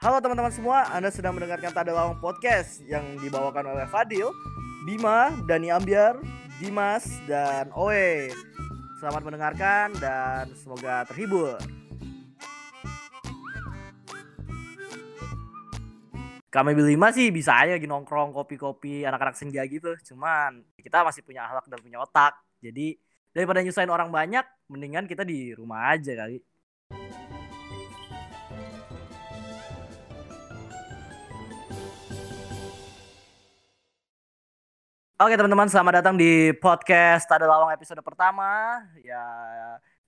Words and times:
Halo 0.00 0.16
teman-teman 0.16 0.48
semua, 0.48 0.88
Anda 0.96 1.12
sedang 1.12 1.36
mendengarkan 1.36 1.76
Tada 1.76 1.92
Lawang 1.92 2.24
Podcast 2.24 2.80
yang 2.88 3.20
dibawakan 3.20 3.68
oleh 3.68 3.84
Fadil, 3.84 4.32
Bima, 4.88 5.28
Dani 5.44 5.68
Ambiar, 5.68 6.16
Dimas, 6.56 7.04
dan 7.28 7.68
Oe. 7.76 8.32
Selamat 8.96 9.28
mendengarkan 9.28 9.92
dan 10.00 10.48
semoga 10.56 11.04
terhibur. 11.04 11.60
Kami 16.48 16.72
berlima 16.72 17.12
sih 17.12 17.28
bisa 17.28 17.60
aja 17.60 17.76
lagi 17.76 17.84
nongkrong 17.84 18.32
kopi-kopi 18.32 19.04
anak-anak 19.04 19.36
senja 19.36 19.60
gitu. 19.68 19.92
Cuman 20.00 20.64
kita 20.80 21.04
masih 21.04 21.20
punya 21.28 21.44
akhlak 21.44 21.68
dan 21.68 21.76
punya 21.76 22.00
otak. 22.00 22.40
Jadi 22.64 22.96
daripada 23.36 23.60
nyusahin 23.60 23.92
orang 23.92 24.08
banyak, 24.08 24.48
mendingan 24.64 25.04
kita 25.04 25.28
di 25.28 25.52
rumah 25.52 25.92
aja 25.92 26.24
kali. 26.24 26.40
Oke 35.20 35.36
teman-teman, 35.36 35.68
selamat 35.68 36.00
datang 36.00 36.16
di 36.16 36.48
podcast 36.56 37.28
Tada 37.28 37.44
Lawang 37.44 37.76
episode 37.76 38.00
pertama. 38.00 38.80
Ya, 39.04 39.20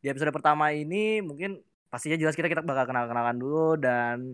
di 0.01 0.09
episode 0.09 0.33
pertama 0.33 0.73
ini 0.73 1.21
mungkin 1.21 1.61
pastinya 1.93 2.17
jelas 2.17 2.33
kita 2.33 2.49
kita 2.49 2.65
bakal 2.65 2.89
kenal-kenalan 2.89 3.37
dulu 3.37 3.77
dan 3.77 4.33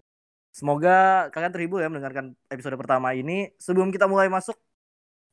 semoga 0.54 1.26
kalian 1.34 1.50
terhibur 1.50 1.82
ya 1.82 1.90
mendengarkan 1.90 2.30
episode 2.46 2.78
pertama 2.78 3.10
ini. 3.10 3.50
Sebelum 3.58 3.90
kita 3.90 4.06
mulai 4.06 4.30
masuk, 4.30 4.54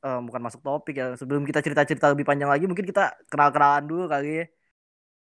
eh, 0.01 0.19
bukan 0.25 0.41
masuk 0.41 0.65
topik 0.65 0.97
ya, 0.97 1.13
sebelum 1.13 1.45
kita 1.45 1.61
cerita-cerita 1.61 2.09
lebih 2.09 2.25
panjang 2.25 2.49
lagi, 2.49 2.65
mungkin 2.65 2.89
kita 2.89 3.13
kenal-kenalan 3.29 3.85
dulu 3.85 4.09
kali. 4.09 4.49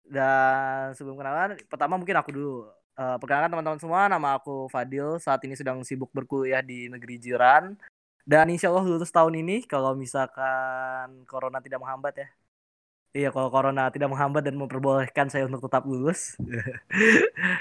Dan 0.04 0.92
sebelum 1.00 1.16
kenalan, 1.16 1.56
pertama 1.64 1.96
mungkin 1.96 2.20
aku 2.20 2.28
dulu. 2.28 2.68
Eh, 2.92 3.16
perkenalkan 3.16 3.56
teman-teman 3.56 3.80
semua, 3.80 4.04
nama 4.04 4.36
aku 4.36 4.68
Fadil. 4.68 5.16
Saat 5.16 5.40
ini 5.48 5.56
sedang 5.56 5.80
sibuk 5.80 6.12
berkuliah 6.12 6.60
di 6.60 6.92
negeri 6.92 7.16
jiran. 7.16 7.72
Dan 8.30 8.46
insya 8.46 8.70
Allah 8.70 8.86
lulus 8.86 9.10
tahun 9.10 9.42
ini 9.42 9.66
kalau 9.66 9.98
misalkan 9.98 11.26
corona 11.26 11.58
tidak 11.58 11.82
menghambat 11.82 12.14
ya. 12.14 12.28
Iya 13.10 13.34
kalau 13.34 13.50
corona 13.50 13.90
tidak 13.90 14.06
menghambat 14.06 14.46
dan 14.46 14.54
memperbolehkan 14.54 15.26
saya 15.26 15.50
untuk 15.50 15.66
tetap 15.66 15.82
lulus. 15.82 16.38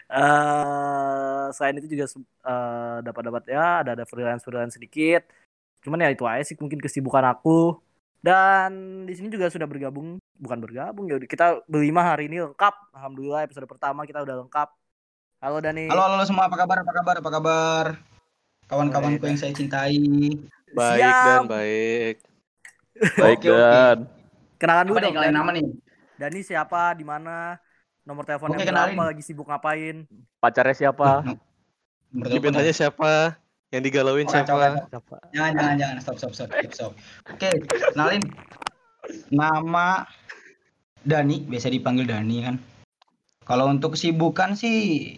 Eh, 0.09 1.45
selain 1.53 1.77
itu 1.77 1.85
juga 1.93 2.09
eh, 2.49 2.97
dapat-dapat 3.05 3.45
ya 3.45 3.85
ada 3.85 3.93
ada 3.93 4.05
freelance 4.09 4.41
freelance 4.41 4.73
sedikit. 4.73 5.21
Cuman 5.85 6.01
ya 6.01 6.09
itu 6.09 6.25
aja 6.25 6.41
sih 6.41 6.57
mungkin 6.57 6.81
kesibukan 6.81 7.21
aku. 7.29 7.77
Dan 8.19 9.05
di 9.05 9.13
sini 9.13 9.29
juga 9.29 9.53
sudah 9.53 9.69
bergabung, 9.69 10.17
bukan 10.41 10.59
bergabung 10.59 11.05
ya 11.07 11.21
kita 11.21 11.61
berlima 11.69 12.01
hari 12.01 12.25
ini 12.25 12.41
lengkap. 12.41 12.73
Alhamdulillah 12.97 13.45
episode 13.45 13.69
pertama 13.69 14.01
kita 14.03 14.25
udah 14.25 14.41
lengkap. 14.45 14.69
Halo 15.45 15.61
Dani. 15.61 15.93
Halo, 15.93 16.09
halo 16.09 16.25
semua, 16.25 16.49
apa 16.49 16.57
kabar? 16.57 16.81
Apa 16.81 16.93
kabar? 16.93 17.15
Apa 17.21 17.29
kabar? 17.31 17.85
Kawan-kawanku 18.69 19.25
yang 19.25 19.39
saya 19.39 19.53
cintai. 19.53 19.97
Baik 20.71 21.01
Siap. 21.01 21.25
dan 21.25 21.41
baik. 21.45 22.15
Baik 23.15 23.37
Oke, 23.37 23.47
oke. 23.47 23.55
dan 23.55 23.97
Kenalan 24.59 24.85
dulu 24.85 24.97
Apa 24.97 25.05
dong. 25.07 25.15
kalian 25.15 25.35
nama 25.35 25.49
nih? 25.55 25.65
Dani 26.15 26.39
siapa? 26.41 26.81
Di 26.93 27.05
mana? 27.07 27.55
Nomor 28.03 28.27
teleponnya 28.27 28.59
berapa? 28.59 28.69
kenalin. 28.91 28.97
Lagi 28.97 29.23
sibuk 29.23 29.47
ngapain? 29.47 30.03
pacarnya 30.37 30.75
siapa? 30.75 31.23
Gebetannya 32.11 32.73
siapa? 32.73 33.37
Yang 33.69 33.81
digalauin 33.85 34.25
Oh, 34.25 34.31
siapa? 34.33 34.83
Siapa? 34.89 35.15
Jangan, 35.31 35.51
jangan, 35.53 35.75
jangan. 35.77 35.95
Stop, 36.01 36.17
stop, 36.17 36.33
stop, 36.33 36.49
stop, 36.49 36.73
stop. 36.73 36.91
Oke, 37.29 37.49
kenalin. 37.93 38.21
Nama 39.29 40.03
Dani, 40.99 41.45
biasa 41.45 41.69
dipanggil 41.69 42.03
Dani 42.03 42.37
kan. 42.43 42.55
Kalau 43.45 43.69
untuk 43.69 43.93
kesibukan 43.93 44.53
sih 44.53 45.15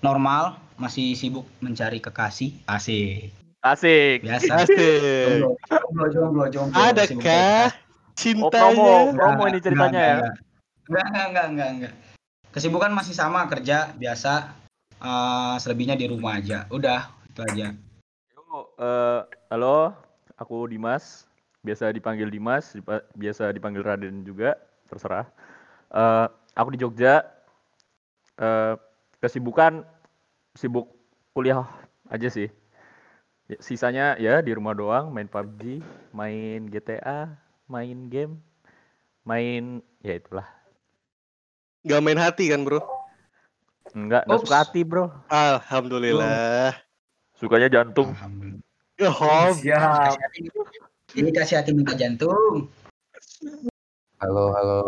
normal, 0.00 0.58
masih 0.76 1.14
sibuk 1.14 1.44
mencari 1.60 2.00
kekasih. 2.00 2.58
Asik. 2.66 3.30
Asik. 3.62 4.26
Biasa. 4.26 4.66
Asik. 4.66 5.38
Jomblo, 5.70 6.06
jomblo, 6.10 6.44
jomblo, 6.50 6.82
Adakah 6.82 7.70
cintanya? 8.18 8.42
Oh, 8.42 9.14
promo. 9.14 9.14
promo 9.14 9.42
ini 9.46 9.58
ceritanya 9.62 10.00
ya? 10.02 10.14
Enggak, 10.90 11.06
enggak, 11.06 11.06
enggak, 11.30 11.46
enggak, 11.46 11.70
enggak. 11.70 11.94
Kesibukan 12.50 12.90
masih 12.90 13.14
sama, 13.14 13.46
kerja 13.46 13.94
biasa. 13.94 14.50
Eh, 14.98 15.54
selebihnya 15.62 15.94
di 15.94 16.10
rumah 16.10 16.42
aja. 16.42 16.66
Udah, 16.74 17.14
itu 17.30 17.40
aja. 17.42 17.66
Yo, 18.34 18.42
eh, 18.82 19.20
halo, 19.46 19.94
aku 20.34 20.66
Dimas. 20.66 21.30
Biasa 21.62 21.94
dipanggil 21.94 22.26
Dimas, 22.26 22.74
dipa- 22.74 23.06
biasa 23.14 23.54
dipanggil 23.54 23.86
Raden 23.86 24.26
juga, 24.26 24.58
terserah. 24.90 25.30
Eh, 25.94 26.26
aku 26.58 26.74
di 26.74 26.82
Jogja. 26.82 27.22
Eh, 28.42 28.74
kesibukan 29.22 29.86
sibuk 30.58 30.90
kuliah 31.30 31.62
aja 32.10 32.26
sih. 32.26 32.50
Ya, 33.52 33.58
Sisanya 33.60 34.06
ya 34.16 34.40
di 34.40 34.56
rumah 34.56 34.72
doang, 34.72 35.12
main 35.12 35.28
PUBG, 35.28 35.84
main 36.16 36.72
GTA, 36.72 37.36
main 37.68 38.08
game, 38.08 38.40
main 39.28 39.84
ya 40.00 40.16
itulah. 40.16 40.48
Gak 41.84 42.00
main 42.00 42.16
hati 42.16 42.48
kan 42.48 42.64
bro? 42.64 42.80
Enggak, 43.92 44.24
Ups. 44.24 44.48
suka 44.48 44.64
hati, 44.64 44.80
Bro. 44.88 45.12
Alhamdulillah. 45.28 46.72
Sukanya 47.36 47.68
jantung. 47.68 48.16
Alhamdulillah. 48.16 48.64
Ya 48.96 49.10
hom. 49.12 49.52
Siap. 49.60 50.16
Ini 51.12 51.28
kasih 51.36 51.60
hati 51.60 51.76
minta 51.76 51.92
jantung. 51.92 52.72
Halo, 54.16 54.44
halo. 54.56 54.80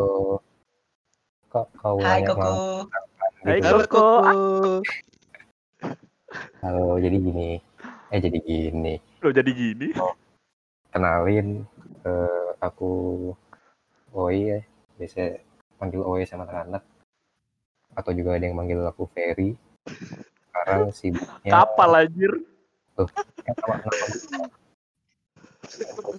Kok 1.52 1.68
kau 1.76 2.00
Hai 2.00 2.24
Koko. 2.24 2.52
Hai. 3.44 3.60
Koko. 3.60 4.08
Halo, 6.64 6.96
jadi 6.96 7.20
gini. 7.20 7.73
Eh, 8.14 8.22
jadi 8.22 8.38
gini. 8.46 8.94
Lo 9.26 9.34
jadi 9.34 9.50
gini. 9.50 9.90
Kenalin, 10.94 11.66
eh, 12.06 12.48
aku 12.62 13.26
Oi 14.14 14.54
ya. 14.54 14.62
Biasa 14.94 15.42
panggil 15.82 15.98
Oi 15.98 16.22
sama 16.22 16.46
anak-anak. 16.46 16.86
Atau 17.98 18.14
juga 18.14 18.38
ada 18.38 18.46
yang 18.46 18.54
manggil 18.54 18.86
aku 18.86 19.10
Ferry. 19.10 19.58
Sekarang 20.46 20.90
sibuknya... 20.98 21.50
Kapal 21.50 21.90
anjir. 22.06 22.32
Nama 22.94 23.90
gue. 23.90 24.46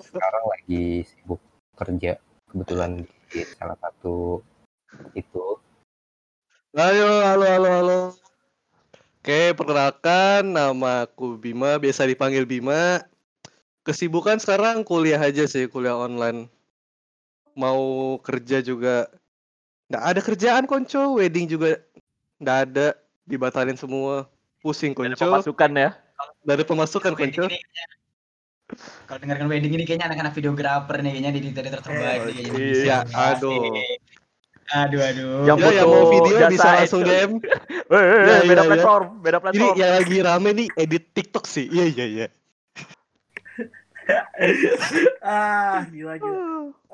Sekarang 0.04 0.46
lagi 0.52 1.08
sibuk 1.08 1.40
kerja. 1.80 2.20
Kebetulan 2.52 3.08
di 3.32 3.40
salah 3.56 3.80
satu 3.80 4.44
itu 5.16 5.64
Halo, 6.76 7.24
halo, 7.24 7.46
halo, 7.48 7.70
halo. 7.72 8.25
Oke, 9.26 9.58
perkenalkan 9.58 10.54
nama 10.54 11.10
aku 11.10 11.42
Bima, 11.42 11.82
biasa 11.82 12.06
dipanggil 12.06 12.46
Bima. 12.46 13.02
Kesibukan 13.82 14.38
sekarang 14.38 14.86
kuliah 14.86 15.18
aja 15.18 15.50
sih, 15.50 15.66
kuliah 15.66 15.98
online. 15.98 16.46
Mau 17.58 18.22
kerja 18.22 18.62
juga 18.62 19.10
nggak 19.90 20.04
ada 20.06 20.22
kerjaan 20.22 20.70
konco, 20.70 21.18
wedding 21.18 21.50
juga 21.50 21.82
nggak 22.38 22.58
ada, 22.70 22.94
dibatalin 23.26 23.74
semua. 23.74 24.30
Pusing 24.62 24.94
konco, 24.94 25.18
pemasukan 25.18 25.74
ya. 25.74 25.90
ada 26.46 26.62
pemasukan 26.62 27.18
konco. 27.18 27.50
Kalau 29.10 29.20
dengarkan 29.26 29.50
wedding 29.50 29.74
ini 29.74 29.90
kayaknya 29.90 30.14
anak-anak 30.14 30.38
videografer 30.38 31.02
nih 31.02 31.18
kayaknya 31.18 31.32
di 31.34 31.40
editor 31.50 31.82
terbaik 31.82 32.20
kayaknya. 32.30 32.52
iya, 32.62 32.98
Bisa. 33.10 33.42
aduh. 33.42 33.74
Aduh, 34.74 35.02
aduh. 35.02 35.46
Yang 35.46 35.58
Ya, 35.62 35.70
yang 35.78 35.88
foto 35.88 35.94
mau 35.94 36.04
video 36.10 36.38
jasa 36.42 36.50
bisa 36.50 36.70
langsung 36.74 37.02
itu. 37.06 37.10
DM. 37.10 37.32
Eh, 37.94 38.02
Iya, 38.26 38.36
eh, 38.42 38.42
beda 38.50 38.64
iya, 38.66 38.70
platform, 38.74 39.04
beda 39.22 39.38
Ini 39.38 39.44
platform. 39.44 39.76
yang 39.78 39.92
lagi 39.94 40.18
rame 40.26 40.50
nih 40.58 40.68
edit 40.74 41.04
TikTok 41.14 41.46
sih. 41.46 41.70
Iya, 41.70 41.86
iya, 41.94 42.06
iya. 42.06 42.28
ah, 45.26 45.86
gila 45.90 46.14
gila. 46.22 46.40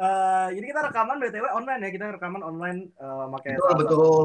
Eh, 0.01 0.47
jadi 0.57 0.65
kita 0.71 0.81
rekaman 0.91 1.15
BTW 1.19 1.45
online 1.51 1.81
ya, 1.83 1.89
kita 1.91 2.05
rekaman 2.15 2.41
online 2.43 2.79
eh 2.99 3.25
pakai 3.39 3.51
Betul, 3.55 3.75
betul. 3.79 4.23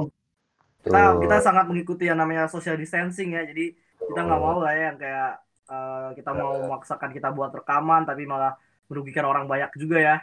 Kita 0.87 1.03
kita 1.19 1.37
sangat 1.43 1.67
mengikuti 1.67 2.07
yang 2.07 2.19
namanya 2.19 2.47
social 2.47 2.79
distancing 2.79 3.35
ya. 3.35 3.43
Jadi 3.47 3.75
kita 3.99 4.21
nggak 4.23 4.41
mau 4.43 4.59
lah 4.63 4.73
ya 4.75 4.83
yang 4.95 4.99
kayak 4.99 5.31
eh, 5.71 6.09
kita 6.19 6.31
mau 6.35 6.53
memaksakan 6.67 7.11
kita 7.15 7.29
buat 7.35 7.51
rekaman 7.55 8.07
tapi 8.07 8.23
malah 8.27 8.55
merugikan 8.87 9.27
orang 9.27 9.51
banyak 9.51 9.71
juga 9.75 9.99
ya. 9.99 10.17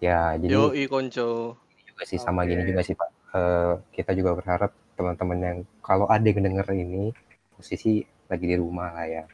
ya 0.00 0.20
jadi 0.40 0.56
Yoi 0.56 0.88
konco. 0.88 1.56
Juga 2.00 2.16
sih 2.16 2.16
sama 2.16 2.48
gini 2.48 2.64
Oke. 2.64 2.68
juga 2.72 2.80
sih 2.80 2.96
Pak. 2.96 3.10
Eh, 3.36 3.74
kita 3.92 4.16
juga 4.16 4.32
berharap 4.32 4.72
teman-teman 4.96 5.38
yang 5.44 5.58
kalau 5.84 6.08
ada 6.08 6.24
yang 6.24 6.40
denger 6.40 6.64
ini 6.72 7.12
posisi 7.52 8.00
lagi 8.24 8.48
di 8.48 8.56
rumah 8.56 8.96
lah 8.96 9.04
ya. 9.04 9.24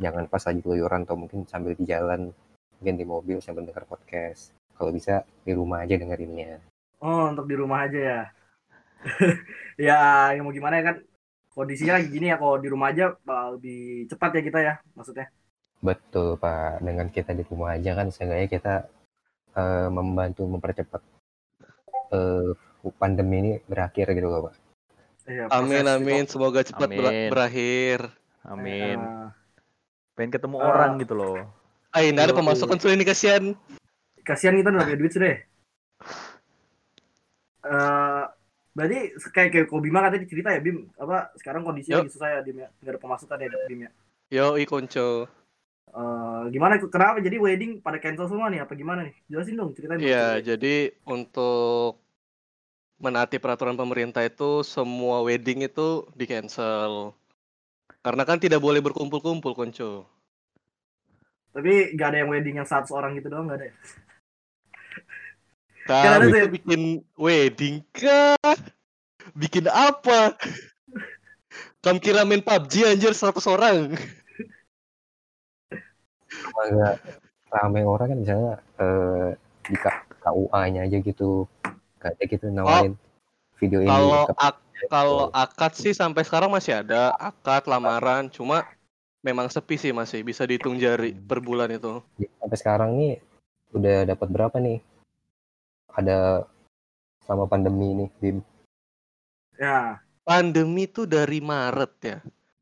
Jangan 0.00 0.24
pas 0.32 0.40
lagi 0.40 0.64
keluyuran 0.64 1.04
atau 1.04 1.20
mungkin 1.20 1.44
sambil 1.44 1.76
di 1.76 1.84
jalan, 1.84 2.32
mungkin 2.80 2.94
di 2.96 3.04
mobil 3.04 3.44
sambil 3.44 3.68
denger 3.68 3.84
podcast. 3.84 4.56
Kalau 4.72 4.88
bisa 4.88 5.20
di 5.44 5.52
rumah 5.52 5.84
aja 5.84 6.00
dengerinnya. 6.00 6.64
Oh, 7.04 7.28
untuk 7.28 7.44
di 7.44 7.60
rumah 7.60 7.84
aja 7.84 8.00
ya. 8.00 8.20
ya, 9.92 10.00
yang 10.32 10.48
mau 10.48 10.54
gimana 10.56 10.80
ya 10.80 10.84
kan 10.88 10.96
kondisinya 11.52 12.00
lagi 12.00 12.08
gini 12.08 12.32
ya 12.32 12.40
kalau 12.40 12.56
di 12.56 12.72
rumah 12.72 12.88
aja 12.88 13.12
lebih 13.52 14.08
cepat 14.08 14.30
ya 14.32 14.42
kita 14.48 14.58
ya 14.64 14.74
maksudnya. 14.96 15.28
Betul 15.84 16.40
Pak, 16.40 16.80
dengan 16.80 17.12
kita 17.12 17.36
di 17.36 17.44
rumah 17.44 17.76
aja 17.76 17.92
kan 17.92 18.08
seenggaknya 18.08 18.48
kita 18.48 18.74
eh, 19.60 19.88
membantu 19.92 20.48
mempercepat 20.48 21.17
eh, 22.10 22.48
pandemi 22.96 23.36
ini 23.38 23.52
berakhir 23.64 24.12
gitu 24.12 24.26
loh 24.26 24.48
Pak. 24.48 24.54
Iya, 25.28 25.44
Amin 25.52 25.84
proses 25.84 25.96
amin, 25.98 26.24
semoga 26.24 26.60
cepat 26.64 26.88
Amin. 26.88 27.28
berakhir. 27.28 27.98
Amin. 28.42 28.96
Eh, 28.96 29.28
Pengen 30.16 30.32
ketemu 30.32 30.56
Eh, 30.56 30.64
orang 30.64 30.92
gitu 30.98 31.14
loh. 31.14 31.36
Ah, 31.88 32.00
ini 32.00 32.16
ada 32.16 32.32
pemasukan 32.32 32.76
sudah 32.76 32.94
ini 32.94 33.04
kasihan. 33.04 33.44
kasihan 34.24 34.56
kita 34.56 34.68
udah 34.68 34.84
punya 34.84 34.98
duit 34.98 35.12
sudah. 35.12 35.28
ya. 35.28 35.38
Eh, 37.64 38.24
berarti 38.72 38.98
kayak 39.34 39.50
kayak 39.50 39.66
Kobima 39.66 39.98
katanya 40.00 40.26
cerita 40.30 40.48
ya 40.54 40.60
Bim 40.62 40.86
apa 40.94 41.34
sekarang 41.34 41.66
kondisinya 41.66 42.06
lagi 42.06 42.14
susah 42.14 42.28
ya 42.38 42.40
Bim 42.40 42.56
ya 42.56 42.68
nggak 42.78 42.92
ada 42.94 43.00
pemasukan 43.00 43.36
ya 43.42 43.48
Bim 43.66 43.80
ya 43.84 43.90
Yo, 44.28 44.46
konco. 44.68 45.24
Eh, 45.88 46.42
gimana 46.52 46.76
kenapa 46.78 47.18
jadi 47.24 47.40
wedding 47.40 47.80
pada 47.80 47.96
cancel 47.96 48.28
semua 48.28 48.52
nih 48.52 48.62
apa 48.62 48.76
gimana 48.76 49.08
nih 49.08 49.14
jelasin 49.30 49.56
dong 49.56 49.72
ceritain 49.72 49.96
dong. 49.96 50.08
Iya, 50.08 50.40
jadi 50.44 50.92
untuk 51.08 52.02
menaati 52.98 53.40
peraturan 53.40 53.78
pemerintah 53.78 54.26
itu 54.26 54.66
semua 54.66 55.24
wedding 55.24 55.64
itu 55.64 56.04
di 56.12 56.28
cancel. 56.28 57.16
Karena 58.04 58.22
kan 58.22 58.38
tidak 58.38 58.62
boleh 58.62 58.78
berkumpul-kumpul, 58.78 59.56
konco. 59.56 60.06
tapi 61.48 61.90
nggak 61.96 62.08
ada 62.14 62.18
yang 62.22 62.30
wedding 62.30 62.56
yang 62.60 62.68
100 62.68 62.86
orang 62.94 63.18
gitu 63.18 63.26
doang 63.34 63.50
nggak 63.50 63.58
ada 63.58 63.66
ya 63.66 63.74
tuh 65.88 66.28
itu 66.28 66.36
ya. 66.36 66.48
bikin 66.48 66.82
wedding 67.16 67.76
kah? 67.96 68.56
Bikin 69.32 69.64
apa? 69.68 70.36
Kamu 71.80 71.98
kira 72.02 72.26
main 72.28 72.44
PUBG 72.44 72.84
anjir 72.84 73.12
100 73.16 73.40
orang? 73.48 73.96
Nggak 76.54 76.96
rame 77.48 77.80
orang 77.84 78.08
kan 78.12 78.18
misalnya 78.20 78.52
eh, 78.80 79.28
di 79.64 79.74
KUA-nya 80.20 80.84
aja 80.84 80.98
gitu. 81.00 81.48
Ada 81.98 82.24
gitu 82.24 82.46
nawarin 82.52 82.94
video 83.58 83.82
ini. 83.82 83.90
Kalau 83.90 84.24
ak- 84.36 84.64
kalau 84.86 85.26
akad 85.34 85.72
sih 85.74 85.90
sampai 85.90 86.22
sekarang 86.22 86.54
masih 86.54 86.80
ada 86.80 87.10
akad 87.18 87.66
lamaran, 87.66 88.30
cuma 88.30 88.62
memang 89.20 89.50
sepi 89.50 89.74
sih 89.74 89.90
masih 89.90 90.22
bisa 90.22 90.46
dihitung 90.46 90.78
jari 90.78 91.12
per 91.12 91.42
bulan 91.42 91.68
itu. 91.74 91.98
sampai 92.38 92.58
sekarang 92.58 92.90
nih 92.94 93.18
udah 93.74 94.06
dapat 94.06 94.28
berapa 94.30 94.56
nih? 94.62 94.78
Ada 95.98 96.46
selama 97.26 97.50
pandemi 97.50 97.92
ini, 97.92 98.06
Bim. 98.22 98.38
ya 99.58 99.98
Pandemi 100.22 100.86
tuh 100.86 101.08
dari 101.08 101.42
Maret 101.42 101.92
ya. 102.04 102.18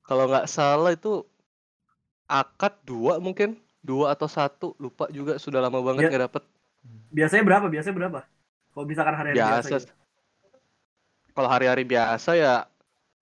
Kalau 0.06 0.30
nggak 0.30 0.46
salah 0.46 0.94
itu 0.94 1.26
akad 2.26 2.74
dua 2.82 3.22
mungkin 3.22 3.56
dua 3.80 4.12
atau 4.14 4.26
satu 4.26 4.74
lupa 4.82 5.06
juga 5.14 5.38
sudah 5.38 5.62
lama 5.62 5.78
banget 5.78 6.10
nggak 6.10 6.24
dapet. 6.30 6.42
biasanya 7.10 7.42
berapa 7.42 7.66
biasanya 7.66 7.96
berapa 7.98 8.20
kalau 8.76 8.86
misalkan 8.86 9.14
hari 9.16 9.28
hari 9.32 9.38
biasa, 9.40 9.68
biasa. 9.72 9.76
gitu. 9.80 9.92
Kalau 11.36 11.48
hari-hari 11.52 11.84
biasa 11.84 12.30
ya 12.36 12.54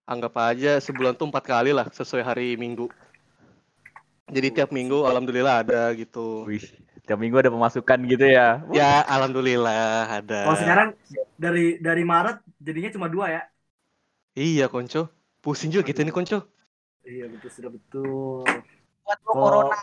anggap 0.06 0.34
aja 0.38 0.78
sebulan 0.82 1.14
tuh 1.14 1.30
empat 1.30 1.44
kali 1.46 1.70
lah 1.74 1.86
sesuai 1.90 2.22
hari 2.22 2.48
Minggu. 2.58 2.90
Jadi 4.24 4.50
tiap 4.50 4.72
minggu 4.72 5.04
alhamdulillah 5.04 5.62
ada 5.62 5.92
gitu. 5.94 6.48
Wih, 6.48 6.64
tiap 7.04 7.20
minggu 7.20 7.38
ada 7.38 7.52
pemasukan 7.52 7.98
gitu 8.08 8.24
ya. 8.24 8.64
Ya 8.72 9.04
alhamdulillah 9.04 10.08
ada. 10.24 10.48
kalau 10.48 10.58
sekarang 10.58 10.88
dari 11.36 11.76
dari 11.78 12.02
Maret 12.02 12.40
jadinya 12.58 12.90
cuma 12.90 13.06
dua 13.12 13.30
ya 13.30 13.42
Iya 14.34 14.66
konco. 14.66 15.06
Pusing 15.38 15.70
juga 15.70 15.86
gitu 15.86 16.02
nih 16.02 16.14
konco. 16.14 16.38
iya 17.04 17.28
betul 17.28 17.50
sudah 17.52 17.70
betul 17.70 18.48
Buat 19.04 19.18
Kok- 19.20 19.34
corona. 19.34 19.78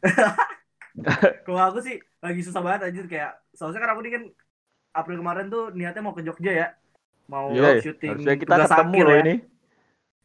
Kalau 1.44 1.60
aku 1.66 1.78
sih 1.80 1.96
lagi 2.18 2.40
susah 2.40 2.60
banget 2.60 2.80
aja 2.88 3.00
kayak 3.04 3.32
soalnya 3.52 3.80
kan 3.80 3.90
aku 3.90 4.00
nih 4.00 4.12
kan 4.12 4.22
April 4.92 5.16
kemarin 5.18 5.46
tuh 5.46 5.70
niatnya 5.70 6.00
mau 6.00 6.12
ke 6.12 6.22
Jogja 6.22 6.52
ya. 6.52 6.68
Mau 7.26 7.50
Iya, 7.50 7.78
syuting 7.78 8.10
harusnya 8.10 8.34
kita 8.36 8.54
ketemu 8.66 8.98
loh 8.98 9.12
ya. 9.12 9.20
ini. 9.20 9.34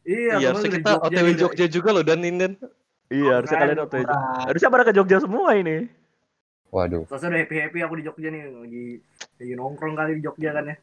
Iya, 0.02 0.32
Iya, 0.36 0.46
harusnya 0.50 0.70
kita 0.72 0.90
OTW 1.00 1.14
nih. 1.24 1.36
Jogja 1.36 1.66
juga 1.68 1.88
loh 1.92 2.02
dan 2.02 2.18
Inden. 2.20 2.52
Iya, 3.06 3.32
harusnya 3.38 3.56
kan, 3.56 3.62
kalian 3.64 3.80
OTW. 3.80 4.02
Kurang. 4.02 4.22
Harusnya 4.42 4.68
pada 4.70 4.84
ke 4.84 4.92
Jogja 4.92 5.16
semua 5.18 5.50
ini. 5.54 5.76
Waduh, 6.66 7.06
Soalnya 7.06 7.28
udah 7.30 7.40
happy 7.40 7.56
happy 7.56 7.78
aku 7.80 7.94
di 7.94 8.04
Jogja 8.04 8.28
nih 8.28 8.42
lagi 8.50 8.86
lagi 9.38 9.52
nongkrong 9.54 9.94
kali 9.94 10.18
di 10.18 10.22
Jogja 10.22 10.50
kan 10.50 10.64
ya. 10.66 10.76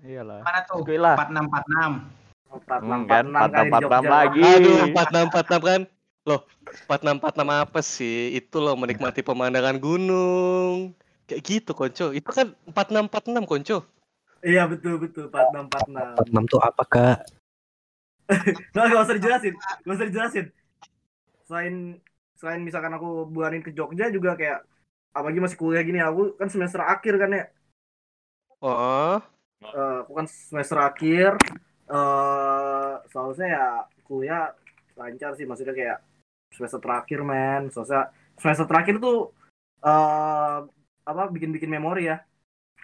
Iyalah. 0.00 0.40
Mana 0.46 0.60
tuh? 0.62 0.78
Oke 0.78 0.94
lah. 0.94 1.14
4646. 1.18 2.06
Empat 2.48 2.80
enam 2.80 3.00
kan, 3.04 3.24
empat 3.26 3.50
enam 3.50 3.50
kali 3.50 3.66
di 3.66 3.74
46 3.74 3.82
Jogja. 3.82 4.08
lagi. 4.08 4.42
Aduh 4.46 4.78
4646 4.94 5.58
kan. 5.60 5.80
Loh 6.26 6.42
4646 6.88 7.64
apa 7.68 7.80
sih? 7.84 8.34
Itu 8.34 8.58
loh 8.58 8.74
menikmati 8.74 9.22
pemandangan 9.22 9.78
gunung. 9.78 10.96
Kayak 11.28 11.42
gitu 11.44 11.70
konco. 11.76 12.10
Itu 12.16 12.30
kan 12.32 12.56
4646 12.72 13.44
konco. 13.44 13.78
Iya 14.42 14.70
betul 14.70 15.02
betul 15.02 15.26
empat 15.28 15.50
enam 15.50 15.64
empat 15.66 15.84
enam. 15.90 16.14
46 16.14 16.52
tuh 16.52 16.60
apa, 16.62 16.82
Kak? 16.86 17.18
Nah, 18.76 18.84
gak 18.92 19.08
usah 19.08 19.16
dijelasin, 19.16 19.54
gak 19.56 19.94
usah 19.96 20.06
dijelasin. 20.06 20.46
Selain 21.48 21.96
selain 22.36 22.60
misalkan 22.60 22.92
aku 22.92 23.24
buanin 23.24 23.64
ke 23.64 23.72
Jogja 23.72 24.12
juga 24.12 24.36
kayak 24.36 24.62
apalagi 25.16 25.40
masih 25.40 25.58
kuliah 25.58 25.80
gini 25.80 25.98
aku 25.98 26.36
kan 26.36 26.52
semester 26.52 26.84
akhir 26.84 27.16
kan 27.16 27.30
ya. 27.32 27.44
Oh, 28.60 29.18
Eh, 29.58 29.96
aku 30.06 30.12
kan 30.12 30.26
semester 30.28 30.78
akhir 30.78 31.30
eh 31.88 32.92
seharusnya 33.08 33.48
ya 33.48 33.66
kuliah 34.04 34.52
lancar 34.98 35.32
sih 35.38 35.46
maksudnya 35.46 35.72
kayak 35.72 35.98
semester 36.50 36.82
terakhir 36.82 37.22
men 37.22 37.70
soalnya 37.70 38.10
semester 38.36 38.66
terakhir 38.66 38.98
tuh 38.98 39.30
eh 39.80 40.58
apa 41.06 41.22
bikin-bikin 41.30 41.70
memori 41.70 42.10
ya 42.10 42.18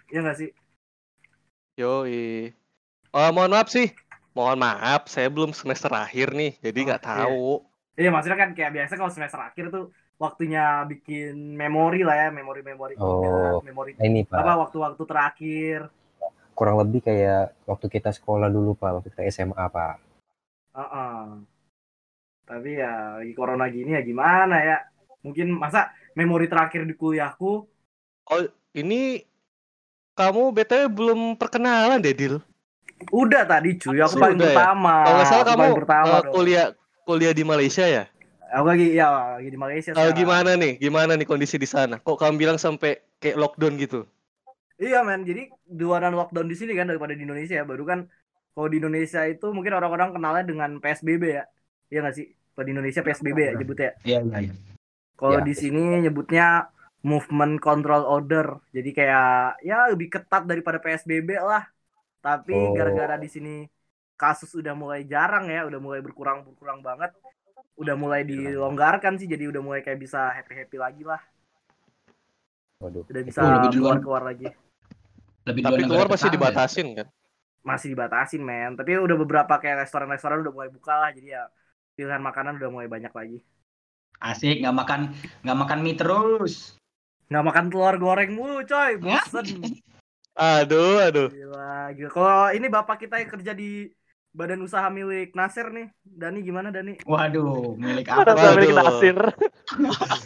Iya 0.08 0.20
nggak 0.22 0.38
sih 0.38 0.50
yoi. 1.75 2.55
Oh, 3.11 3.31
mohon 3.34 3.50
maaf 3.50 3.66
sih. 3.66 3.90
Mohon 4.31 4.66
maaf, 4.66 5.06
saya 5.06 5.31
belum 5.31 5.55
semester 5.55 5.90
akhir 5.90 6.34
nih, 6.34 6.58
jadi 6.58 6.78
nggak 6.87 7.02
Oke. 7.02 7.11
tahu. 7.11 7.46
iya 7.94 8.11
maksudnya 8.11 8.38
kan 8.38 8.50
kayak 8.58 8.75
biasa 8.75 8.99
kalau 8.99 9.11
semester 9.11 9.38
akhir 9.38 9.70
tuh 9.70 9.94
waktunya 10.19 10.82
bikin 10.82 11.55
memori 11.55 12.02
lah 12.02 12.26
ya 12.26 12.28
memori-memori 12.34 12.99
Oh. 12.99 13.62
memori 13.62 13.94
Nah, 13.94 14.06
ini, 14.06 14.26
Pak. 14.26 14.34
apa 14.34 14.52
waktu-waktu 14.66 15.02
terakhir 15.06 15.78
Kurang 16.55 16.78
lebih 16.78 17.02
kayak 17.02 17.55
waktu 17.66 17.87
kita 17.90 18.14
sekolah 18.14 18.46
dulu, 18.46 18.78
Pak. 18.78 19.02
Waktu 19.02 19.08
kita 19.11 19.26
SMA, 19.26 19.66
Pak. 19.66 19.99
Heeh. 20.75 21.22
Tapi 22.44 22.76
ya 22.76 23.20
lagi 23.20 23.32
corona 23.32 23.64
gini 23.73 23.96
ya 23.96 24.02
gimana 24.05 24.56
ya 24.61 24.76
mungkin 25.25 25.56
masa 25.56 25.91
memori 26.12 26.47
terakhir 26.47 26.85
di 26.85 26.95
kuliahku 26.95 27.64
Ini 28.75 29.23
kamu 30.18 30.50
BTW 30.50 30.83
belum 30.90 31.21
perkenalan 31.38 32.02
deh, 32.02 32.11
Dil. 32.11 32.42
Udah 33.14 33.42
tadi 33.47 33.78
cuy, 33.78 33.99
aku 34.02 34.18
paling 34.18 34.38
Sudah 34.38 34.50
ya? 34.50 34.57
pertama. 34.59 34.95
Kalau 35.02 35.16
nggak 35.18 35.28
salah 35.30 35.45
kamu 35.47 35.64
pertama 35.78 36.14
dong. 36.23 36.35
kuliah 36.35 36.66
kuliah 37.07 37.35
di 37.35 37.45
Malaysia 37.47 37.85
ya? 37.87 38.04
Aku 38.54 38.66
lagi 38.71 38.87
ya 38.95 39.07
lagi 39.38 39.50
di 39.50 39.59
Malaysia 39.59 39.90
sekarang. 39.90 40.14
gimana 40.14 40.50
nih? 40.54 40.73
Gimana 40.78 41.12
nih 41.18 41.26
kondisi 41.26 41.59
di 41.59 41.66
sana? 41.66 41.99
Kok 41.99 42.18
kamu 42.18 42.35
bilang 42.38 42.59
sampai 42.59 43.02
kayak 43.18 43.37
lockdown 43.38 43.75
gitu? 43.78 44.07
Iya 44.78 45.02
men, 45.07 45.23
jadi 45.23 45.50
duaan 45.66 46.14
lockdown 46.14 46.47
di 46.50 46.57
sini 46.59 46.75
kan 46.75 46.87
daripada 46.87 47.14
di 47.14 47.23
Indonesia 47.26 47.59
ya. 47.59 47.64
Baru 47.66 47.83
kan 47.87 48.07
kalau 48.54 48.68
di 48.71 48.78
Indonesia 48.78 49.26
itu 49.26 49.47
mungkin 49.50 49.75
orang-orang 49.75 50.14
kenalnya 50.14 50.45
dengan 50.47 50.71
PSBB 50.78 51.25
ya. 51.42 51.45
Iya 51.90 51.99
nggak 52.07 52.14
sih? 52.14 52.26
Kalau 52.54 52.64
di 52.64 52.73
Indonesia 52.73 53.02
PSBB 53.02 53.38
ya 53.40 53.52
nyebutnya. 53.52 53.90
Iya 54.06 54.18
iya 54.23 54.38
iya. 54.46 54.54
Kalau 55.14 55.38
Ya. 55.38 55.44
di 55.44 55.54
sini 55.54 55.82
nyebutnya 56.00 56.70
movement 57.02 57.58
control 57.58 58.06
order. 58.06 58.62
Jadi 58.70 58.90
kayak 58.90 59.61
ya 59.61 59.90
lebih 59.90 60.08
ketat 60.08 60.46
daripada 60.46 60.78
PSBB 60.78 61.34
lah. 61.37 61.66
Tapi 62.18 62.54
Oh. 62.54 62.73
gara-gara 62.73 63.18
di 63.18 63.28
sini 63.28 63.54
kasus 64.14 64.54
udah 64.54 64.73
mulai 64.73 65.02
jarang 65.04 65.50
ya, 65.50 65.66
udah 65.66 65.82
mulai 65.82 66.00
berkurang 66.00 66.46
berkurang 66.46 66.80
banget. 66.80 67.11
Udah 67.75 67.99
mulai 67.99 68.23
dilonggarkan 68.23 69.18
sih, 69.18 69.26
jadi 69.26 69.50
udah 69.50 69.58
mulai 69.58 69.82
kayak 69.82 69.99
bisa 69.99 70.30
happy 70.30 70.54
happy 70.54 70.78
lagi 70.78 71.02
lah. 71.02 71.18
Waduh. 72.78 73.02
Udah 73.11 73.23
bisa 73.26 73.38
Oh, 73.42 73.50
lebih 73.50 73.70
keluar 73.75 73.99
duluan. 73.99 73.99
keluar 73.99 74.23
lagi. 74.25 74.49
Lebih 75.44 75.62
Tapi 75.66 75.82
keluar 75.84 76.06
masih 76.06 76.30
tetangga. 76.30 76.34
dibatasin 76.38 76.88
kan? 76.94 77.06
Masih 77.64 77.88
dibatasin 77.96 78.42
men, 78.44 78.76
tapi 78.76 78.94
udah 78.94 79.16
beberapa 79.16 79.56
kayak 79.56 79.84
restoran-restoran 79.84 80.44
udah 80.44 80.52
mulai 80.52 80.70
buka 80.70 80.94
lah, 80.94 81.11
jadi 81.11 81.28
ya 81.34 81.42
pilihan 81.94 82.22
makanan 82.22 82.58
udah 82.58 82.70
mulai 82.70 82.88
banyak 82.90 83.10
lagi. 83.10 83.38
Asik, 84.18 84.62
nggak 84.62 84.76
makan 84.76 85.00
nggak 85.42 85.58
makan 85.58 85.78
mie 85.82 85.96
terus. 85.98 86.78
Nggak 87.30 87.44
makan 87.50 87.64
telur 87.72 87.94
goreng 87.98 88.30
mulu 88.34 88.62
coy, 88.62 88.98
bosen. 89.00 89.46
Aduh, 90.34 90.98
aduh. 90.98 91.28
Gila, 91.30 91.94
gila. 91.94 92.10
Kalau 92.10 92.42
ini 92.50 92.66
bapak 92.66 93.06
kita 93.06 93.22
yang 93.22 93.30
kerja 93.30 93.52
di 93.54 93.86
badan 94.34 94.66
usaha 94.66 94.90
milik 94.90 95.30
Nasir 95.38 95.70
nih, 95.70 95.86
Dani 96.02 96.42
gimana 96.42 96.74
Dani? 96.74 96.98
Waduh, 97.06 97.78
milik 97.78 98.10
apa? 98.10 98.34
Waduh. 98.34 98.54
milik 98.58 98.74
Nasir. 98.74 99.18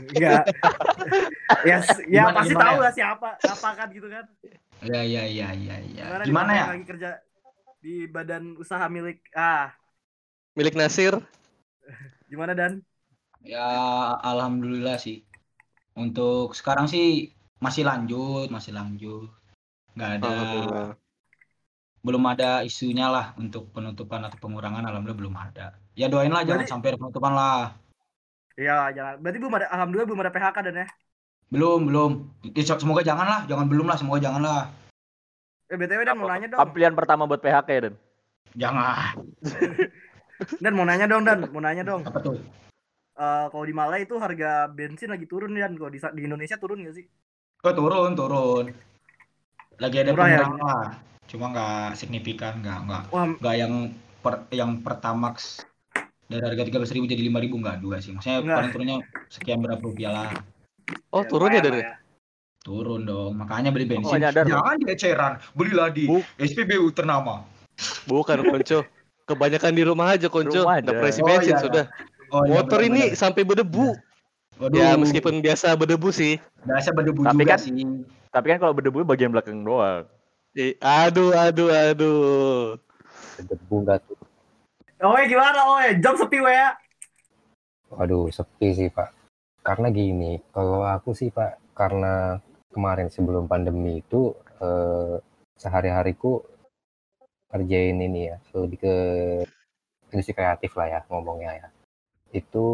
Enggak. 0.08 0.44
ya, 1.68 1.76
s- 1.84 2.04
ya 2.08 2.24
Gimana, 2.24 2.36
pasti 2.40 2.52
gimana 2.56 2.64
tahu 2.64 2.78
ya? 2.80 2.84
lah 2.88 2.92
siapa, 2.96 3.28
siapa 3.36 3.68
kan 3.76 3.88
gitu 3.92 4.08
kan. 4.08 4.24
Iya 4.80 5.00
iya 5.04 5.22
iya 5.28 5.48
iya 5.52 5.76
iya. 5.84 6.04
Gimana, 6.08 6.24
Gimana 6.24 6.50
ya? 6.56 6.64
lagi 6.72 6.84
kerja 6.88 7.10
di 7.78 7.94
badan 8.08 8.56
usaha 8.56 8.84
milik 8.88 9.20
ah, 9.36 9.70
Milik 10.56 10.74
Nasir. 10.74 11.20
Gimana 12.30 12.52
Dan? 12.54 12.82
Ya 13.42 13.64
alhamdulillah 14.22 14.98
sih. 14.98 15.24
Untuk 15.98 16.54
sekarang 16.54 16.86
sih 16.86 17.34
masih 17.58 17.82
lanjut, 17.86 18.50
masih 18.50 18.74
lanjut. 18.74 19.30
Nggak 19.98 20.10
ada 20.22 20.30
Alhamdulillah. 20.30 20.90
belum 21.98 22.24
ada 22.30 22.50
isunya 22.62 23.10
lah 23.10 23.34
untuk 23.36 23.74
penutupan 23.74 24.22
atau 24.22 24.38
pengurangan 24.38 24.86
alhamdulillah 24.86 25.18
belum 25.18 25.34
ada. 25.34 25.74
Ya 25.98 26.06
doain 26.06 26.30
lah 26.30 26.46
jangan 26.46 26.66
sampai 26.66 26.94
ada 26.94 26.98
penutupan 27.02 27.34
lah. 27.34 27.74
Iya, 28.58 28.90
jangan. 28.94 29.14
Berarti 29.22 29.38
belum 29.38 29.54
ada 29.58 29.66
alhamdulillah 29.70 30.08
belum 30.10 30.22
ada 30.22 30.32
PHK 30.34 30.56
dan 30.70 30.74
ya. 30.82 30.86
Belum, 31.48 31.80
belum. 31.88 32.10
Ya, 32.52 32.62
semoga 32.76 33.00
jangan 33.06 33.26
lah, 33.26 33.40
jangan 33.48 33.66
belum 33.70 33.86
lah, 33.88 33.96
semoga 33.96 34.20
jangan 34.20 34.42
lah. 34.44 34.62
Eh 35.68 35.76
BTW 35.76 36.00
dan 36.04 36.16
mau 36.16 36.28
nanya 36.28 36.48
dong. 36.50 36.60
Pilihan 36.74 36.92
pertama 36.92 37.24
buat 37.24 37.40
PHK 37.40 37.68
ya, 37.70 37.80
Dan? 37.88 37.94
Jangan. 38.56 39.14
Dan 40.58 40.72
mau 40.74 40.86
nanya 40.86 41.06
dong 41.06 41.26
dan, 41.26 41.42
mau 41.50 41.58
nanya 41.58 41.82
dong. 41.82 42.06
Apa 42.06 42.18
tuh? 42.22 42.38
Eh, 43.18 43.46
kalau 43.50 43.64
di 43.66 43.74
Malai 43.74 44.06
itu 44.06 44.14
harga 44.16 44.70
bensin 44.70 45.10
lagi 45.10 45.26
turun 45.26 45.50
dan 45.52 45.74
kalau 45.74 45.90
di, 45.90 45.98
di 45.98 46.22
Indonesia 46.22 46.54
turun 46.54 46.86
nggak 46.86 46.94
sih? 46.94 47.06
Oh, 47.66 47.74
turun, 47.74 48.14
turun. 48.14 48.66
Lagi 49.78 49.96
ada 49.98 50.10
Murah 50.14 50.28
ya? 50.30 50.38
lah. 50.46 50.86
Cuma 51.26 51.50
nggak 51.50 51.98
signifikan, 51.98 52.62
nggak, 52.62 52.78
nggak, 52.86 53.02
nggak 53.42 53.54
yang 53.58 53.72
per, 54.22 54.46
yang 54.54 54.78
pertamax 54.80 55.66
dari 56.28 56.44
harga 56.44 56.62
13.000 56.62 57.10
jadi 57.10 57.22
5.000 57.26 57.62
nggak 57.62 57.76
dua 57.82 57.96
sih. 57.98 58.14
Maksudnya 58.14 58.38
Nggak. 58.44 58.56
paling 58.56 58.70
turunnya 58.70 58.96
sekian 59.26 59.58
berapa 59.58 59.82
rupiah 59.82 60.12
lah. 60.14 60.28
Oh, 61.10 61.24
ya, 61.24 61.28
turun 61.28 61.50
ya 61.52 61.60
dari. 61.60 61.80
Turun 62.62 63.02
dong. 63.02 63.32
Makanya 63.34 63.74
beli 63.74 63.86
Oh, 63.88 63.90
bensin. 63.98 64.20
nyadar 64.22 64.44
loh. 64.46 64.60
Jangan 64.60 64.76
di 64.78 64.86
eceran, 64.88 65.32
belilah 65.56 65.88
di 65.90 66.04
Bu. 66.06 66.20
SPBU 66.38 66.94
ternama. 66.94 67.42
Bukan 68.06 68.44
Konco. 68.44 68.86
Kebanyakan 69.28 69.72
di 69.72 69.82
rumah 69.84 70.06
aja 70.10 70.26
Konco. 70.26 70.64
Rumah 70.64 70.80
Udah 70.80 70.88
aja. 70.88 70.98
presi 70.98 71.20
Oh, 71.20 71.26
bensin 71.26 71.52
iya. 71.52 71.60
sudah. 71.60 71.84
Oh, 72.28 72.42
iya, 72.42 72.52
Motor 72.54 72.80
ini 72.80 72.90
benar-benar. 73.06 73.20
sampai 73.20 73.42
berdebu. 73.44 73.88
Waduh, 74.58 74.74
Ya 74.74 74.88
meskipun 74.96 75.38
biasa 75.38 75.70
berdebu 75.72 76.08
sih. 76.10 76.40
biasa 76.64 76.90
berdebu 76.90 77.22
Tapi 77.22 77.36
juga 77.38 77.52
kan- 77.54 77.60
sih. 77.60 77.72
Tapi 78.28 78.46
kan 78.46 78.58
kalau 78.58 78.72
berdebu 78.72 79.04
bagian 79.04 79.30
belakang 79.30 79.60
doang. 79.60 80.08
Eh, 80.52 80.74
aduh, 80.78 81.30
aduh, 81.30 81.68
aduh. 81.70 82.74
Debu 83.38 83.74
nggak 83.84 83.98
tuh. 84.02 84.18
Oe 84.98 85.22
gimana 85.24 85.60
oe? 85.70 85.94
Jam 85.96 86.16
sepi 86.16 86.40
we 86.40 86.50
ya. 86.50 86.74
Waduh, 87.88 88.28
sepi 88.28 88.74
sih 88.74 88.88
Pak. 88.88 89.14
Karena 89.62 89.88
gini, 89.88 90.40
kalau 90.48 90.82
aku 90.82 91.12
sih 91.12 91.28
Pak, 91.28 91.72
karena 91.72 92.40
kemarin 92.68 93.06
sebelum 93.06 93.46
pandemi 93.46 94.00
itu 94.00 94.32
eh, 94.58 95.22
sehari-hariku 95.54 96.42
kerjain 97.48 97.96
ini 97.96 98.28
ya, 98.32 98.36
lebih 98.56 98.78
ke 98.84 98.94
industri 100.12 100.36
kreatif 100.36 100.72
lah 100.76 100.88
ya 100.88 101.00
ngomongnya 101.08 101.52
ya. 101.64 101.68
Itu 102.32 102.64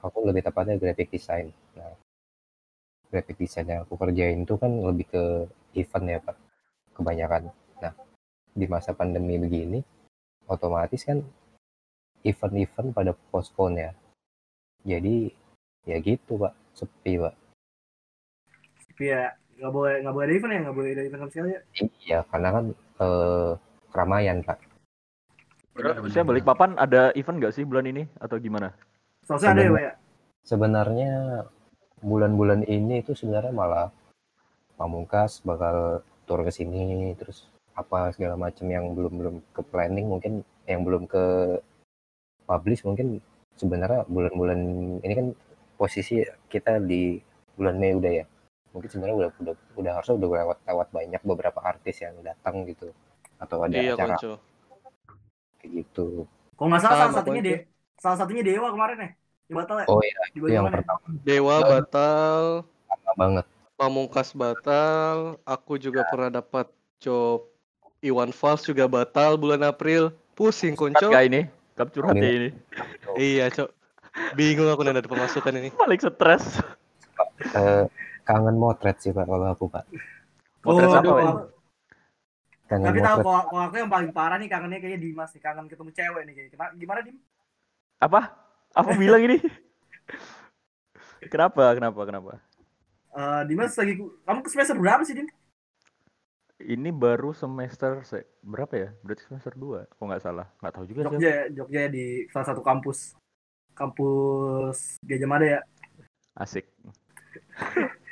aku 0.00 0.18
lebih 0.24 0.44
tepatnya 0.44 0.80
graphic 0.80 1.12
design. 1.12 1.52
Nah, 1.76 1.92
graphic 3.12 3.36
design 3.36 3.66
yang 3.68 3.80
aku 3.84 3.96
kerjain 4.00 4.44
itu 4.44 4.54
kan 4.56 4.72
lebih 4.72 5.06
ke 5.08 5.24
event 5.76 6.04
ya 6.08 6.18
Pak, 6.24 6.36
kebanyakan. 6.96 7.52
Nah, 7.84 7.92
di 8.56 8.66
masa 8.68 8.96
pandemi 8.96 9.36
begini, 9.36 9.80
otomatis 10.48 11.04
kan 11.04 11.20
event-event 12.24 12.88
pada 12.96 13.12
postpone 13.30 13.76
ya. 13.76 13.92
Jadi 14.84 15.28
ya 15.84 15.96
gitu 16.00 16.40
Pak, 16.40 16.54
sepi 16.72 17.20
Pak. 17.20 17.34
Sepi 18.88 19.12
ya. 19.12 19.36
Nggak 19.58 19.72
boleh 19.74 19.94
nggak 20.06 20.14
boleh 20.14 20.26
ada 20.30 20.34
event 20.38 20.52
ya, 20.54 20.60
nggak 20.62 20.76
boleh 20.78 20.90
ada 20.94 21.02
event 21.02 21.20
sama 21.20 21.30
sekali 21.34 21.50
ya. 21.50 21.60
Iya, 22.06 22.18
karena 22.30 22.48
kan 22.54 22.64
eh, 22.98 23.50
keramaian 23.90 24.38
Pak. 24.42 24.58
Saya 26.10 26.26
balik 26.26 26.42
papan 26.42 26.74
ada 26.74 27.14
event 27.14 27.38
nggak 27.38 27.54
sih 27.54 27.62
bulan 27.62 27.86
ini 27.86 28.02
atau 28.18 28.36
gimana? 28.42 28.74
Soalnya 29.22 29.54
ada 29.54 29.62
ya 29.62 29.70
we 29.70 29.80
ya. 29.86 29.92
Sebenarnya 30.42 31.12
bulan-bulan 32.02 32.66
ini 32.66 33.02
itu 33.02 33.14
sebenarnya 33.14 33.54
malah 33.54 33.88
Pamungkas 34.78 35.42
bakal 35.42 36.06
turun 36.22 36.46
ke 36.46 36.52
sini 36.54 37.10
terus 37.18 37.50
apa 37.74 38.14
segala 38.14 38.38
macam 38.38 38.66
yang 38.70 38.94
belum 38.94 39.12
belum 39.18 39.34
ke 39.50 39.62
planning 39.66 40.06
mungkin 40.06 40.46
yang 40.70 40.86
belum 40.86 41.10
ke 41.10 41.58
publish 42.46 42.86
mungkin 42.86 43.18
sebenarnya 43.58 44.06
bulan-bulan 44.06 44.60
ini 45.02 45.14
kan 45.18 45.26
posisi 45.74 46.22
kita 46.46 46.78
di 46.78 47.18
bulan 47.58 47.74
Mei 47.78 47.98
udah 47.98 48.12
ya 48.22 48.24
mungkin 48.78 48.90
sebenarnya 48.90 49.16
udah 49.18 49.28
udah 49.42 49.54
udah 49.74 49.92
harusnya 49.98 50.14
udah 50.14 50.28
lewat 50.30 50.58
lewat 50.62 50.88
banyak 50.94 51.22
beberapa 51.26 51.58
artis 51.60 51.98
yang 51.98 52.14
datang 52.22 52.62
gitu 52.62 52.94
atau 53.36 53.66
ada 53.66 53.74
Iya, 53.74 53.98
acara 53.98 54.14
Konco. 54.14 54.32
kayak 55.58 55.70
gitu 55.82 56.06
Kalau 56.54 56.68
nggak 56.70 56.82
salah 56.82 56.96
salah 56.96 57.14
satunya 57.18 57.42
Konco. 57.42 57.50
de 57.50 57.54
salah 57.98 58.16
satunya 58.16 58.42
Dewa 58.46 58.68
kemarin 58.70 58.96
ya. 59.02 59.10
Batal 59.48 59.76
ya. 59.80 59.86
oh 59.88 59.98
iya 59.98 60.20
itu 60.30 60.46
yang 60.46 60.68
pertama 60.68 61.00
Dewa 61.24 61.56
batal, 61.64 62.42
banget 63.14 63.44
Pamungkas 63.74 64.34
batal, 64.34 65.38
aku 65.42 65.78
juga 65.78 66.02
pernah 66.06 66.30
dapat 66.34 66.66
job 66.98 67.46
Iwan 67.98 68.30
Fals 68.30 68.62
juga 68.62 68.86
batal 68.86 69.34
bulan 69.34 69.62
April. 69.62 70.10
Pusing 70.34 70.74
Konco. 70.74 71.10
nggak 71.10 71.26
ini? 71.26 71.40
Kap 71.74 71.90
curhat 71.90 72.14
ya 72.14 72.26
ini. 72.26 72.50
Iya, 73.14 73.46
Cok. 73.50 73.70
Bingung 74.34 74.66
aku 74.66 74.82
nanda 74.82 74.98
pemasukan 75.02 75.54
ini. 75.54 75.70
Paling 75.74 75.98
stres. 75.98 76.58
Eh, 77.54 77.86
kangen 78.28 78.56
motret 78.60 78.96
sih 79.00 79.12
pak 79.16 79.24
kalau 79.24 79.46
aku 79.48 79.66
pak 79.72 79.84
Motret 80.60 80.90
Oh, 80.90 81.00
apa, 81.00 81.48
kangen 82.68 82.86
Tapi 82.92 82.98
tahu 83.00 83.16
motret 83.16 83.24
kalau 83.24 83.42
kalau 83.48 83.62
aku 83.72 83.76
yang 83.80 83.90
paling 83.94 84.10
parah 84.12 84.36
nih 84.36 84.48
kangennya 84.52 84.78
kayaknya 84.82 85.00
Dimas 85.00 85.30
nih, 85.32 85.40
kangen 85.40 85.66
ketemu 85.70 85.90
cewek 85.96 86.22
nih 86.28 86.34
kayaknya. 86.36 86.66
Gimana 86.76 87.00
Dim? 87.06 87.16
Apa? 87.96 88.20
Apa 88.76 88.90
bilang 89.00 89.22
ini? 89.24 89.36
kenapa? 91.32 91.72
Kenapa? 91.72 92.00
Kenapa? 92.04 92.32
Eh, 93.16 93.42
Dimas 93.48 93.72
lagi 93.80 93.96
kamu 93.96 94.40
ke 94.44 94.50
semester 94.52 94.76
berapa 94.76 95.02
sih 95.08 95.16
Dim? 95.16 95.28
Ini 96.58 96.90
baru 96.90 97.30
semester 97.30 98.02
se- 98.02 98.26
berapa 98.42 98.74
ya? 98.74 98.88
Berarti 99.06 99.22
semester 99.30 99.54
2. 99.54 99.86
Kok 99.94 100.04
nggak 100.04 100.22
salah? 100.26 100.46
Nggak 100.58 100.74
tahu 100.74 100.84
juga 100.90 101.00
sih. 101.06 101.16
Jogja 101.16 101.30
ya, 101.30 101.44
Jogja 101.54 101.82
di 101.86 102.04
salah 102.34 102.46
satu 102.50 102.60
kampus. 102.66 103.14
Kampus 103.78 104.98
Gajah 105.06 105.28
Mada 105.30 105.46
ya. 105.46 105.60
Asik. 106.34 106.66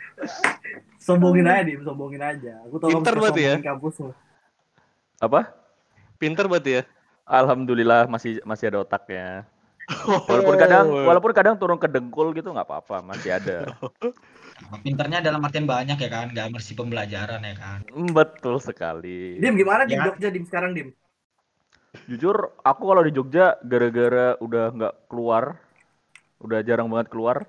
Sombongin 0.98 1.46
aja 1.46 1.62
Dim, 1.62 1.80
sombongin 1.86 2.22
aja. 2.22 2.52
Aku 2.66 2.82
tahu 2.82 2.90
Pinter 2.90 3.14
berarti 3.14 3.42
ya? 3.42 3.54
sombongin 3.54 3.70
kampusmu. 3.70 4.10
Apa? 5.22 5.40
Pinter 6.18 6.44
berarti 6.50 6.70
ya? 6.80 6.82
Alhamdulillah 7.26 8.06
masih 8.06 8.38
masih 8.42 8.70
ada 8.70 8.82
otaknya. 8.82 9.46
Walaupun 10.26 10.54
kadang 10.58 10.86
walaupun 10.90 11.30
kadang 11.30 11.54
turun 11.54 11.78
ke 11.78 11.86
dengkul 11.86 12.34
gitu 12.34 12.50
nggak 12.50 12.66
apa-apa, 12.66 13.06
masih 13.06 13.38
ada. 13.38 13.70
Pinternya 14.84 15.22
dalam 15.22 15.44
artian 15.44 15.68
banyak 15.68 15.94
ya 16.00 16.10
kan, 16.10 16.26
nggak 16.34 16.48
mesti 16.58 16.72
pembelajaran 16.74 17.38
ya 17.44 17.54
kan. 17.54 17.78
Mm, 17.94 18.10
Betul 18.10 18.58
sekali. 18.58 19.38
Dim 19.38 19.54
gimana 19.54 19.86
Dim 19.86 20.00
Ya. 20.00 20.10
Jogja 20.10 20.28
Dim 20.32 20.42
sekarang 20.42 20.74
Dim? 20.74 20.90
Jujur, 22.10 22.56
aku 22.66 22.82
kalau 22.88 23.02
di 23.06 23.12
Jogja 23.14 23.56
gara-gara 23.62 24.34
udah 24.42 24.66
nggak 24.74 24.94
keluar, 25.06 25.60
udah 26.42 26.58
jarang 26.66 26.90
banget 26.90 27.08
keluar. 27.12 27.46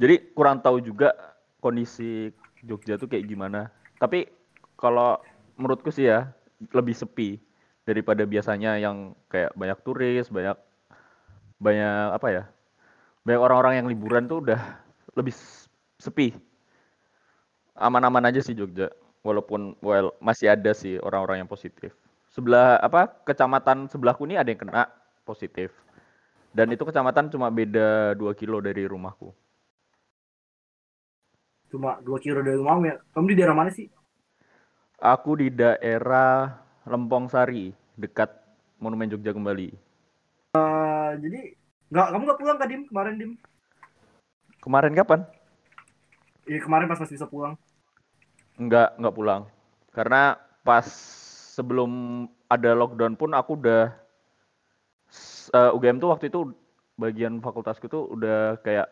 Jadi 0.00 0.32
kurang 0.32 0.64
tahu 0.64 0.80
juga 0.80 1.12
kondisi 1.62 2.34
Jogja 2.66 2.98
tuh 2.98 3.06
kayak 3.06 3.30
gimana. 3.30 3.70
Tapi 4.02 4.26
kalau 4.74 5.22
menurutku 5.54 5.94
sih 5.94 6.10
ya 6.10 6.34
lebih 6.74 6.92
sepi 6.92 7.38
daripada 7.86 8.26
biasanya 8.26 8.82
yang 8.82 9.14
kayak 9.30 9.54
banyak 9.54 9.78
turis, 9.86 10.26
banyak 10.26 10.58
banyak 11.62 12.18
apa 12.18 12.28
ya? 12.28 12.44
Banyak 13.22 13.40
orang-orang 13.40 13.74
yang 13.78 13.86
liburan 13.86 14.26
tuh 14.26 14.42
udah 14.42 14.60
lebih 15.14 15.32
sepi. 16.02 16.34
Aman-aman 17.78 18.26
aja 18.26 18.42
sih 18.42 18.58
Jogja. 18.58 18.90
Walaupun 19.22 19.78
well 19.78 20.10
masih 20.18 20.50
ada 20.50 20.74
sih 20.74 20.98
orang-orang 20.98 21.46
yang 21.46 21.50
positif 21.50 21.94
sebelah 22.32 22.80
apa 22.80 23.12
kecamatan 23.28 23.92
sebelahku 23.92 24.24
ini 24.24 24.40
ada 24.40 24.48
yang 24.48 24.64
kena 24.64 24.88
positif 25.28 25.68
dan 26.56 26.72
itu 26.72 26.80
kecamatan 26.80 27.28
cuma 27.28 27.52
beda 27.52 28.16
2 28.16 28.40
kilo 28.40 28.56
dari 28.64 28.88
rumahku 28.88 29.36
Cuma 31.72 31.90
2 32.06 32.18
kilo 32.24 32.38
dari 32.46 32.56
rumahmu 32.60 32.84
ya. 32.90 32.96
Kamu 33.12 33.26
di 33.30 33.36
daerah 33.38 33.56
mana 33.58 33.70
sih? 33.76 33.86
aku 35.02 35.30
di 35.40 35.48
daerah 35.52 36.48
Lempong 36.88 37.26
Sari 37.32 37.70
dekat 37.98 38.30
Monumen 38.82 39.10
Jogja 39.12 39.30
kembali 39.36 39.68
Eh, 40.58 41.10
jadi 41.22 41.40
nggak 41.92 42.06
kamu 42.12 42.22
nggak 42.26 42.40
pulang 42.40 42.56
kak 42.60 42.68
Dim 42.70 42.82
kemarin 42.88 43.14
Dim? 43.20 43.32
kemarin 44.62 44.94
kapan 44.96 45.20
Iya 46.50 46.58
kemarin 46.64 46.88
pas 46.90 47.00
masih 47.02 47.14
bisa 47.18 47.26
pulang. 47.32 47.54
nggak 48.60 48.88
nggak 49.00 49.16
pulang 49.16 49.42
karena 49.96 50.36
pas 50.66 50.86
sebelum 51.56 51.90
ada 52.48 52.70
lockdown 52.76 53.14
pun 53.16 53.30
aku 53.32 53.56
udah 53.60 53.92
s- 55.10 55.50
eh, 55.54 55.70
UGM 55.76 55.96
tuh 56.02 56.10
waktu 56.12 56.26
itu 56.30 56.40
bagian 56.98 57.40
fakultasku 57.44 57.86
tuh 57.88 58.02
udah 58.14 58.60
kayak 58.64 58.88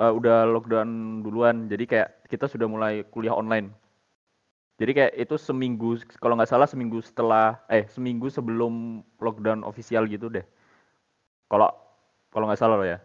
eh, 0.00 0.12
udah 0.12 0.48
lockdown 0.48 1.20
duluan. 1.24 1.68
Jadi 1.68 1.84
kayak 1.86 2.08
kita 2.32 2.48
sudah 2.48 2.66
mulai 2.66 3.04
kuliah 3.12 3.36
online. 3.36 3.70
Jadi 4.80 4.92
kayak 4.96 5.12
itu 5.12 5.36
seminggu 5.36 6.00
kalau 6.16 6.40
nggak 6.40 6.48
salah 6.48 6.64
seminggu 6.64 7.04
setelah 7.04 7.60
eh 7.68 7.84
seminggu 7.92 8.32
sebelum 8.32 9.04
lockdown 9.20 9.60
official 9.68 10.08
gitu 10.08 10.32
deh. 10.32 10.44
Kalau 11.52 11.68
kalau 12.32 12.48
nggak 12.48 12.60
salah 12.60 12.80
loh 12.80 12.88
ya. 12.88 12.98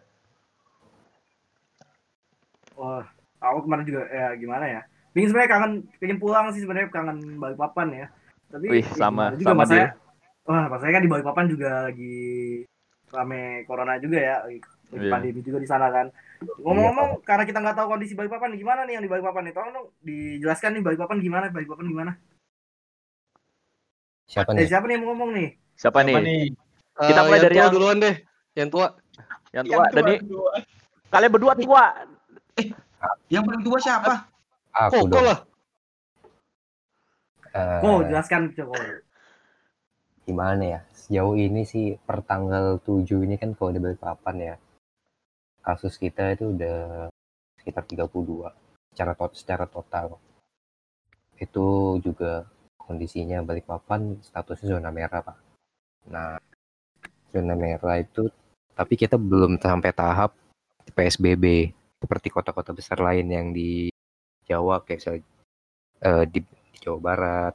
Wah, 2.76 3.04
aku 3.40 3.68
kemarin 3.68 3.84
juga 3.84 4.02
ya 4.08 4.32
gimana 4.40 4.64
ya? 4.64 4.80
Pengen 5.12 5.28
sebenarnya 5.32 5.52
kangen, 5.52 5.72
pengen 6.00 6.18
pulang 6.20 6.52
sih 6.52 6.64
sebenarnya 6.64 6.88
kangen 6.92 7.40
Balikpapan 7.40 7.88
ya. 7.92 8.06
Tapi 8.52 8.66
Wih, 8.72 8.84
ya 8.84 8.96
sama- 8.96 9.32
juga 9.36 9.44
sama 9.52 9.60
masanya, 9.64 9.88
wah 10.48 10.64
masanya 10.72 10.92
kan 10.96 11.02
di 11.04 11.10
Balikpapan 11.12 11.46
juga 11.52 11.70
lagi 11.88 12.16
rame 13.12 13.64
corona 13.68 13.96
juga 14.00 14.18
ya, 14.20 14.36
lagi 14.86 15.02
Iya. 15.02 15.12
pandemi 15.12 15.40
juga 15.40 15.58
di 15.58 15.66
sana 15.66 15.86
kan. 15.90 16.06
Ngomong-ngomong, 16.58 17.24
karena 17.24 17.42
kita 17.42 17.58
nggak 17.58 17.74
tahu 17.74 17.86
kondisi 17.90 18.12
Balikpapan 18.12 18.54
nih, 18.54 18.60
gimana 18.60 18.80
nih 18.84 18.92
yang 18.94 19.04
di 19.04 19.10
Balikpapan 19.10 19.42
nih, 19.48 19.54
tolong 19.54 19.72
dong 19.72 19.86
dijelaskan 20.00 20.70
nih 20.74 20.82
Balikpapan 20.84 21.18
gimana, 21.18 21.44
Balikpapan 21.48 21.86
gimana? 21.86 22.12
Siapa 24.26 24.50
Eh 24.52 24.56
nih? 24.58 24.66
siapa 24.66 24.84
nih 24.84 24.94
yang 24.94 25.02
mau 25.02 25.10
ngomong 25.14 25.30
nih? 25.34 25.48
Siapa 25.74 25.98
nih? 26.02 26.14
Apa 26.14 26.22
nih? 26.22 26.42
Kita 26.96 27.20
Eh, 27.20 27.24
mulai 27.24 27.36
yang 27.36 27.44
dari 27.44 27.54
tua 27.54 27.62
yang- 27.62 27.74
duluan 27.74 27.96
deh. 27.98 28.16
Yang 28.56 28.68
tua. 28.72 28.86
Yang 29.52 29.64
tua, 29.66 29.84
Dani. 29.90 30.14
Kalian 31.06 31.30
berdua 31.30 31.52
tua. 31.54 31.84
Yang 33.28 33.42
paling 33.44 33.62
tua 33.62 33.78
siapa? 33.78 34.12
Aku 34.72 34.92
Kok 34.92 35.08
dong. 35.08 35.24
lah. 35.24 35.38
Eh, 37.50 37.78
Kok 37.80 38.00
jelaskan 38.06 38.40
Joko. 38.52 38.76
gimana 40.22 40.64
ya? 40.66 40.80
Sejauh 40.90 41.32
ini 41.32 41.62
sih 41.62 41.94
per 41.96 42.18
tanggal 42.20 42.82
7 42.82 43.22
ini 43.22 43.38
kan 43.38 43.54
kalau 43.54 43.70
di 43.70 43.78
Balikpapan 43.78 44.36
ya. 44.42 44.54
Kasus 45.66 45.98
kita 45.98 46.30
itu 46.30 46.54
udah 46.54 47.10
sekitar 47.58 47.82
32 47.90 48.06
secara 48.94 49.12
tot 49.18 49.32
secara 49.34 49.66
total. 49.66 50.14
Itu 51.34 51.98
juga 51.98 52.46
kondisinya 52.78 53.42
Balikpapan 53.42 54.22
statusnya 54.22 54.78
zona 54.78 54.94
merah, 54.94 55.26
Pak. 55.26 55.38
Nah, 56.14 56.38
zona 57.34 57.54
merah 57.58 57.98
itu 57.98 58.30
tapi 58.76 58.94
kita 58.94 59.16
belum 59.16 59.56
sampai 59.56 59.90
tahap 59.90 60.36
PSBB 60.92 61.72
seperti 61.98 62.28
kota-kota 62.28 62.70
besar 62.76 63.00
lain 63.00 63.26
yang 63.26 63.48
di 63.50 63.88
Jawa 64.46 64.84
kayak 64.84 65.00
misalnya, 65.00 65.24
eh, 66.06 66.24
di, 66.28 66.40
Jawa 66.78 66.98
Barat, 67.00 67.54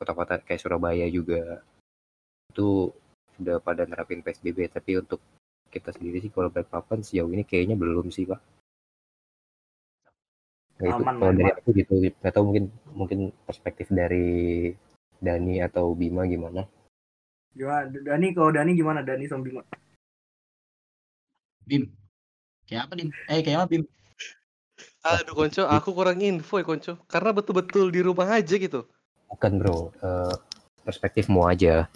kota-kota 0.00 0.40
kayak 0.40 0.62
Surabaya 0.62 1.04
juga 1.10 1.60
itu 2.48 2.88
sudah 3.36 3.60
pada 3.60 3.84
nerapin 3.84 4.24
PSBB 4.24 4.72
tapi 4.72 4.96
untuk 4.96 5.20
kita 5.70 5.94
sendiri 5.94 6.18
sih 6.20 6.30
kalau 6.34 6.50
Balikpapan 6.50 7.00
sejauh 7.06 7.30
ini 7.30 7.46
kayaknya 7.46 7.78
belum 7.78 8.10
sih 8.10 8.26
pak. 8.26 8.42
Nah, 10.80 10.86
itu 10.90 11.02
Aman, 11.04 11.14
kalau 11.20 11.32
aman. 11.32 11.38
dari 11.38 11.52
aku 11.54 11.68
gitu 11.76 11.94
nggak 12.02 12.32
tahu 12.32 12.44
mungkin 12.50 12.64
mungkin 12.96 13.18
perspektif 13.46 13.86
dari 13.92 14.72
Dani 15.20 15.60
atau 15.60 15.92
Bima 15.92 16.24
gimana? 16.24 16.64
Gimana? 17.52 17.92
Dani, 17.92 18.32
kalau 18.32 18.50
Dani 18.50 18.72
gimana? 18.72 19.00
Dani 19.04 19.28
sama 19.28 19.44
Bima. 19.44 19.62
Bim. 21.68 21.86
Kayak 22.64 22.88
apa, 22.88 22.92
Dim? 22.96 23.10
Eh, 23.28 23.40
kayak 23.44 23.56
apa, 23.60 23.66
Bim? 23.68 23.84
Aduh 25.04 25.36
konco, 25.36 25.68
aku 25.68 25.92
kurang 25.92 26.24
info 26.24 26.56
ya 26.56 26.64
konco. 26.64 26.96
Karena 27.04 27.36
betul-betul 27.36 27.92
di 27.92 28.00
rumah 28.00 28.32
aja 28.32 28.56
gitu. 28.56 28.88
Bukan 29.28 29.60
bro, 29.60 29.92
eh, 30.00 30.34
perspektifmu 30.88 31.44
aja. 31.44 31.86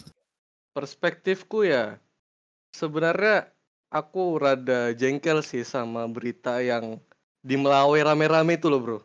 Perspektifku 0.76 1.64
ya, 1.64 1.96
sebenarnya 2.74 3.53
aku 3.94 4.42
rada 4.42 4.90
jengkel 4.98 5.38
sih 5.46 5.62
sama 5.62 6.02
berita 6.10 6.58
yang 6.58 6.98
di 7.46 7.54
Melawai 7.54 8.02
rame-rame 8.02 8.58
itu 8.58 8.66
loh 8.66 8.80
bro. 8.82 8.98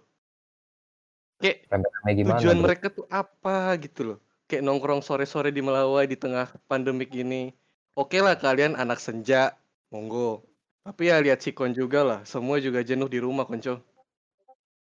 Kayak 1.38 1.70
Rame-rame 1.70 2.10
gimana? 2.18 2.40
tujuan 2.42 2.58
bro? 2.58 2.66
mereka 2.66 2.86
tuh 2.90 3.06
apa 3.14 3.78
gitu 3.78 4.02
loh. 4.16 4.20
Kayak 4.50 4.66
nongkrong 4.66 5.06
sore-sore 5.06 5.54
di 5.54 5.62
Melawai 5.62 6.10
di 6.10 6.18
tengah 6.18 6.50
pandemik 6.66 7.14
ini. 7.14 7.54
Oke 7.94 8.18
lah 8.18 8.34
kalian 8.34 8.74
anak 8.74 8.98
senja, 8.98 9.54
monggo. 9.94 10.42
Tapi 10.82 11.14
ya 11.14 11.22
lihat 11.22 11.44
sikon 11.46 11.76
juga 11.76 12.02
lah, 12.02 12.20
semua 12.26 12.58
juga 12.58 12.82
jenuh 12.82 13.06
di 13.06 13.22
rumah 13.22 13.46
konco. 13.46 13.78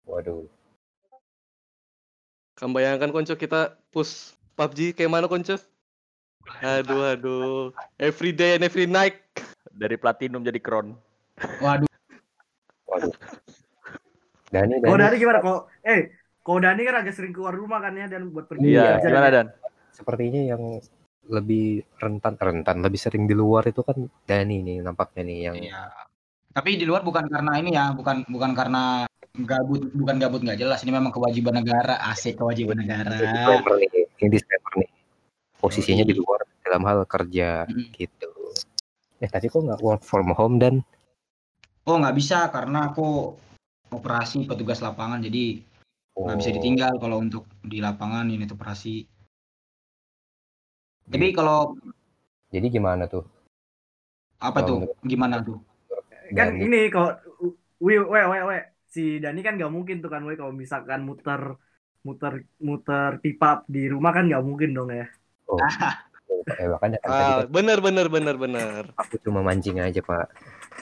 Waduh, 0.09 0.49
Kamu 2.57 2.73
bayangkan 2.73 3.13
konco 3.13 3.37
kita 3.37 3.77
push 3.93 4.33
PUBG 4.57 4.97
kayak 4.97 5.13
mana 5.13 5.29
konco? 5.29 5.61
Aduh 6.59 7.03
aduh, 7.15 7.71
every 8.01 8.33
day 8.35 8.57
and 8.59 8.65
every 8.65 8.89
night. 8.89 9.21
Dari 9.71 9.95
platinum 9.95 10.43
jadi 10.43 10.59
crown. 10.59 10.97
Waduh, 11.63 11.87
waduh. 12.89 13.15
Dani, 14.49 14.81
Dani, 14.81 14.97
Dani 14.97 15.17
gimana? 15.21 15.39
Kalau 15.45 15.69
eh, 15.85 16.11
kalau 16.41 16.59
Dani 16.65 16.81
kan 16.83 16.97
agak 17.05 17.15
sering 17.15 17.37
keluar 17.37 17.55
rumah 17.55 17.79
kan 17.85 17.95
ya 17.95 18.09
dan 18.09 18.33
buat 18.33 18.49
pergi 18.49 18.75
Iya, 18.75 18.99
gimana 19.05 19.29
ya. 19.29 19.35
Dan? 19.43 19.49
sepertinya 19.99 20.55
yang 20.55 20.63
lebih 21.27 21.83
rentan 21.99 22.39
rentan 22.39 22.79
lebih 22.81 23.03
sering 23.03 23.27
di 23.27 23.35
luar 23.35 23.67
itu 23.67 23.83
kan 23.83 23.99
Dani 24.25 24.63
nih 24.63 24.77
nampaknya 24.81 25.23
nih 25.27 25.39
yang 25.51 25.57
Iya. 25.59 25.83
Tapi 26.55 26.81
di 26.81 26.87
luar 26.89 27.05
bukan 27.07 27.29
karena 27.29 27.53
ini 27.61 27.77
ya, 27.77 27.95
bukan 27.95 28.27
bukan 28.27 28.51
karena 28.57 29.07
gabut, 29.47 29.95
bukan 29.95 30.17
gabut 30.19 30.41
nggak 30.43 30.59
jelas. 30.59 30.83
Ini 30.83 30.91
memang 30.91 31.15
kewajiban 31.15 31.55
negara, 31.55 32.03
asik 32.11 32.41
kewajiban 32.41 32.83
negara. 32.83 33.15
disclaimer 33.15 33.75
nih 33.79 33.89
ini 34.19 34.29
disclaimer 34.33 34.73
nih 34.83 34.91
posisinya 35.59 36.05
di 36.07 36.15
luar 36.15 36.38
dalam 36.69 36.85
hal 36.89 37.01
kerja 37.15 37.49
Mm-mm. 37.69 37.99
gitu 37.99 38.31
eh 39.25 39.31
tadi 39.35 39.47
kok 39.53 39.63
nggak 39.67 39.83
work 39.87 40.03
from 40.11 40.29
home 40.39 40.57
dan 40.63 40.75
Oh 41.89 41.97
nggak 42.01 42.17
bisa 42.21 42.37
karena 42.55 42.79
aku 42.89 43.03
operasi 43.99 44.39
petugas 44.51 44.81
lapangan, 44.87 45.21
jadi 45.27 45.41
nggak 46.23 46.39
bisa 46.41 46.51
Oh, 46.51 46.57
ditinggal 46.57 46.93
kalau 47.03 47.17
untuk 47.25 47.45
di 47.73 47.79
lapangan 47.87 48.27
ini 48.35 48.45
operasi. 48.57 48.91
Tapi 51.13 51.27
gitu. 51.27 51.37
kalau 51.37 51.59
jadi 52.55 52.67
gimana 52.77 53.05
tuh 53.13 53.25
apa 54.47 54.59
Kalau 54.59 54.69
tuh? 54.69 54.79
Gimana 55.11 55.37
tuh? 55.47 55.57
Kan 56.39 56.49
Dani? 56.49 56.65
ini 56.65 56.77
kalau 56.95 57.11
we 57.87 57.95
we 58.13 58.21
we 58.33 58.39
we 58.51 58.57
si 58.95 59.01
Dani 59.23 59.41
kan 59.47 59.53
nggak 59.59 59.73
mungkin 59.77 59.97
tuh 60.03 60.11
kan 60.15 60.23
we 60.29 60.35
kalau 60.41 60.55
misalkan 60.63 61.01
muter 61.09 61.43
muter 62.07 62.33
muter 62.69 63.11
pipa 63.25 63.47
di 63.75 63.81
rumah 63.95 64.11
kan 64.17 64.25
nggak 64.29 64.45
mungkin 64.49 64.71
dong 64.77 64.91
ya. 65.01 65.05
oh, 65.49 65.69
eh, 66.29 66.69
makanya 66.69 66.99
kan 66.99 67.09
tadi 67.09 67.23
Ah, 67.25 67.37
kan 67.39 67.49
bener 67.49 67.79
bener 67.79 68.07
bener 68.07 68.35
bener. 68.37 68.83
aku 68.95 69.17
cuma 69.19 69.41
mancing 69.41 69.79
aja 69.79 70.01
pak 70.01 70.27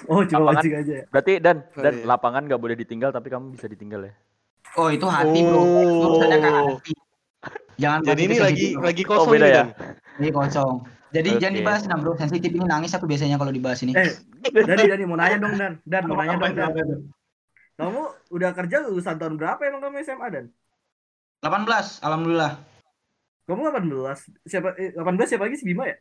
Oh 0.04 0.20
cuma 0.20 0.44
Lapangan- 0.44 0.54
mancing 0.54 0.74
aja. 0.76 0.94
Berarti 1.08 1.32
Dan, 1.38 1.56
Oh, 1.70 1.80
Dan 1.80 1.94
iya. 1.94 2.04
lapangan 2.04 2.42
nggak 2.44 2.60
boleh 2.60 2.76
ditinggal 2.76 3.10
tapi 3.10 3.28
kamu 3.28 3.54
bisa 3.54 3.64
ditinggal 3.64 4.00
ya. 4.02 4.12
Oh 4.74 4.88
itu 4.88 5.06
hati 5.06 5.40
bro. 5.40 5.56
Itu 5.56 5.96
urusannya 6.04 6.36
ke 6.36 6.48
Oh. 6.48 6.56
hati. 6.76 6.92
Jangan 7.76 8.00
Jadi 8.04 8.22
ini 8.22 8.36
lagi 8.38 8.66
bro. 8.72 8.84
lagi 8.84 9.02
kosong 9.02 9.30
beda 9.30 9.40
nih, 9.40 9.50
ya? 9.50 9.64
Dan. 9.64 9.68
Ini 10.16 10.28
kosong. 10.30 10.74
Jadi 11.08 11.28
Oke. 11.30 11.38
jangan 11.38 11.54
dibahas 11.56 11.82
nah 11.86 11.96
bro. 11.96 12.12
Sensitif 12.14 12.50
ini 12.50 12.62
nangis 12.62 12.92
aku 12.92 13.04
biasanya 13.04 13.36
kalau 13.36 13.48
dibahas 13.50 13.80
ini. 13.80 13.92
Eh, 13.94 14.10
Dani 14.68 14.84
Dani 14.84 15.04
mau 15.04 15.16
nanya 15.16 15.36
dong 15.38 15.54
Dan. 15.56 15.72
Dan 15.82 16.02
mau 16.04 16.16
nanya 16.18 16.36
dong 16.36 16.52
Dan. 16.52 16.66
apa 16.66 16.78
itu? 16.78 16.96
Kamu 17.74 18.02
udah 18.30 18.50
kerja 18.52 18.76
lulusan 18.82 19.16
tahun 19.16 19.34
berapa 19.34 19.60
emang 19.62 19.80
kamu 19.82 19.96
SMA 20.02 20.26
Dan? 20.28 20.44
18, 21.40 22.00
alhamdulillah. 22.00 22.52
Kamu 23.46 23.62
18. 23.70 24.42
Siapa 24.44 24.74
eh, 24.76 24.90
18 24.92 25.06
siapa 25.30 25.46
lagi 25.46 25.56
si 25.56 25.64
Bima 25.64 25.86
ya? 25.86 25.96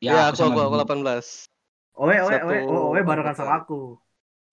Ya, 0.00 0.30
aku 0.30 0.38
sama 0.38 0.54
aku, 0.54 0.78
aku 0.80 0.94
Bima. 0.96 1.18
18. 1.18 1.50
Owe, 2.00 2.14
owe, 2.16 2.32
Satu 2.32 2.46
owe, 2.46 2.58
oh, 2.64 2.82
owe 2.94 3.00
barengan 3.02 3.34
sama 3.34 3.52
aku. 3.60 3.98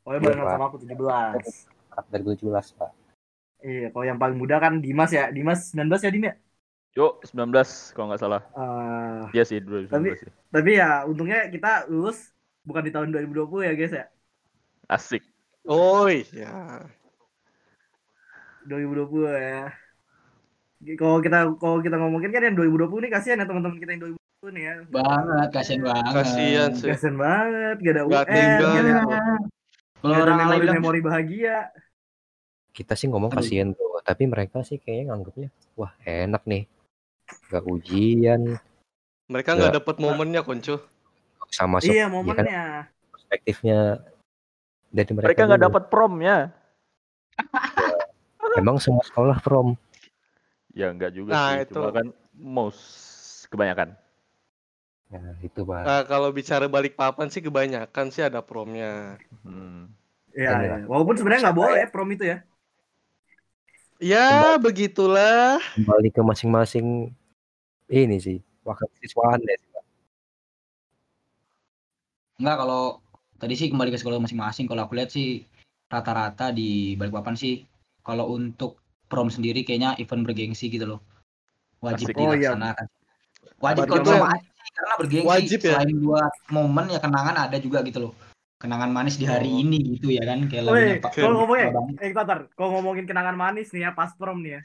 Owe 0.04 0.18
barengan 0.18 0.48
sama 0.50 0.66
aku 0.68 0.78
17. 0.82 0.92
dari 2.14 2.22
17 2.22 2.78
pak 2.78 2.92
Iya, 3.58 3.90
kalau 3.90 4.06
yang 4.06 4.22
paling 4.22 4.38
muda 4.38 4.62
kan 4.62 4.78
Dimas 4.78 5.10
ya. 5.10 5.34
Dimas 5.34 5.74
19 5.74 5.90
ya 5.98 6.12
Dim 6.14 6.26
ya? 6.30 6.36
Yuk, 6.94 7.22
19 7.26 7.54
kalau 7.94 8.06
nggak 8.10 8.22
salah. 8.22 8.42
Eh, 8.54 9.22
Iya 9.34 9.44
sih, 9.46 9.58
2019 9.62 9.90
Tapi- 9.90 10.14
sih. 10.18 10.30
tapi 10.50 10.72
ya 10.78 11.06
untungnya 11.06 11.50
kita 11.50 11.86
lulus 11.90 12.34
bukan 12.62 12.86
di 12.86 12.92
tahun 12.94 13.10
2020 13.10 13.66
ya 13.66 13.74
guys 13.74 13.94
ya. 13.94 14.06
Asik. 14.86 15.22
Oh 15.66 16.06
iya. 16.06 16.86
2020 18.66 19.26
ya. 19.30 19.74
Kalau 20.78 21.18
kita 21.20 21.38
kalau 21.58 21.78
kita 21.82 21.98
ngomongin 21.98 22.30
kan 22.30 22.42
yang 22.44 22.56
2020 22.56 23.02
nih 23.02 23.12
kasihan 23.12 23.42
ya 23.42 23.46
teman-teman 23.46 23.78
kita 23.78 23.92
yang 23.92 24.02
2020 24.14 24.54
nih 24.54 24.64
ya. 24.64 24.76
Banget, 24.88 25.48
kasihan 25.50 25.82
banget. 25.84 26.14
Kasihan 26.14 26.70
sih. 26.72 26.88
Kasihan 26.88 27.16
banget, 27.18 27.76
gak 27.82 27.94
ada 27.94 28.04
Nggak 28.06 28.24
UN, 28.24 28.36
tinggal. 28.36 28.70
gak 28.70 28.78
ada, 28.78 29.20
Kalau 29.98 30.14
gak 30.14 30.22
orang 30.22 30.38
lain 30.38 30.46
bilang, 30.62 30.78
memori-memori 30.78 31.02
bahagia. 31.02 31.58
kita 32.70 32.94
sih 32.94 33.10
ngomong 33.10 33.34
kasihan 33.34 33.74
bro 33.74 33.98
tapi 34.06 34.30
mereka 34.30 34.62
sih 34.62 34.78
kayaknya 34.78 35.10
nganggapnya 35.10 35.50
wah 35.74 35.90
enak 36.00 36.46
nih 36.46 36.70
nggak 37.50 37.66
ujian 37.66 38.42
Mereka 39.26 39.50
Ya. 39.50 39.58
nggak 39.58 39.74
dapat 39.82 39.96
momennya, 39.98 40.46
Konco. 40.46 40.86
sama 41.50 41.82
Iya, 41.82 42.06
kan 42.06 42.14
momennya. 42.14 42.86
perspektifnya 43.10 43.98
dari 44.88 45.10
mereka, 45.10 45.26
Mereka 45.26 45.42
nggak 45.44 45.64
dapat 45.66 45.84
promnya. 45.90 46.54
emang 48.54 48.78
semua 48.78 49.02
sekolah 49.04 49.42
prom 49.42 49.74
Ya 50.78 50.94
nggak 50.94 51.12
juga 51.12 51.34
Nah, 51.34 51.50
sih. 51.58 51.66
itu. 51.66 51.74
Cuma 51.74 51.90
kan 51.90 52.08
most 52.38 52.82
kebanyakan. 53.50 53.98
nah 55.08 55.40
itu 55.40 55.64
pak 55.64 55.88
Nah, 55.88 56.02
kalau 56.04 56.36
bicara 56.36 56.68
balik 56.68 57.00
papan 57.00 57.32
sih 57.32 57.40
kebanyakan 57.40 58.12
sih 58.12 58.22
ada 58.22 58.44
promnya. 58.44 59.16
Hmm. 59.42 59.88
Ya. 60.36 60.52
iya. 60.62 60.76
Walaupun 60.86 61.18
sebenarnya 61.18 61.50
nggak 61.50 61.58
boleh 61.58 61.84
prom 61.90 62.12
itu 62.14 62.28
ya. 62.28 62.38
Ya, 63.98 64.62
begitulah. 64.62 65.58
kembali 65.74 66.14
ke 66.14 66.22
masing-masing 66.22 67.10
ini 67.90 68.18
sih 68.22 68.38
wakil 68.62 68.86
siswaan 69.02 69.42
deh 69.42 69.58
sih, 69.58 69.70
Pak. 69.74 69.84
enggak 72.38 72.58
kalau 72.62 72.84
tadi 73.42 73.54
sih 73.58 73.68
kembali 73.74 73.90
ke 73.90 73.98
sekolah 73.98 74.22
masing-masing. 74.22 74.70
Kalau 74.70 74.86
aku 74.86 74.94
lihat 74.94 75.10
sih 75.10 75.42
rata-rata 75.90 76.54
di 76.54 76.94
Balikpapan 76.94 77.34
sih 77.34 77.64
kalau 78.06 78.30
untuk 78.30 78.78
prom 79.08 79.32
sendiri 79.32 79.64
kayaknya 79.64 79.96
event 79.98 80.24
bergengsi 80.28 80.68
gitu 80.68 80.86
loh. 80.86 81.00
wajib 81.78 82.10
Asik. 82.10 82.18
Oh, 82.18 82.34
iya. 82.34 82.52
dilaksanakan. 82.54 82.86
Wajib 83.58 83.84
kalau 83.86 84.04
tuh 84.06 84.14
sama 84.18 84.28
aja 84.34 84.50
sih, 84.50 84.72
karena 84.74 84.94
bergengsi 84.98 85.28
Wajib 85.30 85.60
ya? 85.62 85.72
selain 85.78 85.98
buat 86.02 86.34
momen 86.54 86.86
ya 86.90 87.00
kenangan 87.02 87.36
ada 87.38 87.58
juga 87.62 87.80
gitu 87.86 88.00
loh. 88.10 88.14
Kenangan 88.58 88.90
manis 88.90 89.22
di 89.22 89.26
hari 89.30 89.54
Oh. 89.54 89.62
ini 89.62 89.78
gitu 89.98 90.10
ya 90.10 90.26
kan 90.26 90.50
kayak 90.50 90.64
lagunya 90.66 90.98
Pak. 90.98 91.14
kalau 91.14 91.46
ngomongin, 91.46 91.70
eh 92.02 92.10
kalau 92.58 92.70
ngomongin 92.82 93.06
kenangan 93.06 93.38
manis 93.38 93.70
nih 93.70 93.86
ya, 93.86 93.90
pas 93.94 94.10
prom 94.18 94.42
nih 94.42 94.58
ya. 94.58 94.62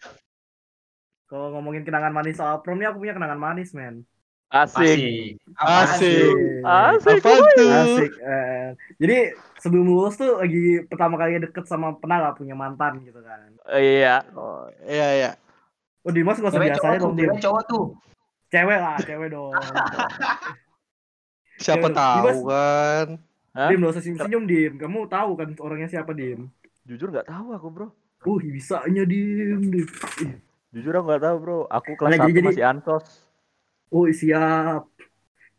Kalau 1.28 1.52
ngomongin 1.52 1.84
kenangan 1.84 2.12
manis 2.12 2.40
soal 2.40 2.64
prom 2.64 2.80
nih, 2.80 2.88
aku 2.88 3.04
punya 3.04 3.12
kenangan 3.16 3.40
manis, 3.40 3.76
men. 3.76 4.04
Asik. 4.52 5.40
Asik. 5.56 6.28
Asik. 6.60 7.24
Asik. 7.24 7.56
Asik. 7.56 8.12
eh. 8.20 8.76
jadi 9.00 9.32
sebelum 9.56 9.88
lulus 9.88 10.12
tuh 10.14 10.36
lagi 10.36 10.84
pertama 10.84 11.16
kali 11.16 11.40
deket 11.40 11.64
sama 11.64 11.96
pernah 11.96 12.28
gak 12.28 12.36
punya 12.36 12.52
mantan 12.52 13.00
gitu 13.00 13.24
kan. 13.24 13.48
Iya. 13.72 14.20
Oh, 14.36 14.68
iya 14.84 15.08
iya. 15.16 15.30
Oh 16.04 16.12
Dimas 16.12 16.36
gak 16.36 16.52
usah 16.52 16.60
Cewek 16.60 16.68
biasa 16.68 16.78
cowok 16.78 16.90
aja 16.90 16.98
tuh, 16.98 17.02
dong, 17.02 17.14
Dim. 17.14 17.24
cewek 17.24 17.40
cowok 17.40 17.62
tuh. 17.64 17.84
Cewek 18.46 18.76
lah, 18.76 18.96
cewek 19.00 19.28
dong. 19.30 19.52
Siapa 21.62 21.86
Dimas- 21.86 21.96
tahu 21.96 22.38
kan? 22.44 23.06
Hah? 23.52 23.68
Dim, 23.68 23.78
gak 23.80 23.92
usah 23.92 24.02
senyum-senyum, 24.02 24.42
Dim. 24.44 24.72
Kamu 24.76 24.98
tahu 25.06 25.30
kan 25.36 25.48
orangnya 25.60 25.88
siapa, 25.88 26.12
Dim? 26.12 26.48
Jujur 26.84 27.08
nggak 27.08 27.24
tahu 27.24 27.54
aku 27.54 27.68
bro. 27.70 27.86
Uh, 28.24 28.36
bisanya, 28.42 29.04
Dim. 29.08 29.60
Dim. 29.64 29.88
Jujur 30.72 30.92
aku 30.92 31.06
nggak 31.08 31.22
tahu 31.22 31.36
bro. 31.38 31.58
Aku 31.70 31.90
kelas 31.96 32.08
Nggak, 32.10 32.20
1 32.20 32.28
jadi- 32.28 32.36
jadi- 32.36 32.48
masih 32.52 32.64
ansos. 32.66 33.06
Oh, 33.92 34.08
siap. 34.08 34.88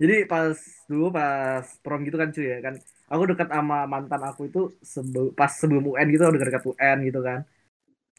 Jadi 0.01 0.25
pas 0.25 0.57
dulu 0.89 1.13
pas 1.13 1.63
prom 1.85 2.01
gitu 2.01 2.17
kan 2.17 2.33
cuy 2.33 2.49
ya 2.49 2.59
kan. 2.59 2.75
Aku 3.13 3.29
dekat 3.29 3.53
sama 3.53 3.85
mantan 3.85 4.21
aku 4.25 4.49
itu 4.49 4.73
sebe- 4.81 5.31
pas 5.37 5.53
sebelum 5.53 5.93
UN 5.93 6.09
gitu 6.09 6.25
udah 6.25 6.41
dekat 6.41 6.65
UN 6.65 6.97
gitu 7.05 7.21
kan. 7.21 7.45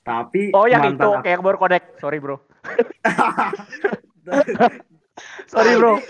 Tapi 0.06 0.54
Oh 0.54 0.70
yang 0.70 0.94
itu 0.94 1.02
aku- 1.02 1.26
kayak 1.26 1.42
baru 1.42 1.58
kodek. 1.58 1.82
Sorry 1.98 2.22
bro. 2.22 2.38
Sorry 5.50 5.72
bro. 5.76 6.00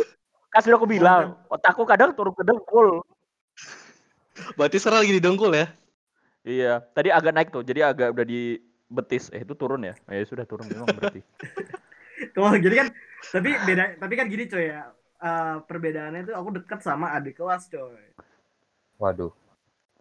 Kan 0.52 0.60
sudah 0.62 0.78
aku 0.78 0.86
bilang, 0.86 1.34
otakku 1.50 1.82
kadang 1.88 2.14
turun 2.14 2.36
ke 2.36 2.44
dengkul. 2.46 3.02
Berarti 4.54 4.76
sekarang 4.78 5.02
lagi 5.02 5.14
di 5.18 5.22
dengkul 5.22 5.50
ya? 5.50 5.66
Iya, 6.44 6.84
tadi 6.92 7.08
agak 7.08 7.32
naik 7.32 7.48
tuh, 7.48 7.64
jadi 7.64 7.90
agak 7.90 8.12
udah 8.12 8.26
di 8.28 8.60
betis. 8.86 9.32
Eh 9.32 9.42
itu 9.42 9.56
turun 9.56 9.80
ya? 9.80 9.96
Eh 10.12 10.28
sudah 10.28 10.44
turun 10.44 10.68
memang 10.68 10.92
berarti. 10.92 11.24
Tuh, 12.34 12.54
jadi 12.62 12.74
kan 12.84 12.88
tapi 13.30 13.54
beda 13.62 13.96
tapi 13.96 14.12
kan 14.14 14.26
gini 14.26 14.44
coy 14.44 14.66
ya. 14.68 14.90
eh, 15.16 15.56
perbedaannya 15.64 16.20
itu 16.22 16.32
aku 16.34 16.48
dekat 16.58 16.80
sama 16.80 17.12
adik 17.12 17.38
kelas 17.38 17.68
coy. 17.68 18.02
Waduh, 18.96 19.32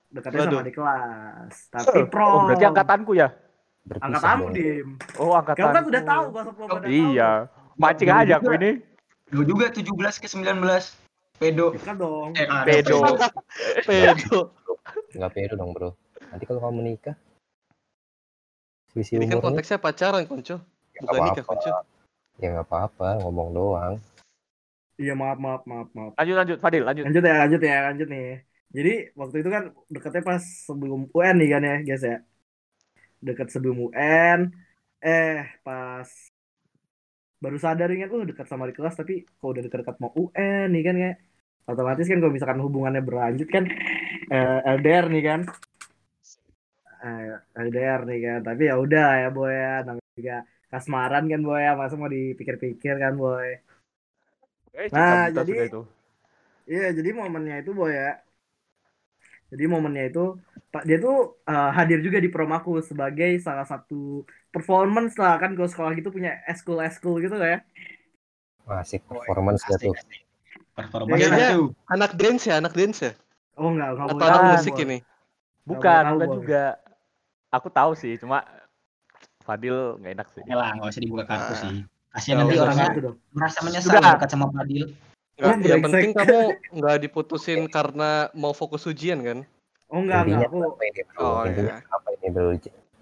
Dekatnya 0.09 0.45
Waduh. 0.45 0.51
sama 0.51 0.63
adik 0.63 0.75
kelas. 0.75 1.55
Tapi 1.69 1.99
prom. 2.07 2.29
Oh 2.29 2.41
berarti 2.49 2.65
angkatanku 2.65 3.13
ya? 3.13 3.29
berpisah 3.83 4.07
angkatanmu 4.07 4.45
dong. 4.45 4.55
Dim. 4.55 4.87
Oh 5.19 5.31
angkatan. 5.35 5.59
Kamu 5.59 5.75
kan 5.75 5.83
udah 5.83 6.01
tahu 6.01 6.23
bahasa 6.31 6.49
udah 6.53 6.67
tahu. 6.79 6.87
Iya, 6.87 7.31
mancing 7.75 8.07
Jauh 8.07 8.21
aja 8.23 8.33
aku 8.39 8.51
ini. 8.55 8.71
Lu 9.33 9.41
juga 9.43 9.65
17 9.67 10.23
ke 10.23 10.27
19. 10.27 10.63
Pedo. 11.35 11.65
Kan 11.81 11.95
dong. 11.97 12.31
Eh, 12.37 12.47
Pedo. 12.63 13.03
Pedo. 13.83 14.39
Nggak 15.17 15.31
pede 15.31 15.55
dong 15.55 15.71
bro. 15.71 15.91
Nanti 16.31 16.43
kalau 16.43 16.59
kamu 16.59 16.75
menikah, 16.79 17.15
selisih 18.89 19.21
Ini 19.21 19.29
kan 19.29 19.39
konteksnya 19.39 19.77
pacaran, 19.77 20.25
Konco. 20.25 20.57
ya 20.93 20.99
Bukan 21.01 21.21
nikah, 21.29 21.45
Konco. 21.45 21.69
Ya 22.43 22.51
nggak 22.51 22.67
apa-apa, 22.67 23.23
ngomong 23.23 23.55
doang. 23.55 23.95
Iya 24.99 25.15
maaf 25.15 25.39
maaf 25.39 25.63
maaf 25.63 25.87
maaf. 25.95 26.11
Lanjut 26.19 26.35
lanjut, 26.35 26.57
Fadil 26.59 26.83
lanjut. 26.83 27.03
Lanjut 27.07 27.23
ya 27.23 27.35
lanjut 27.39 27.61
ya 27.63 27.77
lanjut 27.87 28.07
nih. 28.11 28.27
Jadi 28.75 28.93
waktu 29.15 29.35
itu 29.39 29.49
kan 29.55 29.63
deketnya 29.87 30.21
pas 30.27 30.43
sebelum 30.43 31.07
UN 31.15 31.35
nih 31.39 31.49
kan 31.55 31.61
ya 31.63 31.75
guys 31.87 32.03
ya. 32.03 32.17
Dekat 33.23 33.47
sebelum 33.47 33.77
UN. 33.87 34.51
Eh 34.99 35.39
pas 35.63 36.09
baru 37.39 37.57
sadar 37.59 37.87
kan, 37.87 38.09
uh 38.11 38.23
dekat 38.27 38.47
sama 38.51 38.67
di 38.67 38.75
kelas 38.75 38.95
tapi 38.99 39.23
kok 39.23 39.47
udah 39.47 39.63
dekat-dekat 39.63 39.95
mau 40.03 40.11
UN 40.11 40.67
nih 40.75 40.83
kan 40.83 40.95
ya. 40.99 41.11
Otomatis 41.63 42.11
kan 42.11 42.19
kalau 42.19 42.35
misalkan 42.35 42.59
hubungannya 42.59 42.99
berlanjut 42.99 43.47
kan 43.47 43.63
eh, 44.27 44.59
LDR 44.67 45.07
nih 45.07 45.23
kan. 45.23 45.39
Eh, 47.07 47.39
LDR 47.55 48.03
nih 48.03 48.19
kan. 48.19 48.39
Tapi 48.43 48.61
ya 48.67 48.75
udah 48.75 49.07
ya 49.23 49.27
boy 49.31 49.47
ya 49.47 49.73
namanya 49.87 50.11
juga 50.19 50.37
kasmaran 50.73 51.23
kan 51.31 51.41
boy 51.47 51.59
ya 51.67 51.71
masa 51.81 51.95
mau 52.01 52.09
dipikir-pikir 52.15 52.95
kan 53.03 53.13
boy. 53.23 53.49
Eh, 54.73 54.89
Nah, 54.95 55.29
cinta 55.29 55.29
buta 55.29 55.41
jadi- 55.45 55.53
sudah 55.53 55.65
itu. 55.71 55.81
Iya, 56.73 56.87
jadi 56.97 57.09
momennya 57.19 57.55
itu 57.61 57.71
boy 57.79 57.91
ya. 58.01 58.09
Jadi 59.53 59.63
momennya 59.69 60.03
itu 60.09 60.23
Pak 60.73 60.83
dia 60.89 60.97
tuh 61.05 61.37
eh, 61.45 61.69
hadir 61.77 61.99
juga 62.01 62.17
di 62.17 62.29
prom 62.33 62.49
aku 62.57 62.81
sebagai 62.81 63.37
salah 63.45 63.65
satu 63.71 64.25
performance 64.49 65.13
lah 65.21 65.37
kan 65.41 65.53
kalau 65.53 65.69
sekolah 65.69 65.91
gitu 65.93 66.09
punya 66.09 66.41
eskul 66.49 66.81
eskul 66.81 67.21
gitu 67.21 67.35
lah 67.37 67.49
ya. 67.53 67.59
Asik 68.65 69.05
performance 69.05 69.61
gak 69.69 69.79
tuh. 69.83 69.93
Performance 70.73 71.27
tuh. 71.53 71.67
anak 71.93 72.11
dance 72.17 72.43
ya, 72.49 72.55
anak 72.57 72.73
dance 72.73 72.99
ya? 73.05 73.11
Oh 73.59 73.69
enggak, 73.69 73.89
enggak 73.93 74.07
Atau 74.09 74.25
anak 74.25 74.41
tahu, 74.41 74.51
musik 74.57 74.73
Boy. 74.73 74.83
ini? 74.89 74.97
Bukan, 75.69 76.01
tahu, 76.01 76.13
bukan 76.17 76.29
Boy. 76.29 76.37
juga. 76.41 76.63
Aku 77.53 77.67
tahu 77.69 77.91
sih, 77.93 78.17
cuma 78.17 78.41
Fadil 79.43 79.99
nggak 79.99 80.11
enak 80.15 80.27
sih. 80.33 80.41
Ya 80.47 80.55
lah, 80.55 80.71
nggak 80.73 80.89
usah 80.89 81.01
dibuka 81.03 81.23
kartu 81.27 81.53
Ah. 81.53 81.59
sih. 81.59 81.75
Kasihan 82.13 82.45
nanti 82.45 82.55
orangnya 82.61 82.89
merasa 83.33 83.59
menyesal 83.65 83.89
Sudah. 83.89 84.15
dekat 84.15 84.29
sama 84.31 84.47
Fadil. 84.53 84.95
Nggak, 85.33 85.65
yang 85.65 85.81
penting 85.81 86.09
kamu 86.13 86.37
nggak 86.77 86.97
diputusin 87.03 87.65
karena 87.67 88.29
mau 88.37 88.53
fokus 88.53 88.85
ujian 88.85 89.19
kan? 89.25 89.39
Oh 89.89 89.99
enggak, 90.01 90.25
Intinya 90.25 90.45
enggak 90.45 90.49
aku. 90.49 90.57
kenapa 90.61 90.81
ini 90.85 91.01
bro? 91.09 91.19
Oh, 91.21 91.41
Intinya 91.43 91.73
iya. 91.73 91.75
kenapa 91.83 92.07
ini 92.13 92.27
bro? 92.29 92.45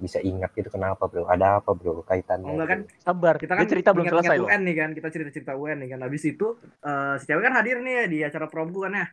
Bisa 0.02 0.18
ingat 0.24 0.50
gitu 0.58 0.70
kenapa 0.74 1.04
bro? 1.06 1.24
Ada 1.28 1.48
apa 1.62 1.72
bro 1.76 2.02
kaitannya? 2.08 2.48
Oh 2.48 2.56
enggak 2.56 2.68
kan 2.72 2.80
bro? 2.88 3.04
Sabar, 3.04 3.34
kita 3.36 3.54
dia 3.54 3.60
kan 3.60 3.68
cerita 3.68 3.90
belum 3.92 4.06
selesai 4.10 4.36
loh. 4.40 4.48
UN 4.48 4.62
nih 4.64 4.76
kan, 4.80 4.90
kita 4.96 5.08
cerita-cerita 5.12 5.52
UN 5.60 5.78
nih 5.84 5.90
kan. 5.94 6.00
Habis 6.08 6.24
itu 6.26 6.48
eh, 6.64 7.14
si 7.20 7.26
cewek 7.28 7.44
kan 7.46 7.54
hadir 7.60 7.78
nih 7.84 7.96
di 8.08 8.18
acara 8.24 8.48
promku 8.48 8.88
kan 8.88 8.96
ya. 8.96 9.08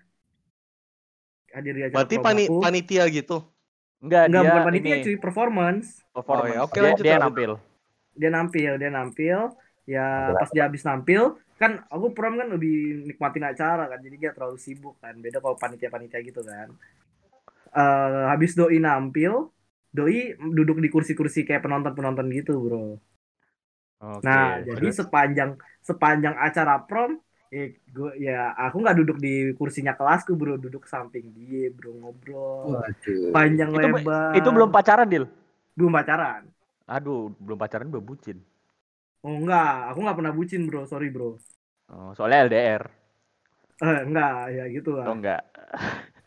Hadir 1.59 1.75
di 1.75 1.83
acara 1.91 1.97
Berarti 2.01 2.17
prom 2.17 2.25
pani 2.25 2.45
aku. 2.47 2.55
panitia 2.63 3.05
gitu? 3.11 3.37
Enggak, 4.03 4.25
Enggak 4.27 4.43
dia 4.43 4.51
bukan 4.51 4.65
panitia 4.67 4.95
ini 4.95 4.95
cuy, 5.05 5.15
performance. 5.25 5.87
performance. 6.15 6.45
Oh, 6.45 6.47
ya, 6.47 6.59
oke, 6.67 6.77
dia, 6.77 6.83
lanjut, 6.85 7.05
dia 7.05 7.15
lanjut. 7.15 7.25
nampil. 7.25 7.51
dia 8.21 8.31
nampil 8.37 8.73
dia 8.83 8.91
nampil 8.99 9.39
ya 9.95 10.01
pas 10.39 10.51
dia 10.55 10.63
habis 10.69 10.83
nampil 10.89 11.23
kan 11.61 11.73
aku 11.95 12.07
prom 12.17 12.35
kan 12.41 12.49
lebih 12.55 12.73
nikmatin 13.09 13.45
acara 13.51 13.83
kan 13.91 13.99
jadi 14.05 14.15
gak 14.31 14.35
terlalu 14.37 14.59
sibuk 14.67 14.95
kan 15.03 15.15
beda 15.25 15.39
kalau 15.45 15.57
panitia 15.63 15.91
panitia 15.95 16.21
gitu 16.29 16.41
kan 16.51 16.69
Eh 17.79 18.23
habis 18.33 18.51
doi 18.59 18.77
nampil 18.87 19.33
doi 19.97 20.17
duduk 20.57 20.77
di 20.85 20.89
kursi-kursi 20.95 21.39
kayak 21.47 21.63
penonton 21.65 21.93
penonton 21.97 22.27
gitu 22.39 22.53
bro 22.65 22.79
Oke. 24.01 24.27
nah 24.27 24.59
jadi 24.67 24.87
sepanjang 24.99 25.51
sepanjang 25.89 26.35
acara 26.47 26.73
prom 26.87 27.11
eh 27.57 27.67
gua 27.95 28.11
ya 28.27 28.31
aku 28.63 28.77
nggak 28.83 28.97
duduk 29.01 29.17
di 29.25 29.29
kursinya 29.59 29.93
kelasku 29.99 30.33
bro 30.41 30.53
duduk 30.65 30.83
samping 30.93 31.27
dia 31.37 31.61
bro 31.77 31.89
ngobrol 32.01 32.69
Waduh. 32.69 33.35
panjang 33.35 33.71
Itu- 33.75 33.81
lebar 33.81 34.39
Itu 34.39 34.49
belum 34.55 34.71
pacaran, 34.75 35.09
Dil. 35.09 35.25
belum 35.77 35.93
pacaran 35.97 36.43
Aduh, 36.97 37.23
belum 37.45 37.59
pacaran 37.63 37.89
udah 37.93 38.03
bucin. 38.09 38.39
oh 39.27 39.35
enggak 39.41 39.67
aku 39.89 39.99
nggak 40.03 40.17
pernah 40.19 40.35
bucin 40.39 40.61
bro 40.69 40.81
sorry 40.91 41.07
bro 41.15 41.29
Oh, 41.95 42.11
soalnya 42.17 42.39
LDR. 42.47 42.85
eh 43.85 43.99
enggak 44.07 44.31
ya 44.57 44.63
gitu 44.75 44.91
lah 44.99 45.09
Oh 45.09 45.15
enggak. 45.15 45.43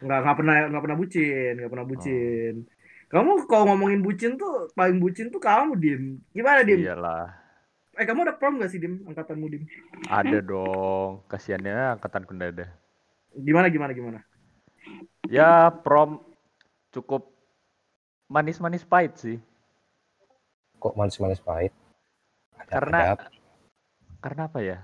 nggak 0.04 0.18
nggak 0.24 0.36
pernah 0.40 0.54
nggak 0.70 0.82
pernah 0.84 0.98
bucin 1.02 1.50
nggak 1.58 1.72
pernah 1.74 1.88
bucin 1.92 2.54
kamu 3.12 3.32
kalau 3.50 3.64
ngomongin 3.70 4.02
bucin 4.08 4.32
tuh 4.42 4.52
paling 4.78 4.98
bucin 5.04 5.26
tuh 5.34 5.42
kamu 5.48 5.72
dim 5.84 6.02
gimana 6.36 6.62
dim 6.70 6.82
Iyalah. 6.82 7.41
Eh 7.92 8.06
kamu 8.06 8.24
ada 8.24 8.34
prom 8.34 8.56
gak 8.56 8.72
sih 8.72 8.80
dim 8.80 9.04
angkatanmu 9.04 9.48
dim 9.48 9.64
Ada 10.08 10.40
dong. 10.40 11.24
Kasiannya 11.28 12.00
angkatan 12.00 12.24
nggak 12.24 12.52
ada. 12.54 12.68
gimana 13.32 13.68
gimana 13.68 13.92
gimana 13.92 14.20
Ya, 15.26 15.72
prom 15.72 16.20
cukup 16.90 17.32
manis-manis 18.28 18.84
pahit 18.84 19.16
sih. 19.16 19.38
Kok 20.78 20.98
manis-manis 20.98 21.40
pahit? 21.40 21.72
Ada, 22.58 22.68
Karena- 22.70 23.04
ada? 23.14 23.28
Karena 24.20 24.42
apa 24.46 24.60
ya? 24.60 24.78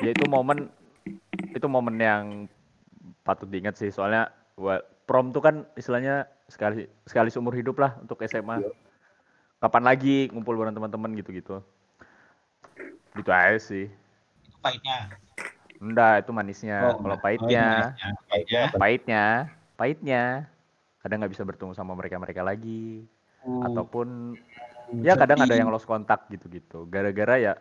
Ya 0.00 0.10
itu 0.10 0.24
momen 0.26 0.70
itu 1.52 1.66
momen 1.66 1.96
yang 1.96 2.24
patut 3.22 3.46
diingat 3.46 3.74
sih 3.74 3.90
soalnya 3.90 4.28
wa- 4.54 4.80
prom 5.04 5.30
tuh 5.30 5.40
kan 5.40 5.66
istilahnya 5.74 6.24
sekali 6.46 6.86
sekali 7.02 7.28
seumur 7.28 7.52
hidup 7.52 7.76
lah 7.76 7.98
untuk 7.98 8.22
SMA. 8.22 8.62
Iya. 9.56 9.64
Kapan 9.64 9.84
lagi 9.88 10.28
ngumpul 10.28 10.52
bareng 10.52 10.76
teman-teman 10.76 11.16
gitu-gitu. 11.16 11.64
Gitu 13.16 13.30
aja 13.32 13.56
sih. 13.56 13.88
Itu 14.44 14.58
pahitnya. 14.60 15.16
Enggak, 15.80 16.24
itu 16.24 16.30
manisnya. 16.36 16.92
Oh, 16.92 17.00
Kalau 17.00 17.16
pahitnya, 17.16 17.48
Oh, 17.48 17.88
manisnya. 17.88 18.08
Pahitnya. 18.28 18.62
pahitnya, 18.76 19.24
pahitnya 19.80 20.22
kadang 21.00 21.22
nggak 21.22 21.32
bisa 21.38 21.46
bertemu 21.46 21.72
sama 21.72 21.94
mereka-mereka 21.94 22.42
lagi 22.42 23.06
ataupun 23.46 24.34
ya 25.06 25.14
kadang 25.14 25.38
ada 25.38 25.54
yang 25.54 25.70
lost 25.70 25.86
kontak 25.86 26.26
gitu-gitu. 26.28 26.84
Gara-gara 26.90 27.38
ya 27.38 27.52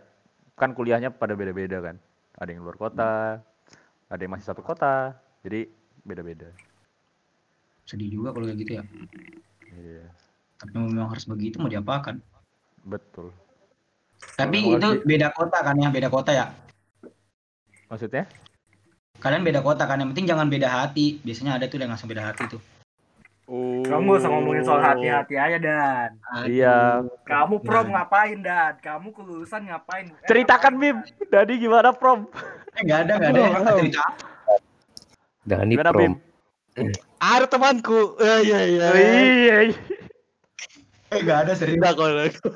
kan 0.57 0.73
kuliahnya 0.75 1.13
pada 1.13 1.37
beda-beda 1.37 1.79
kan. 1.79 1.95
Ada 2.35 2.51
yang 2.51 2.65
luar 2.65 2.75
kota, 2.75 3.39
ada 4.11 4.19
yang 4.19 4.33
masih 4.35 4.51
satu 4.51 4.65
kota. 4.65 5.15
Jadi 5.45 5.69
beda-beda. 6.03 6.51
sedih 7.85 8.09
juga 8.17 8.33
kalau 8.33 8.49
kayak 8.49 8.59
gitu 8.65 8.71
ya. 8.81 8.83
Iya, 9.77 10.09
Tapi 10.55 10.71
memang 10.73 11.09
harus 11.09 11.25
begitu 11.25 11.59
mau 11.59 11.67
diapakan. 11.67 12.19
betul. 12.81 13.33
Tapi 14.35 14.57
Kalau 14.61 14.77
itu 14.77 14.87
di- 14.95 15.03
beda 15.05 15.29
kota 15.31 15.57
kan 15.59 15.75
ya, 15.75 15.89
beda 15.89 16.07
kota 16.07 16.31
ya. 16.31 16.45
Maksudnya? 17.87 18.25
Kalian 19.17 19.41
beda 19.41 19.59
kota 19.59 19.83
kan, 19.83 19.97
yang 19.97 20.09
penting 20.11 20.25
jangan 20.25 20.47
beda 20.47 20.67
hati. 20.67 21.17
Biasanya 21.19 21.55
ada 21.55 21.65
tuh 21.65 21.77
yang 21.77 21.89
langsung 21.89 22.07
beda 22.07 22.23
hati 22.23 22.45
tuh. 22.47 22.61
Oh. 23.45 23.85
Kamu 23.85 24.09
gak 24.11 24.19
usah 24.21 24.29
ngomongin 24.31 24.63
soal 24.65 24.81
hati-hati 24.81 25.37
aja 25.37 25.57
Dan. 25.57 26.09
Iya. 26.45 27.05
Kamu 27.23 27.61
prom 27.61 27.87
Nah. 27.87 28.01
ngapain 28.01 28.41
Dan? 28.41 28.73
Kamu 28.79 29.13
kelulusan 29.13 29.69
ngapain? 29.69 30.09
Eh, 30.09 30.25
Ceritakan 30.25 30.73
ngapain, 30.73 30.97
Bim. 31.05 31.29
Dadi 31.29 31.53
gimana 31.57 31.89
prom? 31.91 32.25
Eh 32.73 32.81
nggak 32.81 32.99
ada 33.01 33.13
nggak 33.15 33.29
ada 33.29 33.39
yang 33.39 33.53
belum. 33.55 33.77
cerita. 33.79 34.05
Dani 35.43 35.73
Gimana 35.73 35.91
prom. 35.93 36.01
Bim? 36.01 36.13
Ada 37.15 37.45
temanku. 37.45 38.17
Ya 38.17 38.35
ya 38.41 38.59
ya. 38.65 38.87
Oh, 38.89 38.97
iya. 38.97 39.57
iya. 39.69 39.77
Eh 41.13 41.19
nggak 41.21 41.39
ada 41.45 41.53
serius. 41.53 41.77
Tidak 41.77 41.93
kalau 41.93 42.21
aku. 42.23 42.49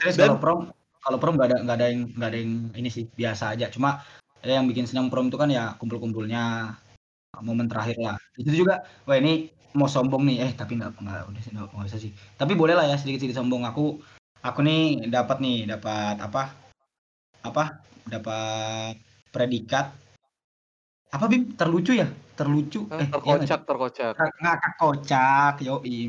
Serius 0.00 0.16
Dan- 0.16 0.36
kalau 0.36 0.38
prom, 0.42 0.60
kalau 1.00 1.18
prom 1.20 1.34
nggak 1.40 1.48
ada 1.48 1.58
nggak 1.64 1.76
ada 1.76 1.86
yang 1.88 2.00
nggak 2.12 2.28
ada 2.30 2.38
yang 2.38 2.52
ini 2.76 2.88
sih 2.92 3.04
biasa 3.08 3.56
aja. 3.56 3.66
Cuma 3.72 4.04
ya 4.44 4.56
yang 4.60 4.66
bikin 4.68 4.88
senang 4.88 5.08
prom 5.08 5.28
itu 5.28 5.36
kan 5.40 5.48
ya 5.48 5.76
kumpul-kumpulnya 5.80 6.76
momen 7.40 7.66
terakhir 7.70 7.96
lah. 8.00 8.16
Itu 8.36 8.52
juga, 8.52 8.84
wah 9.08 9.16
ini 9.16 9.48
mau 9.72 9.86
sombong 9.86 10.26
nih, 10.26 10.50
eh 10.50 10.52
tapi 10.52 10.76
nggak 10.76 10.98
nggak 10.98 11.20
udah 11.30 11.40
sih 11.40 11.52
nggak 11.54 11.66
usah 11.88 12.00
sih. 12.00 12.12
Tapi 12.36 12.52
boleh 12.58 12.74
lah 12.76 12.84
ya 12.84 12.96
sedikit-sedikit 13.00 13.40
sombong. 13.40 13.64
Aku 13.64 14.02
aku 14.44 14.60
nih 14.60 15.08
dapat 15.08 15.40
nih 15.40 15.68
dapat 15.68 16.20
apa 16.20 16.52
apa 17.40 17.80
dapat 18.04 19.00
predikat 19.32 19.94
apa 21.10 21.24
bib 21.26 21.58
terlucu 21.58 21.92
ya 21.96 22.06
terlucu 22.38 22.86
Ah, 22.90 23.02
eh 23.02 23.06
iya 23.06 23.34
nggak 23.34 23.46
sih? 23.46 23.58
Terkocak 23.66 24.12
terkocak. 24.14 24.14
ngakak 24.40 24.72
kocak 24.78 25.54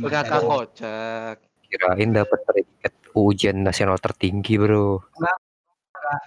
Mas 0.01 0.10
Ngakak 0.13 0.41
kocak. 0.45 1.38
Kirain 1.71 2.12
dapat 2.12 2.39
predikat 2.43 2.93
ujian 3.15 3.63
nasional 3.63 3.95
tertinggi 3.95 4.60
bro. 4.60 4.99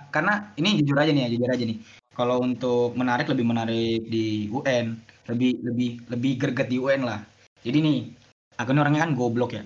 karena 0.09 0.49
ini 0.57 0.81
jujur 0.81 0.97
aja 0.97 1.13
nih 1.13 1.29
ya 1.29 1.31
jujur 1.37 1.51
aja 1.53 1.65
nih 1.69 1.77
kalau 2.17 2.41
untuk 2.41 2.97
menarik 2.97 3.29
lebih 3.29 3.45
menarik 3.45 4.01
di 4.09 4.49
UN 4.49 4.97
lebih 5.29 5.61
lebih 5.61 5.91
lebih 6.09 6.33
greget 6.41 6.69
di 6.73 6.81
UN 6.81 7.05
lah 7.05 7.21
jadi 7.61 7.85
nih 7.85 8.09
aku 8.57 8.73
ini 8.73 8.81
orangnya 8.81 9.05
kan 9.05 9.13
goblok 9.13 9.53
ya 9.53 9.63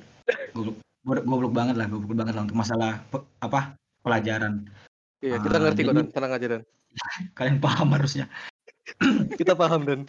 goblok 0.51 0.83
goblok, 1.07 1.53
banget 1.55 1.79
lah 1.79 1.87
goblok 1.87 2.19
banget 2.19 2.35
lah 2.35 2.43
untuk 2.43 2.59
masalah 2.59 2.99
pe- 3.15 3.29
apa 3.39 3.79
pelajaran 4.03 4.67
Iya, 5.19 5.43
kita 5.43 5.57
Ah, 5.59 5.63
ngerti 5.67 5.83
kok 5.83 5.95
Dan. 5.99 6.07
Tenang 6.15 6.33
aja 6.35 6.47
Dan. 6.47 6.63
kalian 7.39 7.59
paham 7.59 7.89
harusnya 7.95 8.27
Kita 9.35 9.59
paham 9.59 9.83
Dan. 9.83 10.01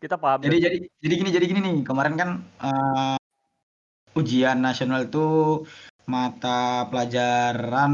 Kita 0.00 0.16
paham. 0.20 0.40
jadi 0.44 0.56
jadi 0.56 0.76
jadi 1.00 1.14
gini 1.16 1.30
jadi 1.32 1.44
gini 1.48 1.60
nih 1.60 1.76
kemarin 1.84 2.14
kan 2.16 2.28
eh, 2.60 3.19
ujian 4.20 4.60
nasional 4.60 5.08
itu 5.08 5.64
mata 6.04 6.90
pelajaran 6.90 7.92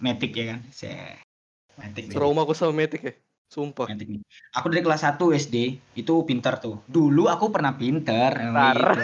metik 0.00 0.32
ya 0.34 0.44
kan 0.56 0.60
se 0.72 0.90
metik. 1.78 2.10
Trauma 2.10 2.42
aku 2.42 2.52
sama 2.52 2.74
Matic 2.74 3.02
ya. 3.02 3.14
Sumpah. 3.48 3.88
Metik. 3.88 4.20
Aku 4.52 4.68
dari 4.68 4.82
kelas 4.84 5.06
1 5.06 5.16
SD 5.38 5.56
itu 5.96 6.14
pintar 6.26 6.60
tuh. 6.60 6.82
Dulu 6.90 7.30
aku 7.30 7.48
pernah 7.48 7.72
pintar. 7.78 8.34
Pintar. 8.34 8.78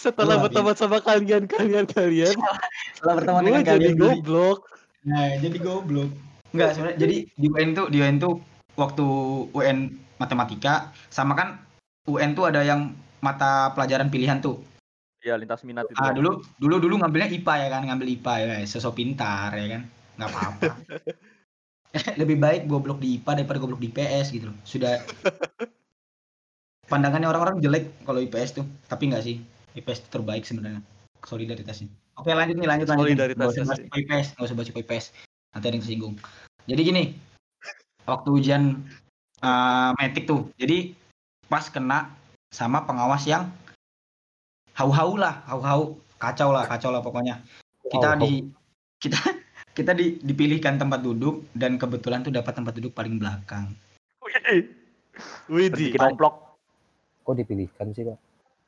Setelah 0.00 0.40
berteman 0.40 0.72
sama 0.76 0.98
kalian, 1.04 1.44
kalian, 1.44 1.84
kalian, 1.84 2.32
Setelah 2.96 3.14
berteman 3.20 3.42
dengan 3.44 3.62
jadi 3.62 3.70
kalian 3.70 3.94
dulu. 3.96 4.08
goblok. 4.08 4.58
Nah, 5.04 5.26
jadi 5.40 5.56
goblok. 5.60 6.10
Enggak 6.50 6.70
sebenarnya. 6.74 6.98
Jadi 6.98 7.16
di 7.36 7.46
UN 7.48 7.68
tuh 7.76 7.86
di 7.92 7.96
UN 8.00 8.16
tuh 8.16 8.34
waktu 8.80 9.06
UN 9.52 9.92
matematika 10.16 10.92
sama 11.12 11.36
kan 11.36 11.60
UN 12.08 12.32
tuh 12.32 12.48
ada 12.48 12.64
yang 12.64 12.96
mata 13.20 13.72
pelajaran 13.76 14.08
pilihan 14.08 14.40
tuh. 14.40 14.60
Iya, 15.20 15.36
lintas 15.36 15.60
minat 15.68 15.84
itu. 15.84 16.00
Ah, 16.00 16.16
dulu 16.16 16.40
dulu 16.56 16.80
dulu 16.80 16.94
ngambilnya 17.04 17.28
IPA 17.28 17.54
ya 17.60 17.68
kan, 17.68 17.82
ngambil 17.84 18.08
IPA 18.20 18.34
ya, 18.40 18.54
sosok 18.64 18.96
pintar 18.96 19.52
ya 19.52 19.66
kan. 19.78 19.82
Nggak 20.16 20.30
apa-apa. 20.32 20.72
Lebih 22.20 22.36
baik 22.40 22.62
goblok 22.64 23.02
di 23.02 23.20
IPA 23.20 23.44
daripada 23.44 23.58
goblok 23.60 23.84
di 23.84 23.92
IPS 23.92 24.32
gitu 24.32 24.48
loh. 24.48 24.56
Sudah 24.64 25.04
pandangannya 26.88 27.28
orang-orang 27.28 27.60
jelek 27.60 28.02
kalau 28.08 28.24
IPS 28.24 28.62
tuh, 28.62 28.66
tapi 28.88 29.12
nggak 29.12 29.24
sih. 29.24 29.36
IPS 29.76 30.02
itu 30.02 30.08
terbaik 30.10 30.42
sebenarnya 30.48 30.80
solidaritasnya. 31.24 31.88
Oke, 32.16 32.32
lanjut 32.32 32.56
nih, 32.56 32.68
lanjut 32.68 32.86
lanjut. 32.88 33.06
Solidaritasnya 33.06 33.62
usah. 33.64 33.76
IPS, 33.96 34.26
nggak 34.36 34.46
usah 34.48 34.56
bahas 34.56 34.70
IPS. 34.72 35.04
Nanti 35.52 35.64
ada 35.66 35.74
yang 35.76 35.84
tersinggung. 35.84 36.14
Jadi 36.68 36.80
gini, 36.84 37.02
waktu 38.04 38.28
ujian 38.30 38.62
uh, 39.42 39.90
metik 39.98 40.24
tuh, 40.28 40.48
jadi 40.56 40.94
pas 41.50 41.66
kena 41.66 42.14
sama 42.50 42.82
pengawas 42.82 43.24
yang 43.24 43.46
hau-hau 44.74 45.14
lah, 45.14 45.46
hau-hau, 45.46 45.96
kacau 46.18 46.50
lah, 46.50 46.66
kacau 46.66 46.90
lah 46.90 47.00
pokoknya. 47.00 47.40
Kita 47.86 48.18
Hau-hau. 48.18 48.26
di 48.26 48.50
kita 49.00 49.18
kita 49.72 49.94
di, 49.94 50.18
dipilihkan 50.20 50.76
tempat 50.76 51.00
duduk 51.00 51.46
dan 51.54 51.78
kebetulan 51.78 52.26
tuh 52.26 52.34
dapat 52.34 52.52
tempat 52.52 52.74
duduk 52.76 52.92
paling 52.92 53.16
belakang. 53.16 53.70
Wih, 54.20 54.66
Widih. 55.48 55.94
Bikin 55.94 56.02
omplok. 56.02 56.58
Kok 57.24 57.34
dipilihkan 57.38 57.94
sih 57.94 58.02
pak? 58.04 58.18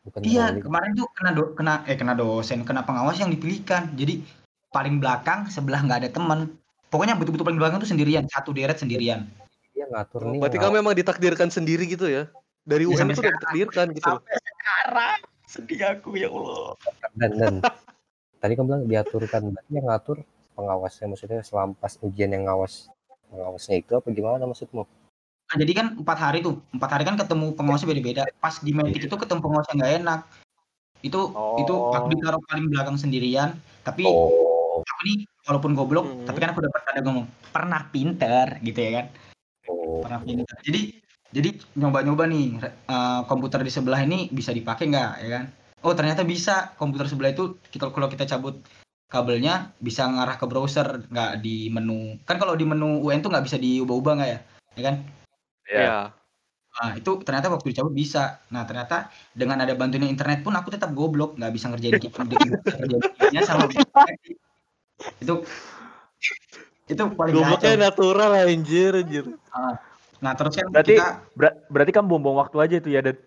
Bukan 0.02 0.20
Iya, 0.26 0.50
kembali. 0.50 0.60
kemarin 0.66 0.90
tuh 0.98 1.06
kena 1.14 1.30
do, 1.30 1.42
kena 1.54 1.74
eh 1.86 1.94
kena 1.98 2.14
dosen, 2.18 2.66
kena 2.66 2.82
pengawas 2.82 3.18
yang 3.22 3.30
dipilihkan. 3.30 3.94
Jadi 3.94 4.22
paling 4.70 4.98
belakang 4.98 5.46
sebelah 5.50 5.82
nggak 5.82 6.06
ada 6.06 6.10
teman. 6.10 6.50
Pokoknya 6.90 7.16
betul-betul 7.16 7.46
paling 7.46 7.60
belakang 7.60 7.78
tuh 7.80 7.90
sendirian, 7.90 8.26
satu 8.28 8.52
deret 8.52 8.76
sendirian. 8.76 9.24
Dia 9.72 9.88
ngatur 9.88 10.28
Oh, 10.28 10.30
nih. 10.34 10.40
berarti 10.42 10.58
kamu 10.60 10.74
memang 10.84 10.94
ditakdirkan 10.98 11.48
sendiri 11.48 11.88
gitu 11.88 12.04
ya? 12.10 12.28
Dari 12.62 12.86
Ya, 12.86 12.94
UN 12.94 13.10
tuh 13.10 13.22
udah 13.22 13.34
ditakdirkan 13.34 13.86
gitu. 13.90 14.06
loh. 14.06 14.20
Sampai 14.22 14.38
sekarang 14.38 15.18
sedih 15.44 15.80
aku 15.84 16.10
ya 16.16 16.28
Allah. 16.30 16.72
dan 17.12 17.30
dan 17.36 17.54
tadi 18.38 18.52
kamu 18.54 18.66
bilang 18.66 18.82
diaturkan 18.86 19.40
berarti 19.52 19.70
yang 19.70 19.86
ngatur 19.86 20.16
pengawasnya 20.54 21.06
maksudnya 21.06 21.40
selama 21.42 21.76
pas 21.76 21.98
ujian 22.00 22.30
yang 22.30 22.48
ngawas 22.48 22.88
pengawasnya 23.28 23.76
itu 23.78 23.92
apa 23.92 24.08
gimana 24.08 24.44
maksudmu? 24.46 24.82
Nah, 25.42 25.56
jadi 25.58 25.72
kan 25.74 25.86
empat 26.00 26.16
hari 26.16 26.38
tuh, 26.40 26.62
empat 26.72 26.90
hari 26.90 27.04
kan 27.04 27.18
ketemu 27.18 27.52
pengawasnya 27.52 27.88
beda-beda. 27.90 28.22
Pas 28.38 28.56
di 28.56 28.72
medik 28.72 29.04
itu 29.04 29.12
ketemu 29.12 29.40
pengawasnya 29.42 29.74
nggak 29.76 29.94
enak. 30.00 30.20
Itu 31.02 31.20
itu 31.58 31.74
aku 31.90 32.06
Oh. 32.06 32.10
ditaruh 32.14 32.40
paling 32.46 32.66
belakang 32.70 32.96
sendirian. 32.96 33.58
Tapi 33.82 34.06
Oh, 34.06 34.80
aku 34.80 35.00
nih 35.04 35.26
walaupun 35.44 35.74
goblok, 35.74 36.06
Hmm. 36.06 36.24
tapi 36.24 36.38
kan 36.38 36.54
aku 36.54 36.62
dapat 36.62 36.80
ada 36.86 37.00
ngomong 37.02 37.26
pernah 37.50 37.82
pinter 37.90 38.62
gitu 38.62 38.78
ya 38.78 38.90
kan. 39.02 39.06
oh, 39.66 40.00
Pernah 40.06 40.20
pinter. 40.22 40.56
Jadi 40.62 41.01
jadi 41.32 41.56
nyoba-nyoba 41.80 42.24
nih 42.28 42.60
eh, 42.64 43.20
komputer 43.26 43.64
di 43.64 43.72
sebelah 43.72 44.00
ini 44.04 44.28
bisa 44.28 44.52
dipakai 44.52 44.88
nggak 44.92 45.10
ya 45.24 45.28
kan? 45.40 45.44
Oh 45.82 45.96
ternyata 45.98 46.22
bisa 46.22 46.76
komputer 46.78 47.10
sebelah 47.10 47.34
itu 47.34 47.58
kita 47.72 47.90
kalau 47.90 48.06
kita 48.06 48.28
cabut 48.28 48.62
kabelnya 49.10 49.74
bisa 49.82 50.08
ngarah 50.08 50.40
ke 50.40 50.46
browser 50.48 51.04
nggak 51.10 51.44
di 51.44 51.68
menu 51.68 52.16
kan 52.24 52.40
kalau 52.40 52.56
di 52.56 52.64
menu 52.64 53.02
UN 53.04 53.20
tuh 53.20 53.28
nggak 53.28 53.44
bisa 53.44 53.60
diubah-ubah 53.60 54.12
nggak 54.16 54.30
ya 54.30 54.40
ya 54.72 54.82
kan 54.88 54.96
Iya. 55.72 55.80
Iya. 55.80 56.00
Nah, 56.72 56.90
itu 56.96 57.10
ternyata 57.20 57.52
waktu 57.52 57.68
dicabut 57.68 57.92
bisa. 57.92 58.40
Nah, 58.48 58.64
ternyata 58.64 59.12
dengan 59.36 59.60
ada 59.60 59.76
bantuan 59.76 60.08
internet 60.08 60.40
pun 60.40 60.56
aku 60.56 60.72
tetap 60.72 60.96
goblok, 60.96 61.36
nggak 61.36 61.52
bisa 61.52 61.68
ngerjain 61.68 62.00
kicknya 62.00 63.42
sama 63.44 63.68
itu 65.22 65.34
itu 66.86 67.02
paling 67.18 67.34
Gobloknya 67.34 67.90
natural 67.90 68.38
anjir 68.38 68.94
anjir. 68.94 69.24
Nah, 70.22 70.32
terus 70.38 70.54
kan 70.54 70.70
Berarti- 70.70 70.96
kita 70.96 71.26
Ber- 71.34 71.58
berarti 71.66 71.92
kan 71.92 72.06
buang-buang 72.06 72.38
waktu 72.46 72.56
aja 72.62 72.74
itu 72.78 72.94
ya, 72.94 73.02
Dan. 73.02 73.18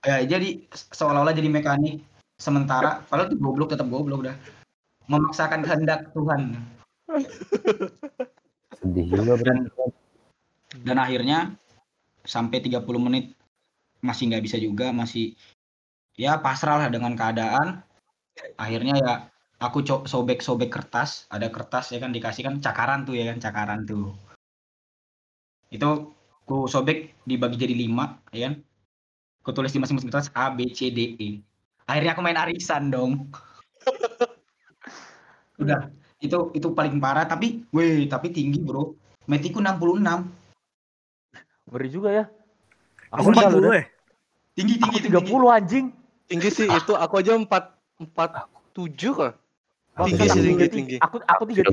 ya, 0.00 0.24
jadi 0.24 0.64
se- 0.72 0.88
seolah-olah 0.96 1.36
jadi 1.36 1.52
mekanik 1.52 2.00
sementara 2.40 3.04
padahal 3.04 3.28
tuh 3.28 3.36
goblok 3.36 3.76
tetap 3.76 3.84
goblok 3.92 4.24
udah. 4.24 4.36
Memaksakan 5.06 5.60
kehendak 5.60 6.08
Tuhan. 6.16 6.56
sedih 8.80 9.06
juga 9.12 9.36
berarti. 9.36 9.92
Dan 10.80 10.96
akhirnya 10.96 11.52
sampai 12.24 12.64
30 12.64 13.02
menit 13.02 13.36
masih 14.00 14.32
nggak 14.32 14.44
bisa 14.48 14.56
juga, 14.56 14.88
masih 14.94 15.36
ya 16.16 16.40
pasrah 16.40 16.80
lah 16.80 16.88
dengan 16.88 17.12
keadaan. 17.12 17.84
Akhirnya 18.56 18.96
ya 18.96 19.12
aku 19.60 19.84
sobek-sobek 19.84 20.72
kertas, 20.72 21.28
ada 21.28 21.52
kertas 21.52 21.92
ya 21.92 22.00
kan 22.00 22.14
dikasih 22.14 22.48
kan 22.48 22.56
cakaran 22.64 23.04
tuh 23.04 23.18
ya 23.18 23.28
kan 23.28 23.42
cakaran 23.42 23.84
tuh. 23.84 24.16
Itu 25.68 26.14
ku 26.50 26.66
sobek 26.66 27.14
dibagi 27.22 27.54
jadi 27.54 27.78
lima 27.78 28.18
ya 28.34 28.50
kan. 28.50 28.58
Ku 29.46 29.54
tulis 29.54 29.70
di 29.70 29.78
masing-masing 29.78 30.10
kertas 30.10 30.34
A 30.34 30.50
B 30.50 30.66
C 30.74 30.90
D 30.90 31.14
E. 31.14 31.28
Akhirnya 31.86 32.18
aku 32.18 32.26
main 32.26 32.34
arisan 32.34 32.90
dong. 32.90 33.30
Udah, 35.62 35.86
itu 36.18 36.50
itu 36.58 36.68
paling 36.74 36.98
parah 36.98 37.22
tapi 37.22 37.62
weh 37.70 38.10
tapi 38.10 38.34
tinggi 38.34 38.58
bro. 38.58 38.98
Metiku 39.30 39.62
66. 39.62 40.26
Ngeri 41.70 41.86
juga 41.86 42.10
ya. 42.10 42.24
Aku 43.14 43.30
Aku 43.30 43.30
empat 43.30 43.44
udah- 43.46 43.54
puluh 43.54 43.72
ya. 43.78 43.84
Tinggi 44.58 44.74
Aku 44.82 44.90
tinggi 44.90 44.98
tinggi. 45.06 45.30
30 45.30 45.54
anjing. 45.54 45.86
Tinggi 46.26 46.50
sih 46.50 46.66
itu 46.66 46.92
aku 46.98 47.14
aja 47.22 47.38
4 47.38 47.46
4 47.46 48.50
7 48.74 49.14
kah? 49.14 49.32
Aku 49.94 50.06
Tinggi 50.10 50.26
sih, 50.26 50.42
tinggi. 50.42 50.66
tinggi. 50.66 50.96
Aku 50.98 51.22
aku 51.22 51.42
Sudah 51.54 51.70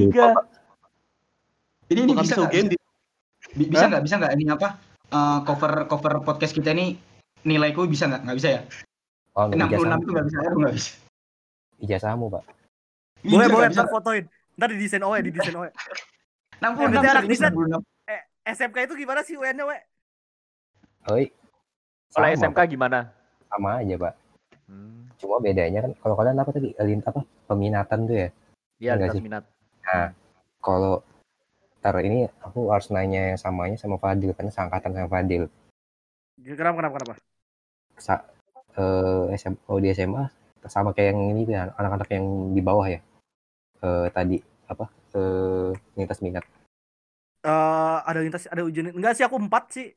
33. 1.90 1.90
Ini 1.90 2.00
ini 2.06 2.14
bisa? 2.14 2.36
Sogendi. 2.38 2.78
Bi- 3.58 3.68
Bisa 3.68 3.86
nggak? 3.88 4.02
Bisa 4.02 4.16
nggak 4.16 4.34
ini 4.34 4.46
apa? 4.48 4.70
eh, 5.08 5.40
cover 5.42 5.88
cover 5.88 6.14
podcast 6.20 6.52
kita 6.52 6.72
ini 6.72 7.00
nilaiku 7.42 7.88
bisa 7.88 8.06
nggak? 8.06 8.22
Nggak 8.24 8.38
bisa 8.38 8.50
ya? 8.50 8.62
Oh, 9.34 9.48
nggak 9.48 9.58
66 9.58 9.72
ijazah, 9.72 9.98
tuh 9.98 10.12
nggak 10.12 10.26
bisa. 10.26 10.38
Nggak 10.54 10.74
bisa. 10.74 10.92
ijazahmu 11.78 12.26
pak. 12.28 12.44
Boleh 13.24 13.48
boleh 13.48 13.68
ntar 13.70 13.88
fotoin. 13.88 14.26
Ntar 14.54 14.68
di 14.70 14.78
desain 14.78 15.02
OE, 15.02 15.20
di 15.22 15.32
desain 15.32 15.56
OE. 15.56 15.70
66 16.60 16.66
Eh, 16.98 17.02
anak 17.04 17.24
serius 17.24 17.30
bisa- 17.30 17.50
66. 17.50 17.82
SMK 18.48 18.78
itu 18.82 18.94
gimana 18.98 19.20
sih 19.22 19.36
UN-nya, 19.36 19.64
we? 19.64 19.78
Oi. 21.10 21.26
Kalau 22.10 22.28
SMK 22.30 22.56
Pak. 22.58 22.68
gimana? 22.68 23.00
sama 23.48 23.80
aja 23.80 23.96
pak 23.96 24.14
Hmm. 24.68 25.08
cuma 25.16 25.40
bedanya 25.40 25.80
kan 25.80 25.96
kalau 25.96 26.14
kalian 26.14 26.36
apa 26.36 26.52
tadi 26.52 26.76
Lin- 26.78 27.00
apa 27.02 27.20
peminatan 27.48 28.00
tuh 28.04 28.16
ya 28.18 28.30
Iya, 28.78 28.92
lintas 28.94 29.16
sih. 29.16 29.24
minat. 29.24 29.44
nah 29.82 30.12
kalau 30.60 31.00
ntar 31.88 32.04
ini 32.04 32.28
aku 32.44 32.68
harus 32.68 32.92
nanya 32.92 33.32
yang 33.32 33.40
samanya 33.40 33.80
sama 33.80 33.96
Fadil 33.96 34.36
karena 34.36 34.52
seangkatan 34.52 34.92
sama 34.92 35.08
Fadil 35.08 35.48
Kenapa 36.44 36.76
kenapa 36.84 36.96
kenapa? 37.00 37.14
Sa 37.96 38.20
eh, 38.76 39.32
SM, 39.40 39.56
oh 39.72 39.80
di 39.80 39.96
SMA 39.96 40.28
sama 40.68 40.92
kayak 40.92 41.16
yang 41.16 41.32
ini 41.32 41.48
kan 41.48 41.72
anak-anak 41.80 42.12
yang 42.12 42.52
di 42.52 42.60
bawah 42.60 42.92
ya 42.92 43.00
eh, 43.80 44.08
tadi 44.12 44.36
apa 44.68 44.92
eh, 45.16 45.72
lintas 45.96 46.20
minat 46.20 46.44
Eh 47.48 47.98
ada 48.04 48.20
lintas 48.20 48.44
ada 48.52 48.60
ujian 48.68 48.92
enggak 48.92 49.16
sih 49.16 49.24
aku 49.24 49.40
empat 49.40 49.64
sih. 49.72 49.88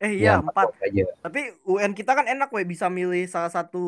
Eh 0.00 0.22
iya 0.22 0.38
Ya, 0.38 0.40
empat. 0.40 0.70
aja 0.80 1.04
Tapi 1.20 1.40
UN 1.66 1.92
kita 1.92 2.14
kan 2.14 2.24
enak 2.30 2.48
we 2.54 2.62
bisa 2.64 2.86
milih 2.88 3.26
salah 3.26 3.50
satu 3.50 3.82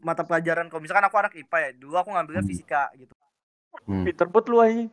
mata 0.00 0.22
pelajaran. 0.22 0.70
Kalau 0.70 0.80
misalkan 0.80 1.04
aku 1.04 1.16
anak 1.18 1.34
IPA 1.34 1.58
ya, 1.58 1.70
dulu 1.76 1.94
aku 1.98 2.08
ngambilnya 2.14 2.40
Hmm. 2.40 2.48
fisika 2.48 2.88
gitu. 2.96 3.12
hmm. 3.84 4.04
Pinter 4.06 4.26
bet 4.30 4.46
lu 4.48 4.56
aja. 4.62 4.84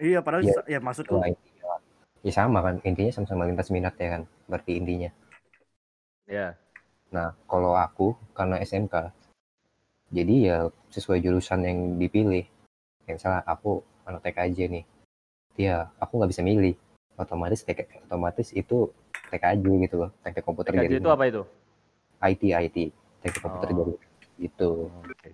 Iya, 0.00 0.18
padahal 0.24 0.42
Iya. 0.48 0.54
sa- 0.56 0.66
ya 0.66 0.78
maksudku 0.80 1.20
ya 2.20 2.32
sama 2.36 2.60
kan 2.60 2.76
intinya 2.84 3.12
sama-sama 3.16 3.48
lintas 3.48 3.72
minat 3.72 3.96
ya 3.96 4.20
kan 4.20 4.22
berarti 4.48 4.76
intinya 4.76 5.10
Ya. 6.30 6.54
Nah, 7.10 7.34
kalau 7.50 7.74
aku 7.74 8.14
karena 8.38 8.62
SMK, 8.62 9.10
jadi 10.14 10.34
ya 10.38 10.56
sesuai 10.94 11.18
jurusan 11.18 11.66
yang 11.66 11.78
dipilih. 11.98 12.46
Kayak 13.02 13.14
misalnya 13.18 13.42
aku 13.50 13.82
anak 14.06 14.22
TKJ 14.22 14.70
nih, 14.70 14.84
dia 15.58 15.90
aku 15.98 16.22
nggak 16.22 16.30
bisa 16.30 16.46
milih. 16.46 16.78
Otomatis 17.18 17.66
TK, 17.66 18.06
otomatis 18.06 18.54
itu 18.54 18.94
TKJ 19.26 19.66
gitu 19.90 20.06
loh, 20.06 20.14
teknik 20.22 20.46
komputer 20.46 20.70
TKJ 20.70 20.86
jaringan. 20.86 21.02
itu 21.02 21.10
apa 21.10 21.24
itu? 21.26 21.42
IT, 22.22 22.42
IT, 22.54 22.76
teknik 23.26 23.42
komputer 23.42 23.66
Oh. 23.66 23.74
jaringan. 23.74 23.98
Gitu. 24.38 24.70
Oh, 24.86 25.02
oke. 25.02 25.28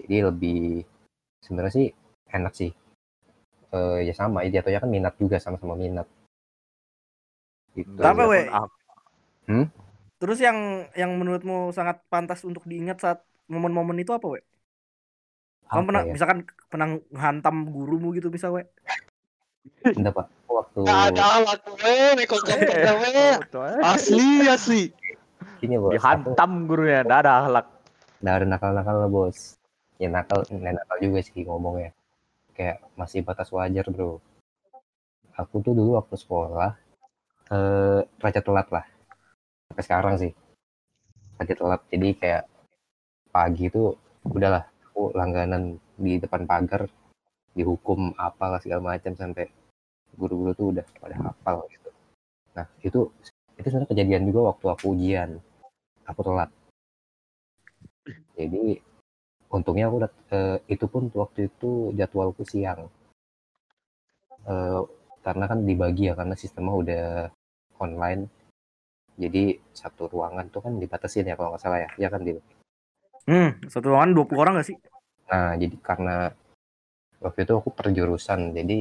Jadi 0.00 0.16
lebih 0.24 0.60
sebenarnya 1.44 1.72
sih 1.76 1.88
enak 2.32 2.56
sih. 2.56 2.72
Eh 3.70 3.98
ya 4.10 4.14
sama, 4.14 4.42
ya 4.42 4.58
jatuhnya 4.58 4.82
kan 4.82 4.90
minat 4.90 5.14
juga 5.14 5.38
sama-sama 5.38 5.78
minat. 5.78 6.06
Gitu. 7.78 8.02
Tapi, 8.02 8.22
we, 8.26 8.40
Ah, 8.50 8.66
Terus 10.20 10.38
yang 10.42 10.84
yang 10.98 11.16
menurutmu 11.16 11.72
sangat 11.72 12.02
pantas 12.12 12.44
untuk 12.44 12.66
diingat 12.66 12.98
saat 13.00 13.18
momen-momen 13.48 13.96
itu 14.02 14.10
apa, 14.12 14.26
we? 14.26 14.40
Kamu 15.70 15.80
Apa 15.80 15.86
pernah 15.86 16.02
ya? 16.02 16.12
misalkan 16.18 16.38
pernah 16.66 16.88
hantam 17.14 17.56
gurumu 17.70 18.10
gitu 18.12 18.26
bisa, 18.28 18.50
we? 18.50 18.66
Enggak, 19.86 20.12
Pak. 20.18 20.26
Aku 20.50 20.52
Waktu 20.58 20.78
Gak 20.82 21.00
ada 21.14 21.24
alat 21.40 21.60
gue, 21.62 21.94
nekok 22.18 22.40
kamu 22.42 23.10
Betul, 23.38 23.62
eh. 23.70 23.80
Asli, 23.86 24.28
asli. 24.50 24.82
ini 25.62 25.76
bos, 25.78 25.94
aku 25.94 25.94
Dihantam 25.94 26.50
gurunya, 26.66 27.06
akhlak. 27.06 27.66
nggak 28.20 28.34
ada 28.36 28.46
nakal-nakal 28.48 28.96
lah 29.00 29.08
bos 29.08 29.56
ya 29.96 30.08
nakal 30.12 30.44
nakal 30.52 30.96
juga 31.00 31.20
sih 31.24 31.40
ngomongnya 31.44 31.92
kayak 32.60 32.84
masih 32.92 33.24
batas 33.24 33.48
wajar 33.48 33.88
bro. 33.88 34.20
Aku 35.40 35.64
tuh 35.64 35.72
dulu 35.72 35.96
waktu 35.96 36.12
sekolah 36.20 36.76
eh 37.56 38.04
raja 38.20 38.44
telat 38.44 38.68
lah. 38.68 38.84
Sampai 39.72 39.84
sekarang 39.88 40.14
sih. 40.20 40.32
Raja 41.40 41.54
telat. 41.56 41.80
Jadi 41.88 42.08
kayak 42.20 42.44
pagi 43.32 43.72
tuh 43.72 43.96
udahlah 44.28 44.68
aku 44.92 45.16
langganan 45.16 45.80
di 45.96 46.20
depan 46.20 46.44
pagar 46.44 46.84
dihukum 47.56 48.12
apalah 48.20 48.60
segala 48.60 48.92
macam 48.92 49.16
sampai 49.16 49.48
guru-guru 50.12 50.52
tuh 50.52 50.66
udah 50.76 50.84
pada 51.00 51.16
hafal 51.16 51.64
gitu. 51.72 51.88
Nah 52.52 52.68
itu 52.84 53.08
itu 53.56 53.66
sebenarnya 53.72 53.88
kejadian 53.88 54.28
juga 54.28 54.52
waktu 54.52 54.66
aku 54.68 54.84
ujian. 54.92 55.40
Aku 56.04 56.20
telat. 56.20 56.52
Jadi 58.36 58.84
untungnya 59.56 59.84
aku 59.88 59.98
dat- 60.04 60.20
eh, 60.38 60.56
itu 60.74 60.84
pun 60.92 61.02
waktu 61.22 61.40
itu 61.50 61.70
jadwalku 61.98 62.42
siang. 62.52 62.80
Eh, 64.52 64.80
karena 65.24 65.44
kan 65.50 65.58
dibagi 65.68 66.02
ya 66.08 66.14
karena 66.20 66.34
sistemnya 66.42 66.74
udah 66.82 67.04
online. 67.84 68.22
Jadi 69.22 69.44
satu 69.80 70.02
ruangan 70.12 70.46
tuh 70.54 70.60
kan 70.66 70.72
dibatasin 70.82 71.28
ya 71.30 71.34
kalau 71.38 71.50
nggak 71.52 71.62
salah 71.64 71.78
ya. 71.84 71.90
Ya 72.02 72.08
kan 72.14 72.22
di 72.26 72.32
Hmm, 73.28 73.50
satu 73.72 73.86
ruangan 73.92 74.10
20 74.16 74.40
orang 74.44 74.54
gak 74.60 74.68
sih? 74.68 74.76
nah 75.30 75.54
jadi 75.60 75.76
karena 75.88 76.16
waktu 77.24 77.38
itu 77.44 77.52
aku 77.60 77.70
perjurusan 77.78 78.40
jadi 78.58 78.78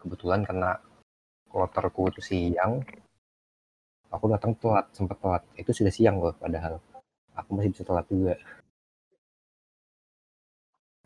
kebetulan 0.00 0.42
kena 0.48 0.70
kloterku 1.52 2.02
itu 2.12 2.20
siang. 2.30 2.72
Aku 4.14 4.24
datang 4.32 4.52
telat 4.60 4.86
sempat 4.96 5.16
telat. 5.22 5.42
Itu 5.60 5.70
sudah 5.78 5.92
siang 5.96 6.16
loh 6.22 6.34
padahal. 6.42 6.74
Aku 7.40 7.50
masih 7.56 7.70
bisa 7.74 7.84
telat 7.88 8.06
juga 8.12 8.34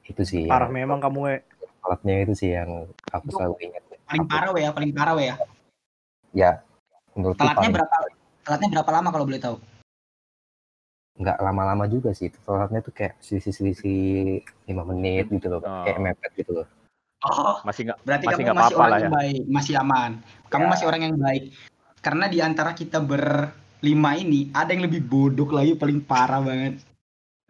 itu 0.05 0.23
sih 0.23 0.45
Parah 0.45 0.67
yang 0.67 0.77
memang 0.83 0.99
kamu, 0.99 1.19
we. 1.23 1.35
telatnya 1.79 2.15
itu 2.21 2.33
sih 2.35 2.51
yang 2.53 2.71
aku 3.09 3.27
Itu 3.27 3.35
selalu 3.35 3.55
ingat 3.61 3.83
Paling 4.05 4.27
parah 4.27 4.51
we 4.51 4.61
ya, 4.61 4.71
paling 4.71 4.93
parah 4.93 5.15
we 5.15 5.25
ya. 5.25 5.37
ya 6.33 6.51
menurutku 7.12 7.38
Telatnya 7.38 7.59
paling 7.61 7.75
berapa? 7.75 7.97
Telatnya 8.43 8.69
berapa 8.73 8.91
lama 8.93 9.09
kalau 9.11 9.27
boleh 9.27 9.41
tahu? 9.41 9.57
nggak 11.12 11.38
lama-lama 11.38 11.85
juga 11.87 12.11
sih 12.11 12.33
telatnya 12.33 12.81
tuh 12.81 12.88
kayak 12.91 13.21
selisih-selisih 13.21 14.01
lima 14.65 14.83
menit 14.83 15.29
gitu 15.29 15.45
loh 15.47 15.61
Oh. 15.61 15.85
kayak 15.85 16.01
mepet 16.01 16.33
gitu 16.35 16.53
loh 16.57 16.67
Oh, 17.23 17.62
Masih 17.62 17.87
nggak 17.87 17.99
berarti 18.03 18.25
Masih 18.27 18.43
kamu 18.43 18.57
masih 18.57 18.75
orang 18.75 18.83
lah 18.83 18.99
yang 18.99 19.07
ya. 19.07 19.15
baik, 19.15 19.43
masih 19.47 19.75
aman. 19.79 20.11
Kamu 20.51 20.65
Ya. 20.67 20.71
masih 20.75 20.85
orang 20.91 21.01
yang 21.05 21.15
baik. 21.15 21.43
Karena 22.03 22.25
di 22.27 22.38
antara 22.43 22.71
kita 22.73 22.99
berlima 22.99 24.11
ini 24.17 24.51
ada 24.51 24.75
yang 24.75 24.83
lebih 24.83 25.07
bodoh 25.07 25.47
lagi 25.47 25.79
paling 25.79 26.03
parah 26.03 26.43
banget. 26.43 26.83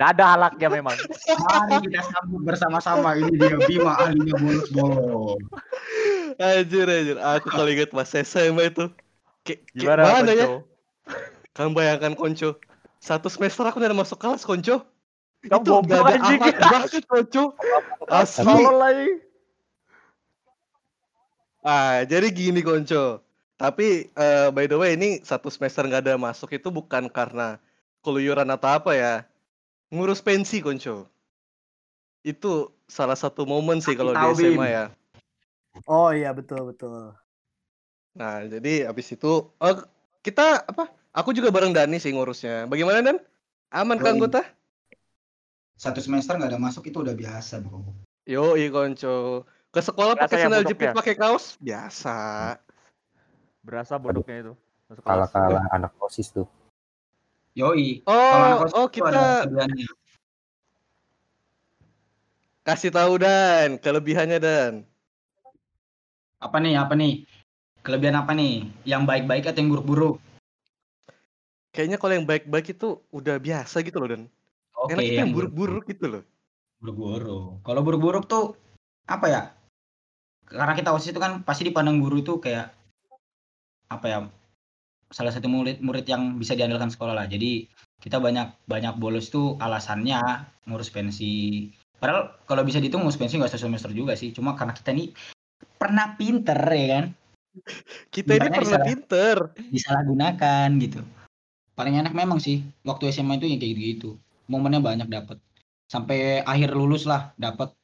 Nggak 0.02 0.18
ada 0.18 0.24
halaknya 0.34 0.66
memang. 0.66 0.98
Mari 0.98 1.86
kita 1.86 2.02
sambut 2.10 2.42
bersama-sama 2.42 3.14
ini 3.14 3.38
dia 3.38 3.54
Bima 3.70 3.94
ahlinya 4.02 4.34
bolos-bolos. 4.34 5.38
Anjir, 6.42 6.90
anjir. 6.90 7.22
Aku 7.22 7.46
kalau 7.54 7.70
inget 7.70 7.94
Mas 7.94 8.10
SMA 8.10 8.74
itu. 8.74 8.90
Kayak 9.46 9.62
kayak 9.70 9.78
Gimana 9.78 10.02
mana 10.10 10.32
ya? 10.34 10.46
Kamu 11.54 11.70
bayangkan 11.70 12.18
Konco. 12.18 12.58
Satu 12.98 13.30
semester 13.30 13.62
aku 13.62 13.78
udah 13.78 13.94
masuk 13.94 14.18
kelas 14.18 14.42
Konco. 14.42 14.82
Kamu 15.46 15.62
itu 15.62 15.70
gak 15.86 16.02
ada 16.02 16.14
anjing. 16.18 16.40
banget 16.42 17.04
Konco. 17.06 17.54
Asli. 18.10 18.58
Lagi. 18.66 19.10
Ah, 21.62 22.02
jadi 22.02 22.26
gini 22.34 22.58
Konco. 22.66 23.22
Tapi 23.54 24.10
eh, 24.10 24.48
by 24.50 24.66
the 24.66 24.74
way 24.74 24.98
ini 24.98 25.22
satu 25.22 25.46
semester 25.46 25.86
nggak 25.86 26.10
ada 26.10 26.18
masuk 26.18 26.50
itu 26.50 26.74
bukan 26.74 27.06
karena 27.06 27.62
keluyuran 28.02 28.50
atau 28.50 28.66
apa 28.74 28.98
ya. 28.98 29.14
Ngurus 29.92 30.24
pensi 30.24 30.64
Konco. 30.64 31.04
Itu 32.24 32.72
salah 32.88 33.12
satu 33.12 33.44
momen 33.44 33.84
sih 33.84 33.92
kalau 33.92 34.16
di. 34.16 34.24
SMA 34.32 34.66
ya. 34.72 34.84
Oh 35.84 36.08
iya, 36.16 36.32
betul, 36.32 36.72
betul. 36.72 37.12
Nah, 38.16 38.44
jadi 38.48 38.88
habis 38.88 39.12
itu 39.12 39.52
oh, 39.52 39.76
kita 40.24 40.64
apa? 40.64 40.88
Aku 41.12 41.36
juga 41.36 41.52
bareng 41.52 41.76
Dani 41.76 42.00
sih 42.00 42.08
ngurusnya. 42.08 42.64
Bagaimana 42.72 43.04
Dan? 43.04 43.20
Aman 43.68 44.00
kan 44.00 44.16
anggota? 44.16 44.40
Satu 45.76 46.00
semester 46.00 46.40
nggak 46.40 46.56
ada 46.56 46.60
masuk 46.60 46.88
itu 46.88 47.04
udah 47.04 47.12
biasa, 47.12 47.60
Bro. 47.60 47.92
Yo, 48.24 48.56
Konco. 48.72 49.44
Ke 49.72 49.80
sekolah 49.84 50.16
pakai 50.16 50.36
ya 50.40 50.44
sandal 50.48 50.64
jepit 50.64 50.92
pakai 50.96 51.16
kaos? 51.16 51.60
Biasa. 51.60 52.16
Berasa 53.60 54.00
bodohnya 54.00 54.36
itu. 54.40 54.52
Kalah-kalah 55.04 55.68
anak 55.72 55.92
osis 56.00 56.32
tuh 56.32 56.44
Yoi. 57.52 58.00
Oh, 58.08 58.64
oh 58.64 58.88
kita 58.88 59.44
kasih 62.62 62.88
tahu 62.94 63.20
Dan, 63.20 63.76
kelebihannya 63.76 64.38
Dan. 64.40 64.72
Apa 66.40 66.56
nih? 66.62 66.80
Apa 66.80 66.94
nih? 66.96 67.28
Kelebihan 67.84 68.16
apa 68.22 68.32
nih? 68.32 68.70
Yang 68.88 69.02
baik-baik 69.04 69.44
atau 69.50 69.60
yang 69.60 69.70
buruk-buruk? 69.74 70.16
Kayaknya 71.74 71.96
kalau 72.00 72.12
yang 72.16 72.26
baik-baik 72.28 72.72
itu 72.72 73.02
udah 73.12 73.36
biasa 73.36 73.84
gitu 73.84 74.00
loh 74.00 74.08
Dan. 74.08 74.22
Enak 74.88 75.04
itu 75.04 75.20
yang 75.20 75.34
buruk- 75.34 75.52
buruk-buruk 75.52 75.84
gitu 75.92 76.04
loh. 76.08 76.22
Buruk-buruk. 76.80 77.60
Kalau 77.66 77.80
buruk-buruk 77.84 78.24
tuh 78.24 78.56
apa 79.04 79.26
ya? 79.28 79.42
Karena 80.48 80.72
kita 80.72 80.94
OSIS 80.94 81.12
itu 81.12 81.20
kan 81.20 81.44
pasti 81.44 81.68
dipandang 81.68 82.00
guru 82.00 82.24
itu 82.24 82.40
kayak 82.40 82.72
apa 83.92 84.06
ya? 84.08 84.18
Salah 85.12 85.30
satu 85.30 85.46
murid 85.46 85.78
murid 85.78 86.08
yang 86.08 86.40
bisa 86.40 86.56
diandalkan 86.56 86.88
sekolah 86.88 87.12
lah. 87.12 87.28
Jadi 87.28 87.68
kita 88.00 88.16
banyak 88.18 88.64
banyak 88.66 88.96
bolos 88.96 89.28
tuh 89.28 89.60
alasannya 89.60 90.18
ngurus 90.66 90.88
pensi. 90.88 91.68
Padahal 92.00 92.34
kalau 92.48 92.64
bisa 92.64 92.80
dihitung 92.80 93.04
ngurus 93.04 93.20
pensi 93.20 93.36
nggak 93.36 93.52
satu 93.52 93.68
semester 93.68 93.92
juga 93.92 94.16
sih. 94.16 94.32
Cuma 94.32 94.56
karena 94.56 94.72
kita 94.72 94.90
nih 94.90 95.12
pernah 95.76 96.16
pinter 96.16 96.58
ya 96.58 96.86
kan, 96.98 97.04
Kita 98.08 98.32
ini 98.32 98.48
Makanya 98.48 98.58
pernah 98.64 98.80
bisa- 98.80 98.88
pinter. 98.88 99.36
disalahgunakan 99.68 100.68
gitu. 100.80 101.00
Paling 101.76 102.00
enak 102.00 102.12
memang 102.16 102.40
sih 102.40 102.64
waktu 102.82 103.12
SMA 103.12 103.36
itu 103.36 103.46
yang 103.46 103.60
kayak 103.60 103.76
gitu. 103.76 104.16
Momennya 104.48 104.80
banyak 104.80 105.08
dapat. 105.08 105.36
Sampai 105.86 106.40
akhir 106.40 106.72
lulus 106.72 107.04
lah 107.04 107.36
dapat 107.36 107.76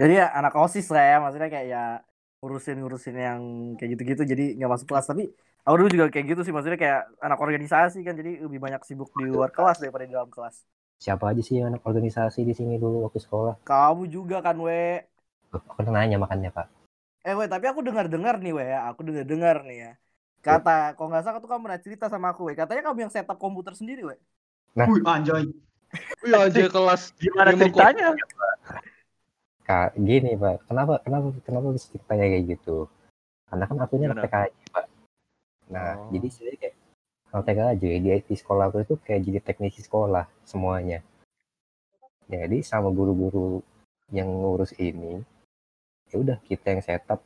Jadi 0.00 0.16
ya 0.16 0.32
anak 0.32 0.56
osis 0.56 0.88
lah 0.88 1.04
ya, 1.04 1.16
maksudnya 1.20 1.52
kayak 1.52 1.66
ya 1.68 1.84
ngurusin-ngurusin 2.40 3.16
yang 3.20 3.40
kayak 3.76 4.00
gitu-gitu 4.00 4.24
jadi 4.24 4.56
nggak 4.56 4.70
masuk 4.72 4.88
kelas 4.88 5.04
tapi 5.04 5.28
aku 5.60 5.74
dulu 5.76 5.88
juga 5.90 6.06
kayak 6.08 6.26
gitu 6.30 6.40
sih 6.42 6.52
maksudnya 6.52 6.78
kayak 6.78 7.00
anak 7.20 7.38
organisasi 7.38 8.00
kan 8.00 8.14
jadi 8.14 8.40
lebih 8.40 8.58
banyak 8.58 8.80
sibuk 8.82 9.10
di 9.14 9.28
luar 9.28 9.50
kelas 9.50 9.78
daripada 9.78 10.04
di 10.06 10.14
dalam 10.14 10.28
kelas 10.28 10.64
Siapa 11.00 11.32
aja 11.32 11.40
sih 11.40 11.56
yang 11.56 11.72
anak 11.72 11.80
organisasi 11.80 12.44
di 12.44 12.52
sini 12.52 12.76
dulu 12.76 13.08
waktu 13.08 13.24
sekolah? 13.24 13.56
kamu 13.64 14.04
juga 14.06 14.44
kan 14.44 14.56
we 14.60 15.00
Loh, 15.50 15.62
Aku 15.66 15.82
nanya 15.88 16.20
makanya 16.20 16.52
pak. 16.52 16.66
eh 17.20 17.32
we 17.32 17.44
tapi 17.44 17.68
aku 17.68 17.80
dengar-dengar 17.80 18.36
nih 18.36 18.52
we 18.52 18.64
ya 18.64 18.84
aku 18.88 19.00
dengar-dengar 19.04 19.64
nih 19.64 19.78
ya 19.80 19.92
kata 20.40 20.96
kalau 20.96 21.08
nggak 21.12 21.24
salah 21.24 21.40
tuh 21.40 21.48
kamu 21.48 21.62
pernah 21.68 21.80
cerita 21.80 22.04
sama 22.08 22.32
aku 22.32 22.48
we 22.48 22.56
katanya 22.56 22.84
kamu 22.84 23.08
yang 23.08 23.12
setup 23.12 23.36
komputer 23.36 23.72
sendiri 23.72 24.04
we 24.04 24.16
Wih, 24.76 25.02
anjay. 25.04 25.44
Wih 26.22 26.32
aja 26.32 26.70
kelas 26.70 27.10
Gimana 27.18 27.50
ceritanya? 27.52 28.14
Kak, 29.66 29.94
gini 29.94 30.34
pak, 30.34 30.66
kenapa 30.66 30.98
kenapa 31.06 31.30
kenapa 31.46 31.70
bisa 31.70 31.86
ceritanya 31.94 32.26
kayak 32.26 32.44
gitu? 32.58 32.86
Karena 33.46 33.64
kan 33.66 33.76
akunya 33.78 34.06
anak? 34.10 34.24
TKJ 34.26 34.54
pak. 34.70 34.84
Nah, 35.70 35.94
Oh. 35.96 36.10
jadi 36.10 36.28
saya 36.28 36.52
kayak 36.58 36.74
anak 37.30 37.44
TKJ 37.46 37.84
di 38.02 38.08
IT 38.10 38.28
sekolah 38.34 38.68
aku 38.68 38.82
itu 38.82 38.94
kayak 38.98 39.20
jadi 39.22 39.38
teknisi 39.40 39.80
sekolah 39.80 40.26
semuanya. 40.42 41.00
Jadi 42.26 42.62
sama 42.62 42.90
guru-guru 42.90 43.62
yang 44.10 44.26
ngurus 44.26 44.74
ini, 44.78 45.22
ya 46.10 46.16
udah 46.18 46.38
kita 46.42 46.74
yang 46.74 46.82
setup, 46.82 47.22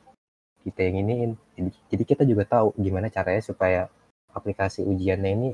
kita 0.61 0.81
yang 0.85 1.01
iniin. 1.05 1.31
Jadi, 1.57 1.71
jadi 1.89 2.03
kita 2.05 2.23
juga 2.25 2.45
tahu 2.45 2.77
gimana 2.77 3.09
caranya 3.09 3.41
supaya 3.41 3.89
aplikasi 4.33 4.85
ujiannya 4.85 5.31
ini 5.33 5.51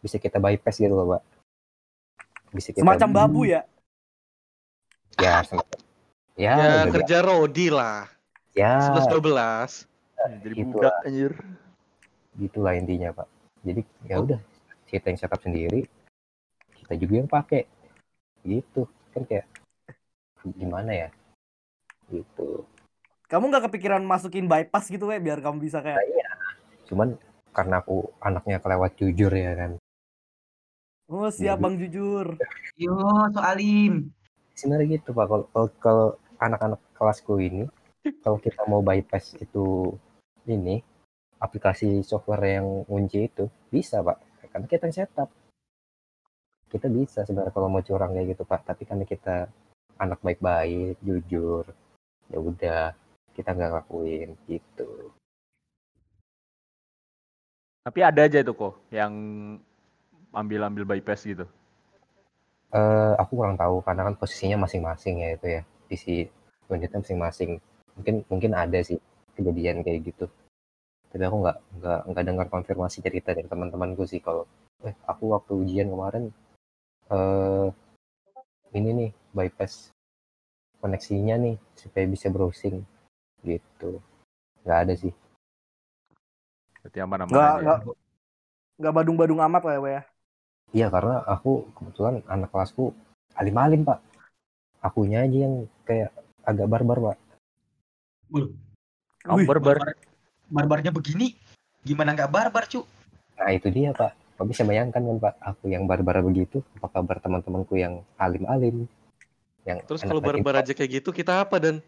bisa 0.00 0.16
kita 0.16 0.36
bypass 0.36 0.80
gitu 0.80 0.92
loh 0.92 1.16
pak. 1.16 1.22
Bisa 2.52 2.72
kita 2.72 2.84
semacam 2.84 3.08
babu 3.12 3.44
ya 3.44 3.64
ya 5.18 5.42
semacam 5.42 5.78
ya, 6.38 6.52
Ya 6.54 6.66
udah- 6.86 6.94
kerja 6.94 7.16
Rodi 7.20 7.68
lah 7.68 8.06
ya 8.54 8.78
11-12 8.88 9.84
Jadi 10.44 10.54
Gitu 10.54 10.76
budak 10.76 10.92
lah. 10.94 11.06
anjir. 11.08 11.32
Gitulah 12.38 12.74
intinya 12.78 13.10
pak. 13.12 13.28
Jadi 13.66 13.82
ya 14.06 14.22
udah 14.22 14.40
kita 14.86 15.10
yang 15.10 15.18
setup 15.18 15.40
sendiri 15.42 15.84
kita 16.78 16.94
juga 16.96 17.14
yang 17.20 17.28
pakai. 17.28 17.66
Gitu. 18.46 18.86
Kan 19.12 19.26
kayak 19.26 19.46
gimana 20.56 20.90
ya? 20.94 21.08
Gitu. 22.08 22.64
Kamu 23.28 23.52
nggak 23.52 23.68
kepikiran 23.68 24.00
masukin 24.00 24.48
bypass 24.48 24.88
gitu 24.88 25.10
we 25.10 25.20
biar 25.20 25.44
kamu 25.44 25.60
bisa 25.60 25.84
kayak 25.84 26.00
cuman 26.88 27.20
karena 27.52 27.84
aku 27.84 28.08
anaknya 28.24 28.56
kelewat 28.64 28.96
jujur 28.96 29.28
ya 29.28 29.52
kan. 29.52 29.76
Oh 31.12 31.28
siap 31.28 31.60
Jadi- 31.60 31.64
bang 31.64 31.74
jujur. 31.76 32.26
Yo, 32.80 32.96
soalin. 33.34 34.08
sebenarnya 34.56 34.96
gitu 34.96 35.12
pak. 35.12 35.28
Kalau 35.28 35.44
kalau- 35.52 35.74
kalau 35.84 36.06
anak-anak 36.40 36.80
kelasku 36.96 37.36
ini 37.42 37.68
kalau 38.24 38.40
kita 38.40 38.64
mau 38.64 38.80
bypass 38.80 39.36
itu 39.36 39.92
ini 40.48 40.80
aplikasi 41.38 42.02
software 42.02 42.58
yang 42.58 42.66
kunci 42.84 43.30
itu 43.30 43.46
bisa 43.70 44.02
pak. 44.02 44.18
Karena 44.50 44.66
kita 44.66 44.90
yang 44.90 44.96
setup. 44.96 45.30
Kita 46.68 46.86
bisa 46.90 47.24
sebenarnya 47.24 47.54
kalau 47.54 47.70
mau 47.72 47.82
curang 47.82 48.12
kayak 48.12 48.36
gitu 48.36 48.42
pak. 48.44 48.66
Tapi 48.66 48.82
karena 48.84 49.04
kita 49.06 49.48
anak 49.98 50.22
baik-baik 50.22 50.98
jujur 51.02 51.66
ya 52.28 52.38
udah 52.38 52.92
kita 53.34 53.54
nggak 53.54 53.72
lakuin 53.82 54.36
gitu. 54.46 55.10
Tapi 57.82 57.98
ada 58.04 58.28
aja 58.28 58.44
itu 58.44 58.52
kok 58.52 58.76
yang 58.92 59.12
ambil-ambil 60.34 60.84
bypass 60.84 61.24
gitu. 61.24 61.46
eh 62.68 63.14
aku 63.16 63.32
kurang 63.40 63.56
tahu 63.56 63.80
karena 63.80 64.04
kan 64.04 64.14
posisinya 64.20 64.68
masing-masing 64.68 65.24
ya 65.24 65.28
itu 65.40 65.46
ya. 65.56 65.62
Isi 65.88 66.28
unitnya 66.68 67.00
masing-masing. 67.00 67.56
Mungkin 67.96 68.28
mungkin 68.28 68.52
ada 68.52 68.76
sih 68.84 69.00
kejadian 69.32 69.80
kayak 69.80 70.12
gitu 70.12 70.28
tapi 71.08 71.22
aku 71.24 71.36
nggak 71.40 71.56
nggak 71.80 72.00
nggak 72.12 72.24
dengar 72.24 72.46
konfirmasi 72.52 73.00
cerita 73.00 73.32
dari 73.32 73.48
teman-temanku 73.48 74.04
sih 74.04 74.20
kalau 74.20 74.44
eh 74.84 74.94
aku 75.08 75.32
waktu 75.32 75.52
ujian 75.56 75.88
kemarin 75.88 76.30
eh 77.10 77.68
ini 78.76 78.90
nih 78.92 79.10
bypass 79.32 79.88
koneksinya 80.78 81.34
nih 81.40 81.56
supaya 81.74 82.04
bisa 82.06 82.28
browsing 82.28 82.84
gitu 83.42 83.98
nggak 84.62 84.78
ada 84.84 84.94
sih 84.94 85.12
Berarti 86.84 86.98
aman-aman 87.02 87.32
nggak 87.32 87.48
aja. 87.48 87.56
ya. 87.56 87.62
nggak 87.64 87.78
nggak 88.78 88.94
badung-badung 88.94 89.40
amat 89.48 89.62
lah 89.64 89.74
ya 89.74 89.80
ya 89.88 90.02
iya 90.76 90.86
karena 90.92 91.24
aku 91.24 91.66
kebetulan 91.72 92.20
anak 92.28 92.52
kelasku 92.52 92.92
alim-alim 93.34 93.82
pak 93.82 93.98
akunya 94.84 95.24
aja 95.26 95.38
yang 95.48 95.54
kayak 95.88 96.12
agak 96.44 96.68
barbar 96.68 96.98
pak 97.00 97.18
Kamu 99.24 99.44
barbar. 99.48 99.76
Barbarnya 100.48 100.90
begini. 100.90 101.36
Gimana 101.84 102.12
nggak 102.16 102.32
barbar, 102.32 102.64
cu? 102.66 102.84
Nah 103.38 103.52
itu 103.54 103.68
dia 103.70 103.94
pak. 103.94 104.12
Kau 104.38 104.46
bisa 104.46 104.62
bayangkan 104.62 105.02
kan 105.02 105.16
pak, 105.18 105.34
aku 105.42 105.66
yang 105.66 105.82
barbar 105.90 106.22
begitu, 106.22 106.62
apa 106.78 106.86
kabar 106.94 107.18
teman-temanku 107.18 107.74
yang 107.74 108.06
alim-alim, 108.14 108.86
yang 109.66 109.82
Terus 109.82 110.06
kalau 110.06 110.22
barbar 110.22 110.62
aja 110.62 110.70
kayak 110.70 111.02
gitu 111.02 111.10
kita 111.10 111.42
apa 111.42 111.58
dan 111.58 111.82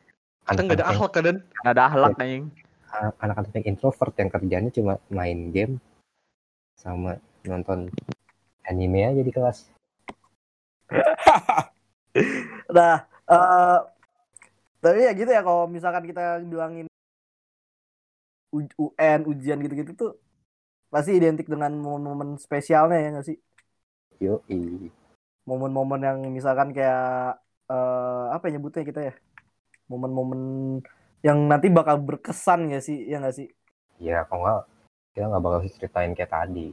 kita 0.51 0.61
nggak 0.67 0.79
ada 0.83 0.87
akhlak 0.91 1.13
kan 1.15 1.23
dan 1.31 1.37
Nggak 1.47 1.75
ada 1.79 1.85
ahlak 1.87 2.11
anjing. 2.19 2.45
yang- 2.91 3.15
anak-anak 3.23 3.53
yang 3.55 3.67
introvert 3.71 4.15
yang 4.19 4.31
kerjanya 4.35 4.71
cuma 4.75 4.99
main 5.15 5.55
game 5.55 5.79
sama 6.75 7.23
nonton 7.47 7.87
anime 8.67 9.07
aja 9.07 9.23
di 9.23 9.31
kelas. 9.31 9.71
Nah, 12.75 13.07
eh 13.07 13.79
tapi 14.83 15.07
ya 15.07 15.15
gitu 15.15 15.31
ya 15.31 15.47
kalau 15.47 15.71
misalkan 15.71 16.03
kita 16.03 16.43
bilangin 16.43 16.90
UN, 18.53 19.21
ujian 19.31 19.59
gitu-gitu 19.63 19.93
tuh 19.95 20.13
pasti 20.91 21.15
identik 21.15 21.47
dengan 21.47 21.71
momen-momen 21.79 22.37
spesialnya 22.37 22.99
ya 22.99 23.09
nggak 23.15 23.27
sih? 23.27 23.39
Yo 24.19 24.43
Momen-momen 25.47 26.01
yang 26.03 26.19
misalkan 26.31 26.75
kayak 26.77 27.39
eh 27.71 28.25
apa 28.35 28.45
ya 28.51 28.59
nyebutnya 28.59 28.83
kita 28.83 29.01
ya? 29.11 29.15
Momen-momen 29.91 30.41
yang 31.23 31.39
nanti 31.47 31.71
bakal 31.71 32.03
berkesan 32.03 32.71
nggak 32.71 32.85
sih? 32.85 32.99
Ya 33.07 33.23
nggak 33.23 33.37
sih? 33.39 33.49
ya 34.01 34.25
kalau 34.25 34.41
nggak 34.43 34.61
kita 35.13 35.25
nggak 35.29 35.45
bakal 35.45 35.61
ceritain 35.77 36.13
kayak 36.17 36.33
tadi. 36.33 36.69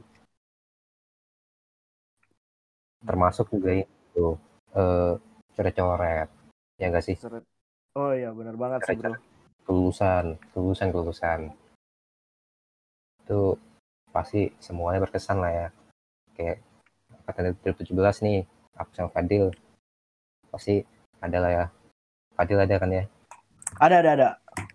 Termasuk 3.04 3.52
juga 3.52 3.70
itu 3.76 4.26
eh 4.74 5.12
coret-coret, 5.54 6.28
ya 6.80 6.86
nggak 6.88 7.04
sih? 7.04 7.16
Oh 7.98 8.10
iya 8.16 8.30
benar 8.32 8.56
banget 8.56 8.80
sih 8.88 8.96
bro. 8.96 9.14
kelulusan, 9.68 10.40
kelulusan, 10.56 10.88
kelulusan. 10.88 11.40
Itu 13.28 13.60
pasti 14.08 14.48
semuanya 14.56 15.04
berkesan 15.04 15.36
lah 15.36 15.52
ya. 15.52 15.68
Kayak 16.32 16.64
angkatan 17.12 17.52
2017 17.60 18.24
nih, 18.24 18.40
aku 18.72 18.90
sama 18.96 19.12
Fadil. 19.12 19.52
Pasti 20.48 20.80
ada 21.20 21.36
lah 21.36 21.52
ya. 21.52 21.64
Fadil 22.32 22.56
ada 22.56 22.72
kan 22.80 22.88
ya. 22.88 23.04
Ada 23.76 24.00
ada 24.00 24.10
ada. 24.16 24.28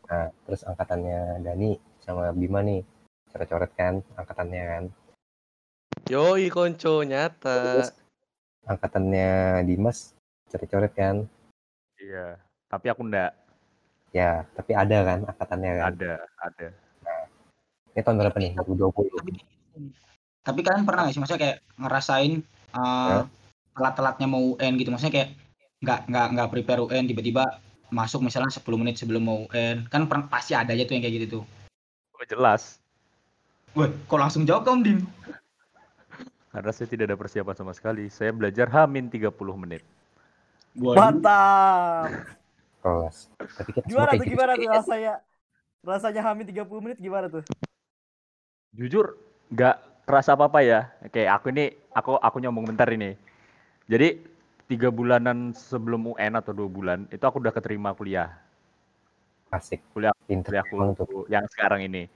Nah, 0.05 0.29
terus 0.45 0.61
angkatannya 0.61 1.41
Dani 1.41 1.81
sama 2.05 2.29
Bima 2.29 2.61
nih. 2.61 2.85
Coret-coret 3.33 3.73
kan 3.73 4.05
angkatannya 4.13 4.63
kan. 4.69 4.83
yoi 6.13 6.53
konco 6.53 7.01
nyata. 7.01 7.57
Terus 7.57 7.89
angkatannya 8.69 9.65
Dimas 9.65 10.13
coret-coret 10.45 10.93
kan. 10.93 11.25
Iya. 11.97 12.37
Tapi 12.69 12.85
aku 12.93 13.01
ndak. 13.09 13.33
Ya, 14.13 14.45
tapi 14.53 14.77
ada 14.77 15.01
kan 15.01 15.19
angkatannya 15.25 15.71
kan. 15.81 15.85
Ada, 15.97 16.13
ada. 16.37 16.82
Ini 17.93 18.01
tahun 18.01 18.17
berapa 18.19 18.37
nih? 18.37 18.51
2020. 18.57 18.89
Tapi, 19.21 19.31
tapi 20.41 20.59
kalian 20.65 20.83
pernah 20.85 21.01
nggak 21.07 21.13
sih 21.13 21.21
maksudnya 21.21 21.41
kayak 21.41 21.57
ngerasain 21.77 22.33
uh, 22.73 22.81
Ya. 22.81 23.17
telat-telatnya 23.73 24.27
mau 24.29 24.53
UN 24.53 24.73
gitu 24.77 24.89
maksudnya 24.89 25.13
kayak 25.13 25.29
nggak 25.81 25.99
nggak 26.09 26.27
nggak 26.37 26.49
prepare 26.49 26.81
UN 26.85 27.05
tiba-tiba 27.05 27.43
masuk 27.93 28.25
misalnya 28.25 28.49
10 28.49 28.65
menit 28.81 28.97
sebelum 28.97 29.21
mau 29.21 29.39
UN 29.53 29.85
kan 29.89 30.09
pernah 30.09 30.25
pasti 30.25 30.57
ada 30.57 30.73
aja 30.73 30.83
tuh 30.85 30.93
yang 30.97 31.03
kayak 31.05 31.15
gitu 31.21 31.27
tuh. 31.39 31.43
Oh, 32.17 32.25
jelas. 32.25 32.81
Wah, 33.73 33.89
kok 33.89 34.19
langsung 34.21 34.45
jawab 34.45 34.69
kamu, 34.69 34.79
Dim? 34.85 34.99
Karena 36.53 36.69
saya 36.69 36.85
tidak 36.85 37.09
ada 37.09 37.17
persiapan 37.17 37.55
sama 37.57 37.73
sekali. 37.73 38.05
Saya 38.13 38.29
belajar 38.29 38.69
Hamin 38.69 39.09
30 39.09 39.33
menit. 39.57 39.81
Mantap. 40.77 42.09
Kelas. 42.81 43.29
Tapi 43.39 43.69
kita 43.73 43.85
Gimana 43.89 44.11
tuh 44.13 44.25
gitu. 44.25 44.33
gimana 44.35 44.51
tuh 44.57 44.69
rasanya? 44.69 45.13
Rasanya 45.83 46.21
hamil 46.23 46.45
30 46.47 46.83
menit 46.83 46.97
gimana 46.99 47.27
tuh? 47.27 47.43
Jujur, 48.73 49.17
nggak 49.53 50.05
kerasa 50.09 50.33
apa-apa 50.33 50.59
ya. 50.65 50.89
Kayak 51.13 51.37
aku 51.37 51.45
ini, 51.53 51.65
aku 51.93 52.17
aku 52.17 52.37
nyambung 52.41 52.65
bentar 52.65 52.89
ini. 52.89 53.13
Jadi 53.85 54.17
tiga 54.65 54.89
bulanan 54.89 55.53
sebelum 55.53 56.15
UN 56.15 56.33
atau 56.39 56.55
dua 56.55 56.69
bulan 56.71 57.05
itu 57.13 57.21
aku 57.21 57.37
udah 57.37 57.53
keterima 57.53 57.93
kuliah. 57.93 58.33
Asik. 59.53 59.85
Kuliah- 59.93 60.15
kuliahku 60.25 60.73
emang 60.73 60.97
tuh. 60.97 61.29
yang 61.29 61.45
sekarang 61.53 61.85
ini. 61.85 62.09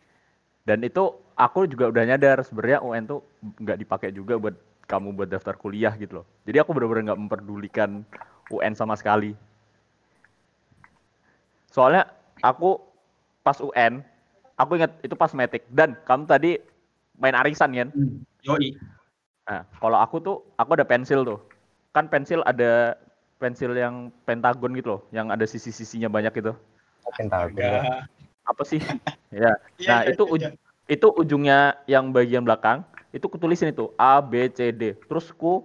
Dan 0.65 0.81
itu 0.81 1.13
aku 1.37 1.69
juga 1.69 1.93
udah 1.93 2.03
nyadar 2.03 2.41
sebenarnya 2.41 2.81
UN 2.81 3.05
tuh 3.05 3.21
nggak 3.61 3.77
dipakai 3.77 4.09
juga 4.09 4.41
buat 4.41 4.57
kamu 4.89 5.13
buat 5.13 5.29
daftar 5.29 5.53
kuliah 5.53 5.93
gitu 5.99 6.23
loh. 6.23 6.25
Jadi 6.49 6.57
aku 6.57 6.73
benar-benar 6.73 7.13
nggak 7.13 7.21
memperdulikan 7.21 8.01
UN 8.49 8.73
sama 8.73 8.97
sekali. 8.97 9.37
Soalnya 11.69 12.09
aku 12.41 12.81
pas 13.45 13.59
UN, 13.61 14.01
aku 14.57 14.71
ingat 14.81 14.91
itu 15.05 15.13
pas 15.13 15.31
metik 15.37 15.63
dan 15.69 15.93
kamu 16.03 16.25
tadi 16.25 16.51
main 17.17 17.37
arisan 17.37 17.71
kan? 17.73 17.89
Hmm, 17.93 18.21
Yoi. 18.45 18.77
Nah, 19.47 19.63
kalau 19.79 19.97
aku 20.01 20.17
tuh 20.19 20.35
aku 20.59 20.75
ada 20.75 20.85
pensil 20.85 21.23
tuh. 21.23 21.39
Kan 21.95 22.09
pensil 22.11 22.43
ada 22.43 22.97
pensil 23.41 23.71
yang 23.77 24.09
pentagon 24.25 24.73
gitu 24.77 24.97
loh, 24.97 25.01
yang 25.13 25.29
ada 25.33 25.45
sisi-sisinya 25.47 26.09
banyak 26.09 26.33
gitu. 26.35 26.53
Pentagon 27.17 27.57
ya. 27.57 28.03
Apa 28.45 28.63
sih? 28.67 28.81
ya. 29.33 29.53
Iya, 29.79 29.89
Nah, 29.89 29.99
iya, 30.03 30.11
itu 30.11 30.23
iya, 30.25 30.33
uj- 30.35 30.55
itu 30.87 31.07
ujungnya 31.15 31.59
yang 31.87 32.11
bagian 32.11 32.43
belakang 32.43 32.83
itu 33.15 33.25
kutulisin 33.31 33.71
itu 33.71 33.93
A 33.95 34.19
B 34.21 34.49
C 34.51 34.73
D. 34.73 34.93
Terus 35.07 35.31
ku 35.33 35.63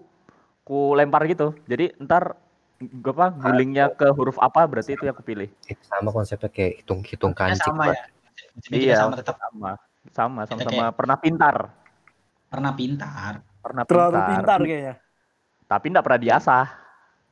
ku 0.62 0.95
lempar 0.95 1.26
gitu. 1.26 1.53
Jadi 1.66 1.93
ntar 2.01 2.38
g- 2.78 3.11
apa 3.12 3.34
gulingnya 3.34 3.90
ke 3.93 4.09
huruf 4.14 4.38
apa 4.38 4.62
berarti 4.68 4.95
itu 4.95 5.05
yang 5.09 5.14
aku 5.16 5.26
pilih. 5.26 5.49
Sama 5.88 6.11
konsepnya 6.14 6.49
kayak 6.53 6.82
hitung-hitung 6.84 7.32
Ya, 7.34 7.38
kanji. 7.55 7.61
sama 7.61 7.90
Pak. 7.90 7.97
ya. 7.99 8.05
Jadi 8.61 8.84
Iya. 8.84 8.96
sama 9.00 9.14
tetap 9.16 9.36
Sama. 9.38 9.72
Sama 10.12 10.40
sama-sama 10.44 10.90
kayak- 10.90 10.96
pernah 10.98 11.16
pintar. 11.16 11.57
pernah 12.53 12.72
pintar. 12.74 13.32
Pernah 13.64 13.82
Terlalu 13.88 14.12
pintar. 14.12 14.28
pintar 14.28 14.59
kayaknya. 14.61 14.94
Tapi 15.64 15.84
enggak 15.88 16.05
pernah 16.05 16.20
diasah. 16.20 16.66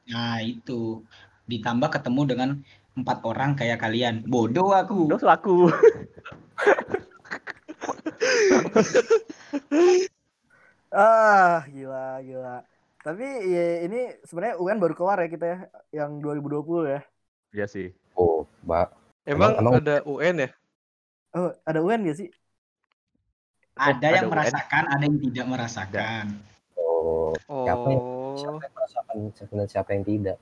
Nah 0.08 0.38
itu 0.40 1.04
ditambah 1.44 1.88
ketemu 1.90 2.20
dengan 2.24 2.50
empat 2.96 3.18
orang 3.22 3.52
kayak 3.52 3.78
kalian. 3.78 4.24
Bodoh 4.24 4.72
aku. 4.72 5.12
Terus 5.12 5.24
aku. 5.24 5.68
Ah, 10.90 11.62
gila, 11.70 12.18
gila. 12.18 12.56
Tapi 13.00 13.24
ya, 13.46 13.86
ini 13.86 14.00
sebenarnya 14.26 14.58
UN 14.58 14.76
baru 14.76 14.92
keluar 14.92 15.22
ya 15.22 15.30
kita 15.30 15.46
ya, 15.46 15.58
yang 16.02 16.18
2020 16.18 16.84
ya. 16.84 17.00
Iya 17.54 17.66
sih. 17.70 17.94
Oh, 18.12 18.44
Mbak. 18.66 18.88
Emang, 19.24 19.50
Emang- 19.56 19.74
ada 19.78 20.02
UN 20.02 20.44
ya? 20.44 20.48
Oh, 21.30 21.50
ada 21.62 21.78
UN 21.78 22.02
gak 22.04 22.18
sih? 22.18 22.28
Ada 23.78 23.96
ada 23.96 24.06
yang 24.12 24.26
UN. 24.26 24.32
merasakan, 24.34 24.84
ada 24.90 25.02
yang 25.02 25.18
tidak 25.20 25.46
merasakan. 25.46 26.24
Oh, 26.76 27.32
Siapa 27.46 27.86
yang- 27.86 28.02
Oh. 28.02 28.34
siapa 28.36 28.60
yang 28.60 28.74
merasakan 28.74 29.16
sebenarnya 29.32 29.70
siapa 29.70 29.90
yang 29.94 30.04
tidak? 30.04 30.36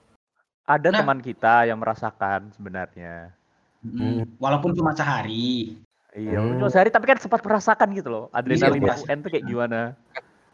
Ada 0.64 0.88
Nah. 0.90 0.98
teman 1.00 1.18
kita 1.20 1.54
yang 1.64 1.78
merasakan 1.78 2.40
sebenarnya. 2.52 3.32
Mm, 3.80 4.36
Walaupun 4.36 4.74
cuma 4.74 4.90
sehari. 4.92 5.78
Iya, 6.10 6.40
Hmm. 6.40 6.58
cuma 6.58 6.68
sehari 6.68 6.90
tapi 6.90 7.06
kan 7.06 7.16
sempat 7.16 7.40
merasakan 7.40 7.88
gitu 7.94 8.08
loh. 8.10 8.24
Adrenalin 8.32 8.82
Iya, 8.82 8.96
UN 8.98 9.18
tuh 9.22 9.30
kayak 9.30 9.46
gimana? 9.46 9.80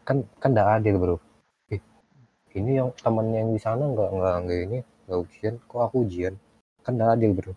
Kan 0.05 0.21
kan 0.37 0.49
enggak 0.53 0.69
adil, 0.77 0.95
Bro. 0.95 1.15
Ih, 1.67 1.81
ini 2.53 2.77
yang 2.77 2.93
teman 2.93 3.33
yang 3.33 3.49
di 3.49 3.57
sana 3.57 3.81
enggak 3.81 4.13
enggak 4.13 4.35
enggak 4.37 4.59
ini, 4.61 4.77
enggak 5.07 5.19
ujian, 5.25 5.53
kok 5.65 5.81
aku 5.81 6.05
ujian? 6.05 6.35
Kan 6.85 6.95
enggak 6.95 7.17
adil, 7.17 7.31
Bro. 7.33 7.51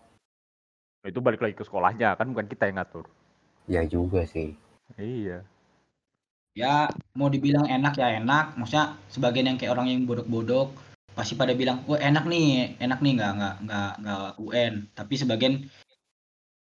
Itu 1.07 1.23
balik 1.23 1.43
lagi 1.43 1.55
ke 1.55 1.63
sekolahnya 1.63 2.19
kan 2.19 2.31
bukan 2.35 2.47
kita 2.51 2.67
yang 2.67 2.83
ngatur. 2.83 3.07
Ya 3.71 3.83
juga 3.85 4.25
sih. 4.25 4.57
Iya. 4.97 5.45
Ya 6.57 6.91
mau 7.15 7.31
dibilang 7.31 7.69
enak 7.69 7.95
ya 8.01 8.19
enak. 8.19 8.59
Maksudnya 8.59 8.99
sebagian 9.13 9.47
yang 9.47 9.59
kayak 9.61 9.79
orang 9.79 9.93
yang 9.93 10.09
bodok-bodok 10.09 10.75
pasti 11.15 11.35
pada 11.35 11.51
bilang, 11.55 11.83
wah 11.91 11.99
enak 11.99 12.31
nih, 12.31 12.79
enak 12.79 12.99
nih 13.03 13.13
nggak 13.19 13.33
nggak 13.39 13.55
nggak 13.67 13.93
nggak 14.03 14.31
UN. 14.43 14.73
Tapi 14.95 15.15
sebagian 15.15 15.55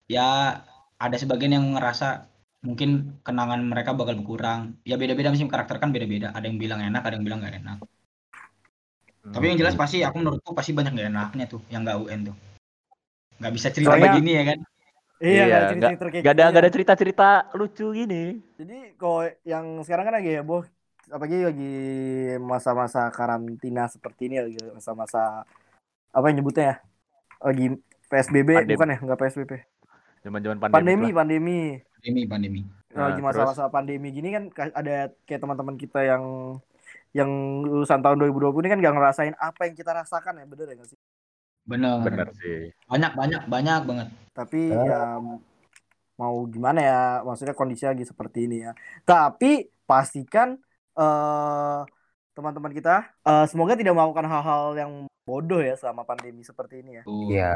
ya 0.10 0.62
ada 0.98 1.18
sebagian 1.18 1.58
yang 1.58 1.66
ngerasa 1.78 2.30
mungkin 2.64 3.20
kenangan 3.22 3.62
mereka 3.62 3.94
bakal 3.94 4.18
berkurang. 4.18 4.80
Ya 4.88 4.98
beda-beda 4.98 5.36
sih 5.36 5.46
karakter 5.46 5.78
kan 5.78 5.92
beda-beda. 5.94 6.32
Ada 6.34 6.50
yang 6.50 6.58
bilang 6.58 6.80
enak, 6.82 7.04
ada 7.06 7.14
yang 7.20 7.26
bilang 7.28 7.40
nggak 7.44 7.60
enak. 7.62 7.78
Tapi 9.24 9.46
yang 9.52 9.60
jelas 9.60 9.76
pasti 9.80 10.04
aku 10.04 10.20
menurutku 10.20 10.52
pasti 10.52 10.76
banyak 10.76 10.96
nggak 10.96 11.10
enaknya 11.12 11.46
tuh 11.48 11.62
yang 11.72 11.86
nggak 11.86 12.00
UN 12.02 12.22
tuh. 12.34 12.36
Nggak 13.38 13.54
bisa 13.54 13.68
cerita 13.70 13.90
Soalnya- 13.92 14.14
begini 14.14 14.32
ya 14.34 14.44
kan? 14.46 14.60
Iya, 15.18 15.32
Iya, 15.32 15.44
nggak 15.44 15.56
ada 15.56 15.68
cerita-cerita 15.70 16.04
kayak 16.04 16.24
Gak 16.24 16.34
ada 16.34 16.36
gini 16.36 16.44
gak 16.44 16.54
ya. 16.54 16.60
ada 16.60 16.70
cerita-cerita 16.70 17.28
lucu 17.54 17.86
gini. 17.94 18.24
Jadi 18.54 18.78
kalau 18.94 19.22
yang 19.44 19.66
sekarang 19.82 20.04
kan 20.04 20.14
lagi 20.14 20.32
heboh 20.34 20.64
apalagi 21.06 21.38
lagi 21.44 21.74
masa-masa 22.40 23.08
karantina 23.08 23.88
seperti 23.88 24.28
ini 24.28 24.36
lagi 24.42 24.58
masa-masa 24.70 25.48
apa 26.10 26.26
yang 26.28 26.38
nyebutnya 26.38 26.66
ya? 26.66 26.76
Lagi 27.42 27.66
PSBB 28.06 28.50
Pandemi. 28.54 28.74
bukan 28.74 28.88
ya? 28.90 28.98
Enggak 29.00 29.20
PSBB. 29.20 29.52
Zaman-zaman 30.24 30.58
pandemi. 30.58 30.76
Pandemi, 30.76 31.04
lah. 31.06 31.16
pandemi. 31.16 31.60
Pandemi, 31.94 32.22
pandemi. 32.28 32.62
Nah, 32.94 33.10
lagi 33.10 33.16
terus? 33.16 33.26
masa-masa 33.26 33.64
pandemi 33.68 34.08
gini 34.12 34.30
kan 34.30 34.44
ka- 34.48 34.76
ada 34.76 34.96
kayak 35.24 35.40
teman-teman 35.40 35.76
kita 35.76 36.04
yang 36.04 36.24
yang 37.12 37.30
lulusan 37.64 38.02
tahun 38.02 38.18
2020 38.20 38.60
ini 38.60 38.70
kan 38.70 38.80
gak 38.82 38.94
ngerasain 38.94 39.36
apa 39.36 39.62
yang 39.64 39.76
kita 39.76 39.92
rasakan 39.94 40.36
ya 40.36 40.46
bener 40.46 40.68
ya 40.68 40.76
nggak 40.76 40.90
sih? 40.90 41.00
Bener. 41.64 42.04
Bener 42.04 42.28
sih. 42.38 42.72
Banyak, 42.88 43.12
banyak, 43.16 43.42
banyak 43.48 43.82
banget. 43.88 44.08
Tapi 44.36 44.72
Ah. 44.72 44.86
ya 44.86 45.02
mau 46.14 46.46
gimana 46.46 46.80
ya 46.80 47.02
maksudnya 47.26 47.58
kondisi 47.58 47.88
lagi 47.88 48.04
seperti 48.06 48.46
ini 48.46 48.68
ya. 48.68 48.72
Tapi 49.04 49.68
pastikan 49.84 50.60
eh 50.94 51.80
teman-teman 52.34 52.74
kita 52.74 53.10
eh, 53.26 53.46
semoga 53.50 53.74
tidak 53.78 53.94
melakukan 53.94 54.26
hal-hal 54.30 54.74
yang 54.78 54.92
bodoh 55.24 55.64
ya 55.64 55.74
selama 55.80 56.04
pandemi 56.04 56.44
seperti 56.44 56.84
ini 56.84 57.00
ya. 57.00 57.04
Iya. 57.08 57.54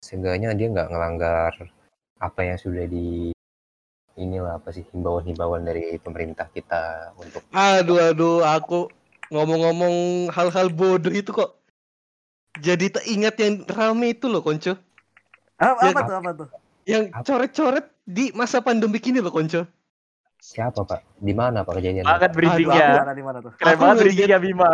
Seenggaknya 0.00 0.56
dia 0.56 0.68
nggak 0.72 0.88
ngelanggar 0.88 1.52
apa 2.20 2.40
yang 2.44 2.56
sudah 2.60 2.84
di 2.88 3.32
inilah 4.16 4.60
apa 4.60 4.68
sih 4.72 4.84
himbauan-himbauan 4.92 5.64
dari 5.64 5.96
pemerintah 5.96 6.48
kita 6.52 7.12
untuk 7.16 7.40
Aduh, 7.56 7.96
aduh, 8.12 8.44
aku 8.44 8.92
ngomong-ngomong 9.32 10.28
hal-hal 10.28 10.68
bodoh 10.68 11.08
itu 11.08 11.32
kok 11.32 11.59
jadi 12.56 12.86
teringat 12.90 13.34
yang 13.36 13.54
rame 13.64 14.10
itu 14.10 14.26
loh, 14.26 14.40
Konco. 14.40 14.74
Apa, 15.54 15.78
Ya, 15.78 15.90
apa 15.92 16.00
tuh 16.02 16.16
apa 16.16 16.30
tuh? 16.34 16.48
Yang 16.82 17.04
coret-coret 17.22 17.86
di 18.02 18.32
masa 18.32 18.58
pandemi 18.58 18.98
ini 18.98 19.20
loh, 19.20 19.30
Konco. 19.30 19.62
siapa 20.40 20.80
pak? 20.80 21.04
Di 21.14 21.30
mana 21.30 21.60
pak 21.60 21.76
kejadiannya? 21.76 22.08
Banget 22.08 22.30
Di 22.30 22.36
briefingnya. 22.40 22.88
mana 22.96 23.12
di 23.12 23.20
mana 23.20 23.38
tuh? 23.38 23.52
Keren 23.54 23.76
banget 23.76 23.96
briefingnya 24.02 24.38
Bima. 24.40 24.70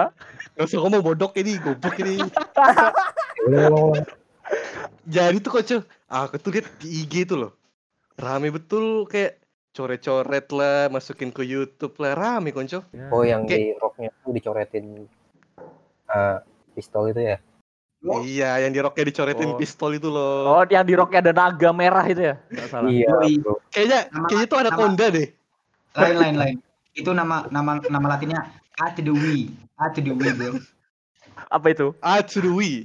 Gak 0.54 0.62
usah 0.64 0.78
ngomong 0.78 1.02
bodok 1.02 1.34
ini, 1.36 1.58
goblok 1.58 1.98
ini. 1.98 2.22
Jadi 5.06 5.36
tuh 5.38 5.50
Konco, 5.52 5.76
aku 6.06 6.38
tuh 6.38 6.50
lihat 6.52 6.70
di 6.78 7.02
IG 7.02 7.26
itu 7.26 7.34
loh. 7.36 7.52
Rame 8.14 8.48
betul 8.48 9.04
kayak 9.04 9.42
coret-coret 9.70 10.46
lah, 10.50 10.86
masukin 10.88 11.28
ke 11.28 11.42
YouTube 11.42 11.98
lah, 11.98 12.14
rame 12.14 12.50
Konco. 12.50 12.86
Oh 13.10 13.22
yang 13.22 13.44
Kayak- 13.44 13.58
di 13.58 13.76
roknya 13.76 14.10
tuh 14.16 14.32
dicoretin 14.32 14.86
eh, 16.06 16.36
pistol 16.72 17.10
itu 17.10 17.26
ya? 17.26 17.36
Oh. 18.04 18.20
Iya, 18.22 18.60
yang 18.62 18.70
di 18.70 18.78
roknya 18.78 19.04
dicoretin 19.08 19.50
Oh. 19.50 19.58
pistol 19.58 19.96
itu 19.96 20.06
loh. 20.06 20.46
Oh, 20.46 20.62
yang 20.68 20.84
di 20.84 20.94
roknya 20.94 21.24
ada 21.24 21.32
naga 21.32 21.70
merah 21.72 22.04
itu 22.04 22.22
ya? 22.22 22.34
Nggak 22.52 22.68
salah. 22.68 22.90
Iya. 22.92 23.08
Bro. 23.40 23.54
Kayaknya, 23.72 24.00
Nama- 24.12 24.28
kayaknya 24.28 24.46
tuh 24.46 24.58
ada 24.58 24.70
nama- 24.70 24.78
konda 24.78 25.06
deh. 25.10 25.28
lain 25.96 26.16
lain 26.20 26.36
lain 26.36 26.56
itu 26.92 27.08
nama 27.08 27.48
nama 27.48 27.80
nama 27.88 28.06
latinnya 28.12 28.52
A 28.76 28.92
to 28.92 29.00
the 29.00 29.16
W 29.16 29.48
A 29.80 29.88
to 29.88 30.04
the 30.04 30.12
W 30.12 30.20
bro 30.28 30.60
Apa 31.48 31.72
itu? 31.72 31.96
Ah, 32.04 32.20
to 32.20 32.44
the 32.44 32.52
Wii. 32.52 32.84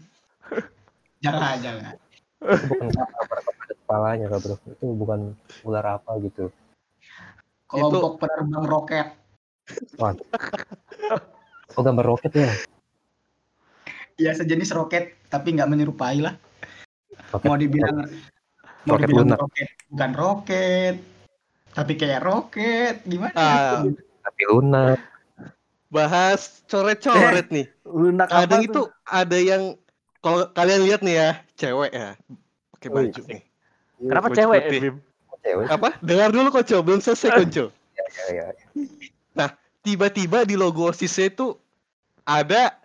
jangan 1.20 1.60
jangan 1.60 2.00
Itu 2.40 2.72
bukan 2.72 3.04
apa 3.04 3.34
ada 3.36 3.74
kepalanya 3.76 4.26
kak 4.32 4.40
bro. 4.42 4.56
Itu 4.64 4.86
bukan 4.96 5.20
ular 5.68 5.86
apa 6.00 6.12
gitu. 6.24 6.56
kelompok 7.68 8.20
penerbang 8.20 8.64
roket 8.64 9.08
Oh 11.72 11.82
gambar 11.82 12.06
roket 12.08 12.32
ya? 12.32 12.52
Ya 14.22 14.32
sejenis 14.32 14.70
roket 14.72 15.18
tapi 15.28 15.58
nggak 15.58 15.68
menyerupai 15.68 16.22
lah 16.22 16.38
Roket. 17.32 17.48
mau 17.48 17.58
dibilang 17.58 17.98
mau 18.86 18.96
Roket 18.96 19.08
dibilang 19.08 19.28
lunak. 19.28 19.40
roket 19.42 19.68
bukan 19.90 20.12
roket 20.14 20.96
tapi 21.72 21.94
kayak 21.96 22.22
roket 22.22 22.96
gimana 23.04 23.34
Ah. 23.34 23.82
Tapi 24.22 24.42
lunak. 24.46 25.00
Bahas 25.88 26.62
coret-coret 26.66 27.50
nih. 27.50 27.68
Lunak 27.84 28.30
apa 28.30 28.46
Kadang 28.46 28.62
tuh? 28.62 28.68
itu 28.70 28.82
ada 29.04 29.36
yang 29.36 29.64
kalau 30.20 30.46
kalian 30.54 30.86
lihat 30.86 31.02
nih 31.02 31.16
ya, 31.18 31.32
cewek 31.58 31.92
ya, 31.92 32.14
pakai 32.72 32.88
Wih. 32.88 32.96
baju 33.10 33.22
nih. 33.26 33.42
Kenapa 34.00 34.28
Baju 34.30 34.38
cewek, 34.38 34.62
putih. 34.62 34.80
Cewek. 35.42 35.66
Apa? 35.68 35.90
Dengar 36.00 36.30
dulu 36.30 36.48
Konco, 36.50 36.78
belum 36.80 37.02
selesai 37.02 37.30
Konco. 37.34 37.66
Ya, 37.92 38.06
ya. 38.32 39.48
Tiba-tiba 39.82 40.46
di 40.46 40.54
logo 40.54 40.86
OSIS 40.86 41.18
itu 41.20 41.58
ada 42.22 42.78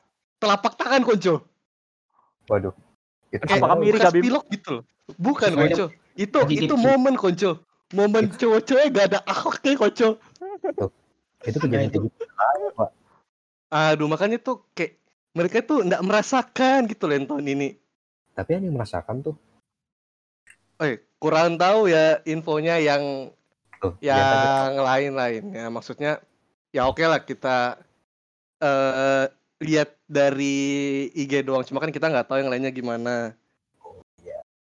telapak 0.46 0.78
tangan 0.78 1.02
Konco. 1.02 1.42
Waduh. 2.46 2.70
Itu 3.34 3.42
Kayak 3.42 3.66
bekas 3.82 4.02
Kak, 4.06 4.12
Bim? 4.14 4.22
pilok 4.22 4.44
gitu 4.54 4.68
loh. 4.78 4.82
Bukan 5.18 5.50
Konco. 5.58 5.84
Itu 6.14 6.38
itu 6.46 6.74
momen 6.78 7.18
Konco. 7.18 7.66
Momen 7.90 8.30
cowok-cowok 8.30 8.86
gak 8.94 9.06
ada 9.10 9.18
akhlaknya 9.26 9.74
Konco. 9.74 10.08
itu 11.46 11.58
kejadian 11.62 11.90
kayak 11.90 12.06
gitu. 12.06 12.30
Aduh, 13.70 14.06
makanya 14.06 14.38
tuh 14.38 14.62
kayak 14.72 14.98
mereka 15.36 15.60
tuh 15.62 15.84
nggak 15.84 16.00
merasakan 16.00 16.86
gitu 16.88 17.10
loh 17.10 17.18
tahun 17.36 17.46
ini. 17.46 17.68
Tapi 18.32 18.50
ada 18.56 18.64
yang 18.64 18.74
merasakan 18.78 19.20
tuh. 19.20 19.34
Eh, 20.80 21.02
kurang 21.20 21.58
tahu 21.60 21.88
ya 21.90 22.20
infonya 22.24 22.78
yang 22.80 23.30
Tuh, 23.76 23.92
yang 24.00 24.16
tadi. 24.16 24.48
yang 24.48 24.72
lain-lain 24.80 25.42
ya 25.52 25.66
maksudnya 25.68 26.12
ya 26.72 26.88
oke 26.88 27.04
lah 27.04 27.20
kita 27.20 27.76
eh 28.60 29.28
lihat 29.58 29.96
dari 30.04 30.56
IG 31.10 31.40
doang 31.42 31.64
cuma 31.64 31.80
kan 31.80 31.88
kita 31.88 32.06
nggak 32.06 32.28
tahu 32.28 32.38
yang 32.38 32.50
lainnya 32.50 32.68
gimana 32.68 33.32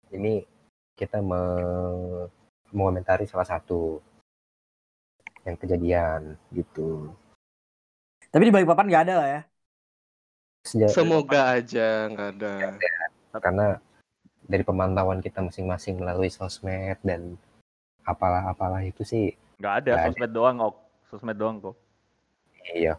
ini 0.08 0.48
kita 0.96 1.20
me- 1.20 2.32
mengomentari 2.72 3.28
salah 3.28 3.44
satu 3.46 4.00
yang 5.44 5.56
kejadian 5.56 6.36
gitu. 6.50 7.12
Tapi 8.28 8.44
di 8.44 8.52
Balikpapan 8.52 8.88
nggak 8.88 9.04
ada 9.04 9.14
lah 9.14 9.28
ya. 9.30 9.42
Seja- 10.64 10.90
Semoga 10.90 11.54
aja 11.54 12.08
nggak 12.08 12.30
ada. 12.34 12.54
karena 13.38 13.68
dari 14.42 14.64
pemantauan 14.64 15.20
kita 15.20 15.40
masing-masing 15.40 16.00
melalui 16.00 16.28
sosmed 16.28 16.98
dan 17.04 17.36
apalah-apalah 18.02 18.82
itu 18.82 19.04
sih 19.04 19.36
Nggak 19.60 19.74
ada, 19.84 19.92
ada. 19.94 20.04
sosmed 20.10 20.32
doang 20.32 20.56
kok. 20.58 20.76
Sosmed 21.06 21.36
doang 21.38 21.60
kok. 21.60 21.76
iya. 22.70 22.96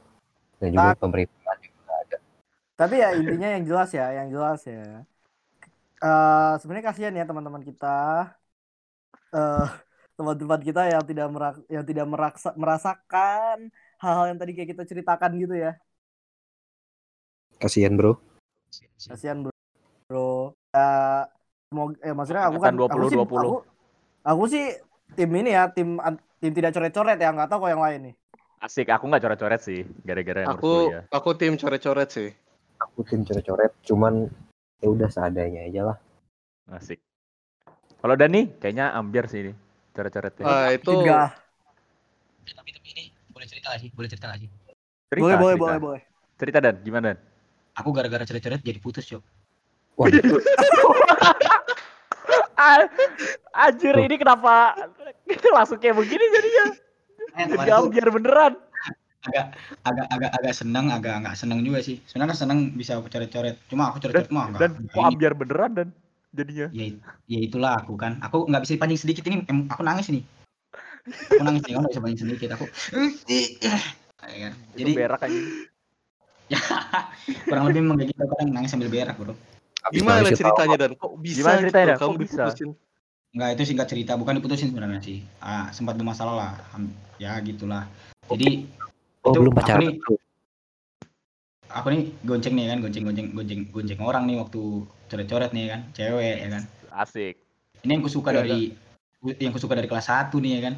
Dan 0.61 0.73
juga 0.73 0.93
Tak- 0.93 1.01
pemerintahan 1.03 1.59
juga 1.61 1.79
nggak 1.83 1.99
ada. 2.05 2.17
Tapi 2.79 2.95
ya 3.03 3.09
intinya 3.21 3.49
yang 3.55 3.65
jelas 3.69 3.89
ya, 3.99 4.05
yang 4.19 4.29
jelas 4.35 4.61
ya. 4.71 4.79
Eh 6.05 6.51
sebenarnya 6.61 6.87
kasihan 6.89 7.15
ya 7.19 7.25
teman-teman 7.31 7.63
kita. 7.69 7.87
eh 9.37 9.67
teman-teman 10.19 10.61
kita 10.69 10.81
yang 10.93 11.05
tidak 11.11 11.27
merak- 11.35 11.67
yang 11.75 11.85
tidak 11.91 12.07
meraksa- 12.13 12.57
merasakan 12.63 13.59
hal-hal 14.03 14.25
yang 14.31 14.39
tadi 14.41 14.51
kayak 14.57 14.71
kita 14.75 14.85
ceritakan 14.91 15.31
gitu 15.43 15.55
ya. 15.65 15.71
Kasihan 17.63 17.95
bro. 17.99 18.13
Kasihan 19.11 19.39
bro. 19.45 19.53
Bro. 20.09 20.55
Ya, 20.75 20.89
semoga 21.69 21.95
eh 22.07 22.15
maksudnya 22.17 22.43
aku 22.49 22.59
kan 22.65 22.73
Angkatan 22.75 22.95
aku 22.95 23.05
sih 23.11 23.19
20, 23.19 23.27
20. 23.27 23.41
aku, 23.43 23.57
aku 24.31 24.45
sih 24.53 24.65
tim 25.17 25.31
ini 25.41 25.51
ya, 25.57 25.63
tim 25.77 25.89
tim 26.41 26.53
tidak 26.57 26.71
coret-coret 26.75 27.19
ya, 27.19 27.29
nggak 27.35 27.49
tahu 27.51 27.59
kok 27.67 27.71
yang 27.75 27.85
lain 27.87 28.01
nih. 28.11 28.15
Asik, 28.59 28.87
aku 28.91 29.05
nggak 29.07 29.23
coret-coret 29.23 29.61
sih. 29.63 29.81
Gara-gara 30.03 30.43
Aku 30.51 30.67
kuliah. 30.67 31.05
aku 31.15 31.31
tim 31.41 31.53
coret-coret 31.61 32.09
sih. 32.11 32.29
Aku 32.99 33.07
tim 33.07 33.23
coret-coret, 33.23 33.71
cuman 33.87 34.27
ya 34.83 34.91
udah 34.91 35.07
seadanya 35.07 35.71
aja 35.71 35.87
lah. 35.87 35.97
Asik. 36.67 36.99
Kalau 38.03 38.19
Dani, 38.19 38.51
kayaknya 38.59 38.91
ambiar 38.91 39.31
sih 39.31 39.47
ini. 39.47 39.55
Coret-coretnya. 39.95 40.43
Ah 40.43 40.75
itu 40.75 40.83
Tiga. 40.83 41.31
Tapi 42.43 42.75
tapi 42.75 42.89
ini 42.91 43.15
boleh 43.31 43.47
cerita 43.47 43.71
gak 43.71 43.87
sih? 43.87 43.95
Boleh 43.95 44.11
cerita 44.11 44.27
gak 44.35 44.43
sih? 44.43 44.51
Cerita, 45.15 45.23
Boleh, 45.23 45.39
boleh, 45.39 45.55
cerita. 45.55 45.63
boleh, 45.63 45.79
boleh. 45.79 46.03
Cerita 46.43 46.59
Dan, 46.59 46.75
gimana 46.83 47.05
Dan? 47.15 47.19
Aku 47.79 47.95
gara-gara 47.95 48.27
coret-coret 48.27 48.67
jadi 48.67 48.81
putus, 48.83 49.07
Cok. 49.07 49.23
Waduh, 49.95 50.19
Ah, 52.59 52.83
Anjir, 53.55 53.95
ini 53.95 54.19
kenapa 54.19 54.75
langsung 55.55 55.79
kayak 55.79 55.95
begini 55.95 56.27
jadinya? 56.35 56.65
Eh, 57.39 57.47
Jadi 57.47 57.63
tuh 57.63 57.79
ambiar 57.79 58.11
beneran. 58.11 58.53
Agak 59.27 59.47
agak 59.83 60.07
agak 60.15 60.31
agak 60.39 60.55
seneng, 60.55 60.87
agak 60.95 61.15
nggak 61.27 61.35
seneng 61.35 61.67
juga 61.67 61.83
sih. 61.83 61.99
Sebenarnya 62.07 62.37
seneng 62.39 62.71
bisa 62.79 62.99
aku 62.99 63.11
coret-coret. 63.11 63.59
Cuma 63.67 63.91
aku 63.91 63.99
coret-coret 63.99 64.31
mah 64.31 64.55
enggak. 64.55 64.61
Dan 64.63 64.71
kok 64.95 65.03
ambiar 65.03 65.35
beneran 65.35 65.71
Dan 65.75 65.89
jadinya. 66.37 66.69
ya, 66.71 66.87
ya 67.27 67.39
itulah 67.43 67.73
aku 67.83 67.99
kan. 67.99 68.23
Aku 68.23 68.47
nggak 68.47 68.63
bisa 68.63 68.79
dipancing 68.79 69.01
sedikit 69.01 69.25
ini. 69.27 69.43
Em, 69.51 69.67
aku 69.67 69.83
nangis 69.83 70.09
nih. 70.13 70.23
Aku 71.35 71.43
nangis 71.43 71.63
nih. 71.65 71.73
Aku 71.73 71.81
nggak 71.83 71.93
bisa 71.97 72.05
pancing 72.05 72.29
sedikit. 72.29 72.49
Aku. 72.55 72.67
Ya 74.29 74.37
kan? 74.45 74.53
Jadi 74.77 74.91
berak 74.93 75.21
aja. 75.25 75.41
kurang 77.49 77.65
lebih 77.69 77.85
memang 77.85 77.97
kayak 78.01 78.09
gitu 78.17 78.25
kadang 78.25 78.49
nangis 78.57 78.71
sambil 78.73 78.89
berak 78.89 79.17
bro. 79.21 79.37
gimana 79.93 80.33
ceritanya 80.33 80.77
dan 80.81 80.91
kok 80.97 81.13
bisa 81.21 81.45
Gimana 81.45 81.59
ceritanya, 81.65 81.85
gitu? 81.85 81.93
Dan? 81.93 82.01
kamu 82.01 82.15
bisa? 82.17 82.33
diputusin? 82.45 82.71
Enggak 83.37 83.49
itu 83.53 83.63
singkat 83.69 83.87
cerita, 83.93 84.13
bukan 84.17 84.35
diputusin 84.41 84.69
sebenarnya 84.73 85.01
sih. 85.05 85.19
Ah, 85.41 85.69
sempat 85.73 85.97
bermasalah 86.01 86.35
lah. 86.37 86.53
Ya 87.21 87.37
gitulah. 87.45 87.85
Jadi 88.29 88.69
Oh, 89.29 89.33
itu 89.37 89.41
belum 89.45 89.53
aku 89.53 89.61
pacaran. 89.61 89.81
nih- 89.85 89.99
bro. 90.01 90.15
aku 91.69 91.87
nih 91.93 92.03
gonceng 92.25 92.55
nih 92.57 92.67
kan, 92.73 92.79
gonceng 92.81 93.05
gonceng 93.05 93.29
gonceng 93.37 93.61
gonceng 93.69 94.01
orang 94.01 94.25
nih 94.25 94.41
waktu 94.41 94.61
coret-coret 95.13 95.53
nih 95.53 95.65
kan, 95.69 95.81
cewek 95.93 96.37
ya 96.41 96.49
kan. 96.49 96.63
Asik. 96.97 97.37
Ini 97.85 97.91
yang 97.93 98.03
kusuka 98.03 98.33
Iya, 98.33 98.39
dari 98.41 98.61
yang 99.37 99.53
kusuka 99.53 99.77
dari 99.77 99.85
kelas 99.85 100.09
1 100.09 100.41
nih 100.41 100.53
ya 100.59 100.61
kan. 100.73 100.75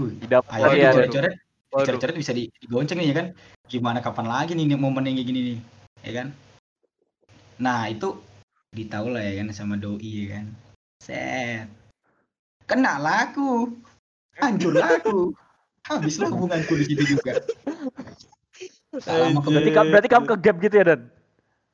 Wih, 0.00 0.16
Tidak 0.24 0.40
dia 0.40 0.56
waduh. 0.64 0.92
coret-coret, 0.96 1.34
coret-coret 1.68 2.16
bisa 2.16 2.32
di- 2.32 2.48
digonceng 2.64 2.96
nih 2.96 3.12
ya 3.12 3.16
kan. 3.20 3.26
Gimana 3.68 4.00
kapan 4.00 4.26
lagi 4.26 4.56
nih 4.56 4.72
momen 4.74 5.04
yang 5.04 5.20
kayak 5.20 5.28
gini 5.28 5.40
nih, 5.44 5.58
ya 6.08 6.12
kan? 6.24 6.26
Nah, 7.60 7.92
itu 7.92 8.16
ditahu 8.72 9.12
lah 9.12 9.20
ya 9.20 9.44
kan 9.44 9.52
sama 9.52 9.76
doi 9.76 10.00
ya 10.00 10.26
kan. 10.40 10.46
Set. 11.04 11.68
Kena 12.64 12.96
laku. 12.96 13.76
Hancur 14.40 14.72
laku. 14.72 15.36
Habislah 15.82 16.28
hubunganku 16.28 16.72
di 16.76 16.84
situ 16.86 17.02
juga. 17.08 17.40
Salah 18.98 19.30
sama 19.30 19.40
Berarti, 19.40 19.70
berarti 19.70 20.08
kamu 20.08 20.24
ke 20.26 20.36
gap 20.38 20.56
gitu 20.58 20.74
ya 20.74 20.84
Dan? 20.86 21.00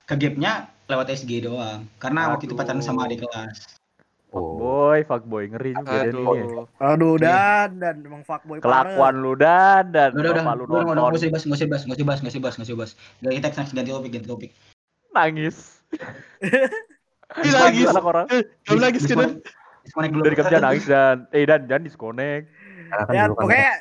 ke 0.07 0.15
gapnya 0.15 0.53
lewat 0.87 1.07
SG 1.11 1.43
doang. 1.43 1.91
Karena 1.97 2.31
waktu 2.31 2.47
itu 2.47 2.55
Aduh. 2.55 2.63
pacaran 2.63 2.79
sama 2.79 3.05
adik 3.05 3.27
kelas. 3.27 3.83
Oh, 4.31 4.55
Boy, 4.55 5.03
fuckboy 5.03 5.49
ngeri 5.49 5.73
juga 5.73 6.05
Dan 6.05 6.13
ini. 6.13 6.23
Aduh. 6.23 6.67
Aduh, 6.79 7.15
Iya. 7.17 7.25
dan 7.25 7.69
dan 7.81 7.97
emang 8.05 8.23
fuckboy 8.23 8.61
Kelakuan 8.61 9.15
lu 9.17 9.35
Dan 9.35 9.91
dan 9.91 10.13
Udah, 10.13 10.31
udah, 10.31 10.45
lu 10.53 10.63
Udah, 10.63 10.77
udah, 10.77 10.83
udah, 10.85 11.03
nggak 11.03 11.19
usah 11.19 11.27
nggak 11.27 11.43
usah 11.49 11.65
dibahas, 11.65 11.83
nggak 11.83 11.97
usah 11.97 12.03
dibahas, 12.05 12.19
nggak 12.21 12.31
usah 12.31 12.39
dibahas, 12.39 12.55
nggak 12.55 12.69
usah. 12.71 12.97
Ganti 13.19 13.41
teks, 13.41 13.57
next, 13.57 13.73
ganti 13.73 13.91
topik, 13.91 14.11
ganti 14.13 14.29
topik. 14.29 14.51
nangis. 15.11 15.57
Ih, 17.43 17.51
nangis. 17.51 17.87
Anak 17.89 18.05
orang 18.05 18.27
Eh, 18.29 18.43
kamu 18.63 18.79
nangis 18.79 19.03
kan? 19.03 19.17
Dan? 19.17 19.31
Disconnect 19.83 20.13
dulu. 20.13 20.23
dari 20.23 20.37
kerja 20.37 20.57
nangis 20.61 20.85
dan 20.85 21.17
eh 21.33 21.43
dan 21.43 21.61
dan 21.65 21.81
disconnect. 21.81 22.47
Kan 22.89 23.13
ya 23.13 23.23
kan 23.27 23.31
pokoknya 23.35 23.73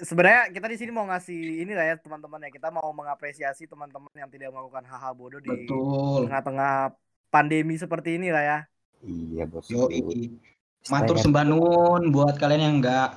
sebenarnya 0.00 0.42
kita 0.52 0.66
di 0.72 0.76
sini 0.80 0.90
mau 0.90 1.06
ngasih 1.06 1.40
ini 1.64 1.72
lah 1.76 1.84
ya 1.84 1.94
teman-teman 2.00 2.40
ya 2.46 2.50
kita 2.50 2.68
mau 2.72 2.88
mengapresiasi 2.96 3.68
teman-teman 3.68 4.12
yang 4.16 4.30
tidak 4.32 4.50
melakukan 4.50 4.84
hal-hal 4.88 5.12
bodoh 5.12 5.40
di 5.40 5.68
tengah-tengah 5.68 6.96
pandemi 7.28 7.76
seperti 7.76 8.16
ini 8.16 8.32
lah 8.32 8.42
ya 8.42 8.58
iya 9.04 9.44
bos. 9.48 9.68
Yoi. 9.70 10.32
Matur 10.88 11.20
nuwun 11.20 12.08
buat 12.08 12.40
kalian 12.40 12.62
yang 12.64 12.76
nggak 12.80 13.10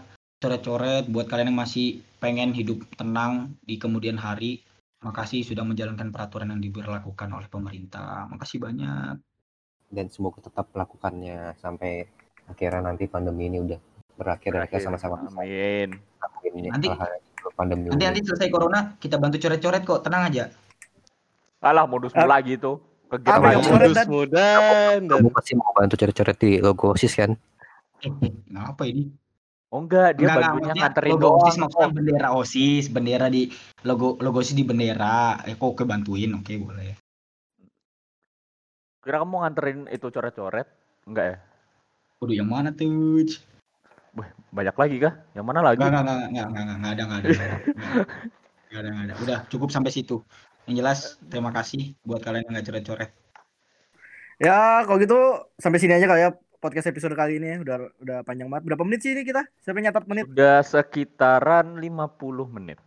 coret-coret, 0.44 1.08
buat 1.08 1.32
kalian 1.32 1.56
yang 1.56 1.60
masih 1.64 2.04
pengen 2.20 2.52
hidup 2.52 2.84
tenang 3.00 3.56
di 3.64 3.80
kemudian 3.80 4.20
hari. 4.20 4.60
Makasih 5.00 5.48
sudah 5.48 5.64
menjalankan 5.64 6.12
peraturan 6.12 6.52
yang 6.56 6.64
diberlakukan 6.64 7.30
oleh 7.32 7.48
pemerintah. 7.48 8.28
Makasih 8.28 8.60
banyak. 8.60 9.16
dan 9.94 10.10
semoga 10.10 10.42
tetap 10.42 10.74
melakukannya 10.74 11.54
sampai 11.62 12.10
akhirnya 12.50 12.82
nanti 12.82 13.06
pandemi 13.06 13.46
ini 13.46 13.62
udah 13.62 13.78
berakhir 14.14 14.49
dan 14.51 14.61
kita 14.64 14.78
Berakhir. 14.80 14.86
sama-sama 14.86 15.16
Amin. 15.34 15.89
ngelakuin 15.93 16.64
Nanti- 16.70 16.89
pandemi 17.53 17.91
Nanti 17.91 17.99
ini. 17.99 18.07
nanti 18.07 18.22
selesai 18.24 18.47
corona 18.47 18.80
kita 18.95 19.20
bantu 19.20 19.36
coret-coret 19.38 19.84
kok, 19.84 19.99
tenang 20.01 20.24
aja. 20.28 20.43
Alah 21.59 21.84
modus 21.86 22.11
Ah. 22.14 22.24
lagi 22.26 22.55
tuh. 22.55 22.80
Ke 23.05 23.20
gap 23.20 23.39
Apa 23.39 23.45
lagi. 23.45 23.53
yang 23.53 23.64
coret, 23.68 23.80
Modus 23.84 23.95
Dan? 23.95 24.07
mudan 24.09 24.99
dan 25.05 25.20
Kamu 25.22 25.30
pasti 25.30 25.51
mau 25.53 25.72
bantu 25.72 25.95
coret-coret 25.95 26.38
di 26.39 26.51
logo 26.57 26.86
OSIS 26.91 27.14
kan? 27.14 27.32
Eh, 28.01 28.11
ngapa 28.49 28.84
ini? 28.84 29.03
Oh 29.70 29.82
enggak, 29.82 30.18
dia 30.18 30.30
Enggak, 30.30 30.49
maksudnya 30.49 30.74
nganterin 30.80 31.11
logo 31.11 31.22
doang. 31.24 31.38
OSIS 31.41 31.57
maksudnya 31.57 31.89
bendera 31.89 32.28
OSIS, 32.32 32.86
bendera 32.89 33.26
di 33.28 33.41
logo 33.84 34.18
logo 34.18 34.38
OSIS 34.39 34.53
di 34.53 34.64
bendera. 34.64 35.18
Eh 35.43 35.53
kok 35.53 35.68
oke 35.68 35.84
bantuin, 35.84 36.32
oke 36.34 36.53
boleh. 36.57 36.91
Kira 38.99 39.20
kamu 39.20 39.30
mau 39.30 39.41
nganterin 39.43 39.89
itu 39.89 40.07
coret-coret? 40.07 40.68
Enggak 41.03 41.26
ya? 41.26 41.38
Waduh 42.18 42.36
yang 42.36 42.47
mana 42.47 42.72
tuh? 42.72 43.28
Wih, 44.14 44.30
banyak 44.53 44.76
lagi 44.78 44.95
kah? 45.01 45.14
Yang 45.34 45.45
mana 45.45 45.59
lagi? 45.66 45.82
Enggak, 45.82 45.89
enggak, 45.89 46.03
enggak, 46.05 46.28
enggak, 46.30 46.45
enggak, 46.45 46.64
enggak, 46.64 46.78
enggak 46.78 46.91
ada, 46.93 47.03
enggak 47.03 47.20
ada. 47.20 47.30
Enggak 48.70 48.80
ada, 48.80 48.89
enggak 48.89 49.05
ada. 49.05 49.16
Udah 49.20 49.38
cukup 49.49 49.70
sampai 49.74 49.91
situ. 49.91 50.16
Yang 50.64 50.76
jelas 50.80 50.99
terima 51.28 51.51
kasih 51.51 51.97
buat 52.01 52.22
kalian 52.22 52.45
yang 52.47 52.53
nggak 52.55 52.68
coret-coret. 52.70 53.11
ya 54.41 54.82
kalau 54.84 54.97
gitu 54.97 55.16
sampai 55.55 55.78
sini 55.78 55.93
aja 55.93 56.09
kali 56.09 56.26
ya 56.26 56.32
podcast 56.57 56.89
episode 56.89 57.14
kali 57.14 57.38
ini 57.38 57.53
ya. 57.53 57.57
udah 57.61 57.76
udah 58.01 58.18
panjang 58.26 58.49
banget 58.49 58.66
berapa 58.66 58.84
menit 58.84 58.99
sih 59.05 59.14
ini 59.14 59.24
kita 59.24 59.45
siapa 59.61 59.78
yang 59.78 59.93
nyatat 59.93 60.05
menit 60.09 60.26
Udah 60.26 60.57
sekitaran 60.66 61.78
50 61.78 62.49
menit. 62.49 62.82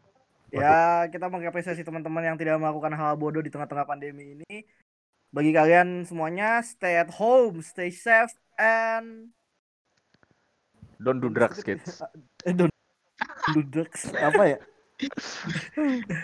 ya 0.50 1.06
kita 1.06 1.30
mengapresiasi 1.30 1.86
teman-teman 1.86 2.24
yang 2.24 2.36
tidak 2.36 2.58
melakukan 2.58 2.92
hal 2.92 3.14
bodoh 3.14 3.40
di 3.40 3.48
tengah-tengah 3.48 3.86
pandemi 3.86 4.34
ini 4.36 4.66
bagi 5.30 5.54
kalian 5.54 6.02
semuanya 6.02 6.60
stay 6.66 6.98
at 6.98 7.14
home 7.14 7.62
stay 7.62 7.94
safe 7.94 8.34
and 8.58 9.30
Don't 11.00 11.20
do 11.20 11.28
drugs, 11.28 11.60
kids. 11.62 12.00
Eh, 12.46 12.54
don't 12.54 12.70
do 13.54 13.60
drugs 13.66 14.12
apa 14.14 14.42
ya 14.54 14.58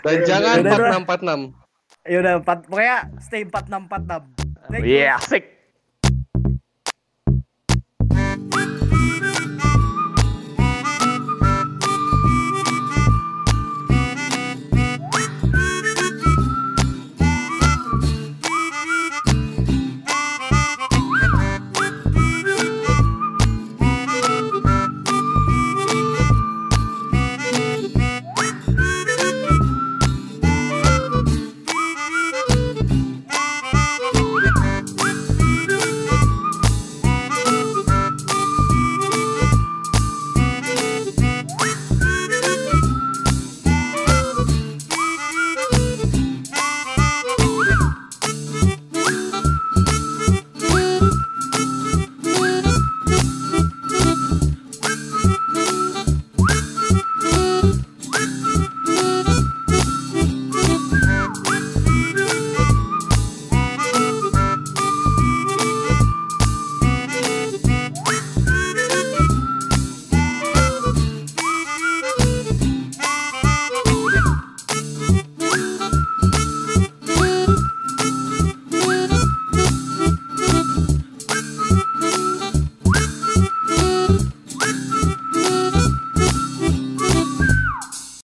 dan 0.04 0.16
jangan 0.28 0.56
Udah, 0.62 0.74
udah. 0.76 1.00
4646. 1.02 2.08
ya 2.08 2.16
udah 2.22 2.32
empat 2.40 2.58
pokoknya 2.68 2.96
stay 3.18 3.42
empat 3.42 3.64
enam 3.68 3.82
empat 3.90 4.02
enam 4.06 4.22
Iya, 4.72 5.18
asik. 5.20 5.44